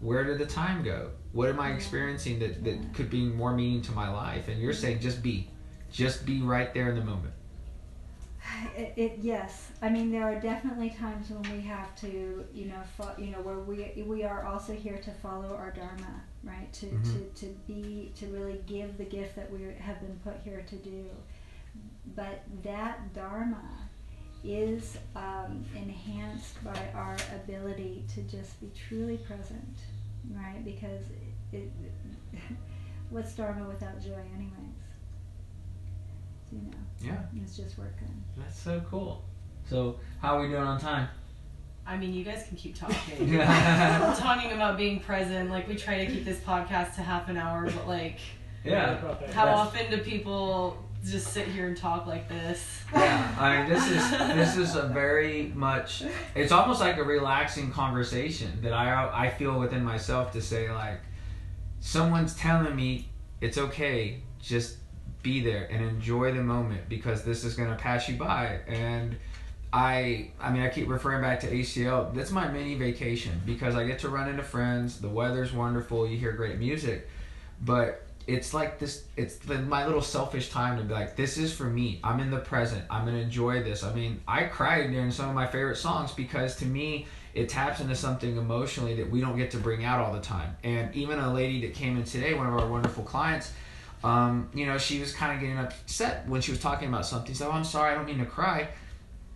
Where 0.00 0.24
did 0.24 0.38
the 0.38 0.46
time 0.46 0.82
go? 0.82 1.10
What 1.32 1.50
am 1.50 1.60
I 1.60 1.72
experiencing 1.72 2.38
that, 2.38 2.64
that 2.64 2.94
could 2.94 3.10
be 3.10 3.26
more 3.26 3.52
meaning 3.52 3.82
to 3.82 3.92
my 3.92 4.08
life? 4.08 4.48
And 4.48 4.62
you're 4.62 4.72
saying 4.72 5.00
just 5.00 5.22
be, 5.22 5.50
just 5.92 6.24
be 6.24 6.40
right 6.40 6.72
there 6.72 6.88
in 6.88 6.94
the 6.94 7.04
moment. 7.04 7.34
It, 8.76 8.92
it 8.96 9.18
yes, 9.20 9.70
I 9.82 9.88
mean 9.90 10.10
there 10.10 10.24
are 10.24 10.40
definitely 10.40 10.90
times 10.90 11.30
when 11.30 11.42
we 11.56 11.60
have 11.62 11.94
to, 11.96 12.44
you 12.54 12.66
know, 12.66 12.80
fo- 12.96 13.14
you 13.18 13.30
know, 13.30 13.40
where 13.42 13.58
we 13.58 14.02
we 14.06 14.24
are 14.24 14.44
also 14.46 14.72
here 14.72 14.98
to 14.98 15.10
follow 15.12 15.54
our 15.56 15.70
dharma, 15.70 16.22
right? 16.44 16.72
To 16.74 16.86
Mhm. 16.86 17.04
to 17.34 17.40
to 17.40 17.46
be 17.66 18.12
to 18.16 18.26
really 18.28 18.60
give 18.66 18.96
the 18.98 19.04
gift 19.04 19.36
that 19.36 19.50
we 19.52 19.62
have 19.78 20.00
been 20.00 20.18
put 20.24 20.36
here 20.44 20.62
to 20.68 20.76
do. 20.76 21.04
But 22.16 22.42
that 22.62 23.12
dharma 23.14 23.62
is 24.44 24.96
um, 25.16 25.64
enhanced 25.76 26.62
by 26.64 26.78
our 26.94 27.16
ability 27.34 28.04
to 28.14 28.22
just 28.22 28.60
be 28.60 28.70
truly 28.88 29.18
present, 29.18 29.76
right? 30.34 30.64
Because 30.64 31.02
it, 31.52 31.58
it 31.58 31.70
what's 33.10 33.34
dharma 33.34 33.66
without 33.68 34.00
joy, 34.02 34.22
anyways? 34.36 34.69
You 36.52 36.58
know, 36.58 36.70
Yeah. 37.00 37.42
it's 37.42 37.56
just 37.56 37.78
working. 37.78 38.22
That's 38.36 38.58
so 38.58 38.80
cool. 38.90 39.24
So, 39.68 39.98
how 40.20 40.36
are 40.36 40.42
we 40.42 40.48
doing 40.48 40.62
on 40.62 40.80
time? 40.80 41.08
I 41.86 41.96
mean, 41.96 42.12
you 42.14 42.24
guys 42.24 42.44
can 42.46 42.56
keep 42.56 42.78
talking. 42.78 42.96
We're 43.38 44.14
talking 44.16 44.52
about 44.52 44.76
being 44.76 45.00
present. 45.00 45.50
Like 45.50 45.66
we 45.68 45.76
try 45.76 46.04
to 46.04 46.10
keep 46.12 46.24
this 46.24 46.38
podcast 46.38 46.94
to 46.96 47.02
half 47.02 47.28
an 47.28 47.36
hour, 47.36 47.64
but 47.64 47.86
like, 47.88 48.18
Yeah. 48.64 48.98
About 48.98 49.22
how 49.32 49.44
That's- 49.46 49.58
often 49.58 49.90
do 49.90 49.98
people 49.98 50.76
just 51.04 51.28
sit 51.32 51.48
here 51.48 51.66
and 51.66 51.76
talk 51.76 52.06
like 52.06 52.28
this? 52.28 52.82
Yeah. 52.92 53.34
I 53.38 53.58
mean, 53.62 53.70
this 53.70 53.88
is 53.90 54.10
this 54.10 54.56
is 54.56 54.76
a 54.76 54.82
very 54.88 55.50
much. 55.54 56.02
It's 56.34 56.52
almost 56.52 56.80
like 56.80 56.98
a 56.98 57.02
relaxing 57.04 57.70
conversation 57.72 58.60
that 58.62 58.72
I 58.74 59.26
I 59.26 59.30
feel 59.30 59.58
within 59.58 59.82
myself 59.82 60.32
to 60.32 60.42
say 60.42 60.70
like, 60.70 61.00
someone's 61.80 62.34
telling 62.36 62.76
me 62.76 63.08
it's 63.40 63.56
okay. 63.58 64.20
Just 64.40 64.76
be 65.22 65.40
there 65.40 65.68
and 65.70 65.84
enjoy 65.84 66.32
the 66.32 66.42
moment 66.42 66.88
because 66.88 67.24
this 67.24 67.44
is 67.44 67.54
gonna 67.54 67.76
pass 67.76 68.08
you 68.08 68.16
by 68.16 68.60
and. 68.66 69.16
I 69.72 70.32
I 70.40 70.50
mean 70.50 70.62
I 70.62 70.68
keep 70.68 70.88
referring 70.88 71.22
back 71.22 71.38
to 71.42 71.46
ACL. 71.46 72.12
That's 72.12 72.32
my 72.32 72.48
mini 72.48 72.74
vacation 72.74 73.40
because 73.46 73.76
I 73.76 73.86
get 73.86 74.00
to 74.00 74.08
run 74.08 74.28
into 74.28 74.42
friends. 74.42 75.00
The 75.00 75.08
weather's 75.08 75.52
wonderful. 75.52 76.08
You 76.08 76.16
hear 76.16 76.32
great 76.32 76.58
music, 76.58 77.08
but 77.64 78.04
it's 78.26 78.54
like 78.54 78.78
this. 78.78 79.04
It's 79.16 79.36
the, 79.36 79.58
my 79.58 79.86
little 79.86 80.02
selfish 80.02 80.50
time 80.50 80.78
to 80.78 80.84
be 80.84 80.94
like, 80.94 81.16
this 81.16 81.36
is 81.38 81.54
for 81.54 81.64
me. 81.64 82.00
I'm 82.04 82.20
in 82.20 82.30
the 82.30 82.38
present. 82.38 82.84
I'm 82.90 83.04
gonna 83.04 83.18
enjoy 83.18 83.62
this. 83.62 83.82
I 83.82 83.92
mean, 83.94 84.20
I 84.26 84.44
cried 84.44 84.90
during 84.90 85.10
some 85.10 85.28
of 85.28 85.34
my 85.34 85.46
favorite 85.46 85.76
songs 85.76 86.12
because 86.12 86.56
to 86.56 86.64
me 86.66 87.06
it 87.34 87.48
taps 87.48 87.80
into 87.80 87.94
something 87.94 88.36
emotionally 88.36 88.94
that 88.96 89.08
we 89.08 89.20
don't 89.20 89.36
get 89.36 89.52
to 89.52 89.58
bring 89.58 89.84
out 89.84 90.00
all 90.00 90.12
the 90.12 90.20
time. 90.20 90.56
And 90.64 90.94
even 90.94 91.18
a 91.18 91.32
lady 91.32 91.60
that 91.62 91.74
came 91.74 91.96
in 91.96 92.04
today, 92.04 92.34
one 92.34 92.46
of 92.46 92.54
our 92.54 92.66
wonderful 92.66 93.04
clients. 93.04 93.52
Um, 94.02 94.48
you 94.54 94.66
know, 94.66 94.78
she 94.78 95.00
was 95.00 95.12
kind 95.12 95.34
of 95.34 95.40
getting 95.40 95.58
upset 95.58 96.26
when 96.28 96.40
she 96.40 96.50
was 96.50 96.60
talking 96.60 96.88
about 96.88 97.06
something. 97.06 97.34
So, 97.34 97.48
oh, 97.48 97.52
I'm 97.52 97.64
sorry, 97.64 97.92
I 97.92 97.94
don't 97.94 98.06
mean 98.06 98.18
to 98.18 98.26
cry. 98.26 98.68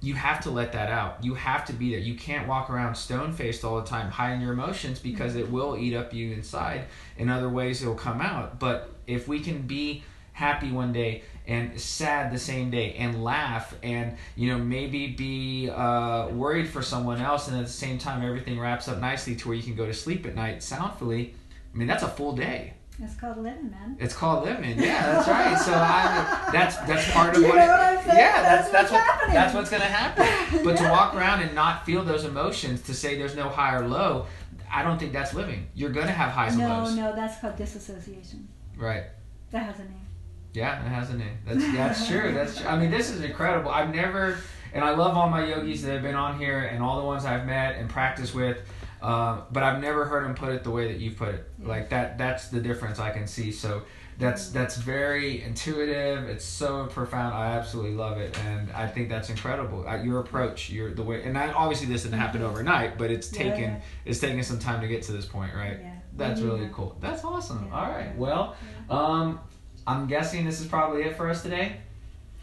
You 0.00 0.14
have 0.14 0.40
to 0.42 0.50
let 0.50 0.72
that 0.72 0.90
out. 0.90 1.22
You 1.22 1.34
have 1.34 1.64
to 1.66 1.72
be 1.72 1.90
there. 1.90 1.98
You 1.98 2.14
can't 2.14 2.46
walk 2.46 2.70
around 2.70 2.94
stone 2.94 3.32
faced 3.32 3.64
all 3.64 3.80
the 3.80 3.86
time, 3.86 4.10
hiding 4.10 4.40
your 4.40 4.52
emotions 4.52 4.98
because 4.98 5.34
it 5.34 5.50
will 5.50 5.76
eat 5.76 5.94
up 5.94 6.12
you 6.12 6.32
inside. 6.32 6.84
In 7.16 7.30
other 7.30 7.48
ways, 7.48 7.82
it 7.82 7.86
will 7.86 7.94
come 7.94 8.20
out. 8.20 8.58
But 8.58 8.90
if 9.06 9.28
we 9.28 9.40
can 9.40 9.62
be 9.62 10.02
happy 10.34 10.70
one 10.72 10.92
day 10.92 11.22
and 11.46 11.80
sad 11.80 12.32
the 12.32 12.38
same 12.38 12.70
day 12.70 12.94
and 12.94 13.22
laugh 13.22 13.74
and 13.82 14.16
you 14.34 14.48
know 14.48 14.58
maybe 14.58 15.06
be 15.08 15.70
uh, 15.70 16.28
worried 16.28 16.68
for 16.68 16.82
someone 16.82 17.20
else 17.20 17.48
and 17.48 17.56
at 17.56 17.64
the 17.64 17.72
same 17.72 17.98
time 17.98 18.24
everything 18.24 18.58
wraps 18.58 18.88
up 18.88 18.98
nicely 19.00 19.36
to 19.36 19.48
where 19.48 19.56
you 19.56 19.62
can 19.62 19.76
go 19.76 19.86
to 19.86 19.94
sleep 19.94 20.26
at 20.26 20.34
night 20.34 20.58
soundfully 20.58 21.32
i 21.72 21.76
mean 21.76 21.86
that's 21.86 22.02
a 22.02 22.08
full 22.08 22.34
day 22.34 22.72
It's 23.00 23.14
called 23.16 23.38
living, 23.38 23.70
man. 23.72 23.96
it's 23.98 24.14
called 24.14 24.44
living. 24.44 24.78
Yeah, 24.78 25.12
that's 25.14 25.28
right. 25.28 25.58
So 25.58 25.72
I, 25.74 26.50
that's 26.52 26.76
that's 26.78 27.10
part 27.10 27.34
of 27.36 27.42
You 27.42 27.48
what. 27.48 27.56
know 27.56 27.64
it- 27.64 27.68
what 27.68 27.80
I'm 27.80 28.04
saying? 28.04 28.18
yeah, 28.18 28.42
that's 28.42 28.70
That's 28.70 28.90
that's 28.90 28.92
what's 28.92 28.92
what 28.92 29.00
happening. 29.02 29.34
that's 29.34 29.54
what's 29.54 29.70
gonna 29.70 29.84
happen. 29.84 30.60
But 30.64 30.76
to 30.76 30.88
walk 30.88 31.14
around 31.14 31.42
and 31.42 31.54
not 31.54 31.84
feel 31.84 32.04
those 32.04 32.24
emotions, 32.24 32.82
to 32.82 32.94
say 32.94 33.18
there's 33.18 33.34
no 33.34 33.48
high 33.48 33.74
or 33.76 33.88
low, 33.88 34.26
I 34.72 34.82
don't 34.84 34.98
think 34.98 35.12
that's 35.12 35.34
living. 35.34 35.66
You're 35.74 35.90
gonna 35.90 36.12
have 36.12 36.30
highs 36.30 36.52
and 36.54 36.62
No, 36.62 36.68
lows. 36.84 36.94
no, 36.94 37.14
that's 37.16 37.40
called 37.40 37.56
disassociation. 37.56 38.46
Right. 38.76 39.04
That 39.50 39.64
has 39.64 39.76
a 39.80 39.84
name. 39.84 40.06
Yeah, 40.52 40.84
it 40.84 40.88
has 40.88 41.10
a 41.10 41.16
name. 41.16 41.36
That's 41.44 41.72
that's 41.72 42.06
true. 42.08 42.32
That's 42.32 42.58
true. 42.60 42.68
I 42.68 42.78
mean, 42.78 42.92
this 42.92 43.10
is 43.10 43.22
incredible. 43.22 43.72
I've 43.72 43.92
never, 43.92 44.38
and 44.72 44.84
I 44.84 44.90
love 44.90 45.16
all 45.16 45.28
my 45.28 45.44
yogis 45.44 45.82
that 45.82 45.92
have 45.94 46.02
been 46.02 46.14
on 46.14 46.38
here 46.38 46.60
and 46.60 46.80
all 46.80 47.00
the 47.00 47.06
ones 47.06 47.24
I've 47.24 47.44
met 47.44 47.74
and 47.74 47.88
practiced 47.90 48.36
with. 48.36 48.58
Uh, 49.04 49.42
but 49.52 49.62
I've 49.62 49.80
never 49.82 50.06
heard 50.06 50.24
him 50.24 50.34
put 50.34 50.50
it 50.52 50.64
the 50.64 50.70
way 50.70 50.90
that 50.90 50.98
you've 50.98 51.16
put 51.18 51.28
it. 51.34 51.50
Yeah. 51.60 51.68
Like 51.68 51.90
that. 51.90 52.16
That's 52.16 52.48
the 52.48 52.60
difference 52.60 52.98
I 52.98 53.10
can 53.10 53.26
see. 53.26 53.52
So 53.52 53.82
that's 54.18 54.48
that's 54.50 54.76
very 54.76 55.42
intuitive. 55.42 56.24
It's 56.28 56.44
so 56.44 56.86
profound. 56.86 57.34
I 57.34 57.48
absolutely 57.56 57.94
love 57.96 58.16
it, 58.18 58.38
and 58.46 58.70
I 58.72 58.86
think 58.86 59.08
that's 59.10 59.28
incredible. 59.28 59.86
Uh, 59.86 59.96
your 60.02 60.20
approach, 60.20 60.70
your 60.70 60.92
the 60.94 61.02
way, 61.02 61.22
and 61.22 61.36
I, 61.36 61.52
obviously 61.52 61.86
this 61.88 62.04
didn't 62.04 62.18
happen 62.20 62.40
overnight, 62.42 62.96
but 62.96 63.10
it's 63.10 63.30
Yeah. 63.32 63.42
taken 63.42 63.76
it's 64.06 64.20
taken 64.20 64.42
some 64.42 64.58
time 64.58 64.80
to 64.80 64.88
get 64.88 65.02
to 65.02 65.12
this 65.12 65.26
point, 65.26 65.52
right? 65.54 65.78
Yeah. 65.82 65.90
That's 66.16 66.40
Yeah. 66.40 66.46
really 66.46 66.70
cool. 66.72 66.96
That's 67.00 67.24
awesome. 67.24 67.66
Yeah. 67.68 67.74
All 67.78 67.90
right. 67.90 68.16
Well, 68.16 68.56
um, 68.88 69.40
I'm 69.86 70.06
guessing 70.06 70.46
this 70.46 70.60
is 70.60 70.66
probably 70.66 71.02
it 71.02 71.16
for 71.16 71.28
us 71.28 71.42
today. 71.42 71.76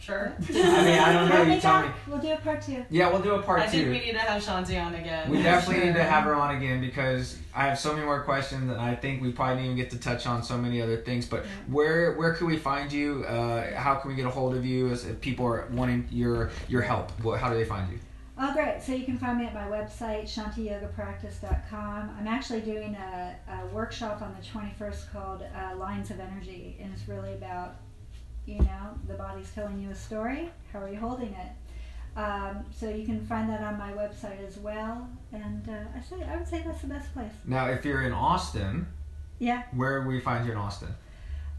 Sure. 0.02 0.34
I 0.49 0.52
mean, 0.52 0.60
I 0.99 1.14
don't 1.14 1.30
know. 1.30 1.36
We'll 1.45 1.54
You 1.56 1.62
tell 1.62 1.82
me. 1.84 1.88
back. 1.89 1.95
We'll 2.08 2.20
do 2.20 2.32
a 2.32 2.38
part 2.38 2.62
two. 2.64 2.84
Yeah, 2.89 3.12
we'll 3.12 3.22
do 3.22 3.36
a 3.36 3.41
part 3.43 3.60
I 3.62 3.68
think 3.68 3.84
two. 3.86 3.91
we 3.91 3.99
need 3.99 4.14
to 4.14 4.20
have 4.20 4.41
Shanti 4.43 4.84
on 4.84 4.95
again. 4.95 5.30
We 5.30 5.43
definitely 5.43 5.86
need 5.86 5.93
to 5.93 6.04
have 6.04 6.24
her 6.24 6.34
on 6.34 6.56
again 6.58 6.82
because 6.82 7.38
I 7.56 7.68
have 7.68 7.78
so 7.78 7.93
many 7.93 8.04
more 8.06 8.24
questions, 8.24 8.72
and 8.72 8.82
I 8.82 8.95
think 8.95 9.22
we 9.22 9.32
probably 9.32 9.58
didn't 9.58 9.66
even 9.66 9.78
get 9.78 9.91
to 9.91 9.99
touch 9.99 10.26
on 10.26 10.41
so 10.41 10.58
many 10.58 10.82
other 10.82 10.97
things. 10.97 11.28
But 11.28 11.45
where 11.68 12.14
where 12.18 12.34
can 12.34 12.47
we 12.47 12.58
find 12.58 12.91
you? 12.91 13.24
Uh, 13.26 13.76
how 13.76 13.93
can 13.95 14.10
we 14.10 14.16
get 14.16 14.26
a 14.26 14.30
hold 14.32 14.56
of 14.56 14.66
you? 14.66 14.89
As 14.89 15.06
if 15.06 15.22
people 15.22 15.45
are 15.45 15.68
wanting 15.72 16.08
your 16.12 16.49
your 16.68 16.82
help, 16.82 17.12
what, 17.22 17.39
how 17.39 17.49
do 17.52 17.56
they 17.56 17.66
find 17.66 17.91
you? 17.91 17.99
Oh, 18.43 18.52
great. 18.54 18.82
So 18.82 18.93
you 18.93 19.06
can 19.06 19.20
find 19.20 19.38
me 19.38 19.45
at 19.45 19.54
my 19.54 19.66
website, 19.68 20.24
shantiyogapractice.com. 20.24 22.16
I'm 22.20 22.28
actually 22.28 22.62
doing 22.62 22.95
a, 22.95 23.36
a 23.47 23.68
workshop 23.68 24.22
on 24.24 24.36
the 24.39 24.41
21st 24.47 25.12
called 25.12 25.43
uh, 25.43 25.76
Lines 25.78 26.10
of 26.10 26.20
Energy, 26.20 26.78
and 26.82 26.91
it's 26.91 27.08
really 27.08 27.34
about, 27.34 27.76
you 28.46 28.60
know, 28.60 28.98
the 29.08 29.14
body's 29.14 29.50
telling 29.54 29.80
you 29.82 29.89
a 29.92 29.96
story. 29.96 30.50
How 30.74 30.80
are 30.80 30.89
you 30.89 31.00
holding 31.00 31.30
it? 31.34 32.20
Um, 32.20 32.66
so 32.78 32.89
you 32.89 33.06
can 33.06 33.26
find 33.26 33.50
that 33.50 33.62
on 33.62 33.78
my 33.78 33.92
website 33.94 34.46
as 34.46 34.58
well. 34.58 35.08
And 35.32 35.68
uh, 35.70 35.98
I 35.98 36.02
say 36.02 36.24
I 36.24 36.36
would 36.38 36.48
say 36.48 36.62
that's 36.66 36.82
the 36.82 36.88
best 36.88 37.14
place. 37.14 37.32
Now, 37.46 37.68
if 37.68 37.86
you're 37.86 38.02
in 38.04 38.12
Austin, 38.12 38.88
Yeah. 39.39 39.64
where 39.74 40.02
we 40.02 40.20
find 40.20 40.46
you 40.46 40.52
in 40.52 40.58
Austin? 40.58 40.89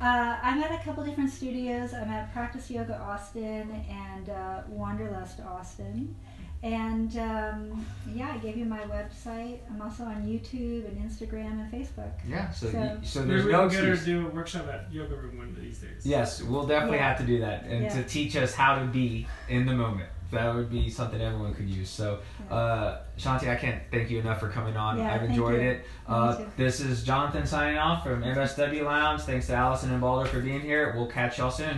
Uh, 0.00 0.36
I'm 0.42 0.60
at 0.62 0.72
a 0.72 0.84
couple 0.84 1.04
different 1.04 1.30
studios. 1.30 1.94
I'm 1.94 2.10
at 2.10 2.32
Practice 2.32 2.68
Yoga 2.70 2.98
Austin 2.98 3.70
and 3.88 4.28
uh, 4.28 4.62
Wanderlust 4.68 5.40
Austin. 5.40 6.14
And 6.62 7.16
um, 7.18 7.84
yeah, 8.14 8.32
I 8.34 8.38
gave 8.38 8.56
you 8.56 8.64
my 8.64 8.78
website. 8.82 9.58
I'm 9.68 9.82
also 9.82 10.04
on 10.04 10.24
YouTube 10.24 10.86
and 10.86 10.96
Instagram 11.10 11.60
and 11.60 11.72
Facebook. 11.72 12.12
Yeah. 12.26 12.50
So 12.52 12.70
So- 12.70 12.78
y- 12.78 12.96
so 13.02 13.20
Maybe 13.20 13.30
there's 13.32 13.44
we 13.46 13.52
no 13.52 13.60
can 13.62 13.68
get 13.70 13.78
her 13.80 13.86
to 13.86 13.92
excuse. 13.94 14.04
do 14.22 14.26
a 14.28 14.30
workshop 14.30 14.68
at 14.68 14.92
Yoga 14.92 15.16
Room 15.16 15.38
one 15.38 15.48
of 15.48 15.60
these 15.60 15.78
days. 15.78 16.06
Yes, 16.06 16.40
we'll 16.40 16.66
definitely 16.66 16.98
Yeah. 16.98 17.08
have 17.08 17.18
to 17.18 17.24
do 17.26 17.40
that 17.40 17.64
and 17.64 17.90
to 17.90 18.04
teach 18.04 18.36
us 18.36 18.54
how 18.54 18.78
to 18.78 18.84
be 18.86 19.26
in 19.48 19.66
the 19.66 19.74
moment. 19.74 20.08
That 20.30 20.54
would 20.54 20.70
be 20.70 20.88
something 20.88 21.20
everyone 21.20 21.52
could 21.52 21.68
use. 21.68 21.90
So, 21.90 22.20
uh, 22.50 23.00
Shanti, 23.18 23.50
I 23.50 23.56
can't 23.56 23.82
thank 23.90 24.08
you 24.08 24.18
enough 24.20 24.40
for 24.40 24.48
coming 24.48 24.76
on. 24.78 24.96
Yeah, 24.98 25.12
I've 25.12 25.18
thank 25.18 25.30
enjoyed 25.32 25.60
you. 25.60 25.68
it. 25.68 25.84
Uh, 26.06 26.36
too. 26.36 26.46
this 26.56 26.80
is 26.80 27.02
Jonathan 27.02 27.44
signing 27.44 27.76
off 27.76 28.02
from 28.04 28.22
MSW 28.22 28.82
Lounge. 28.84 29.20
Thanks 29.22 29.48
to 29.48 29.54
Allison 29.54 29.90
and 29.92 30.00
Baldo 30.00 30.26
for 30.30 30.40
being 30.40 30.60
here. 30.62 30.94
We'll 30.96 31.06
catch 31.08 31.36
y'all 31.38 31.50
soon. 31.50 31.76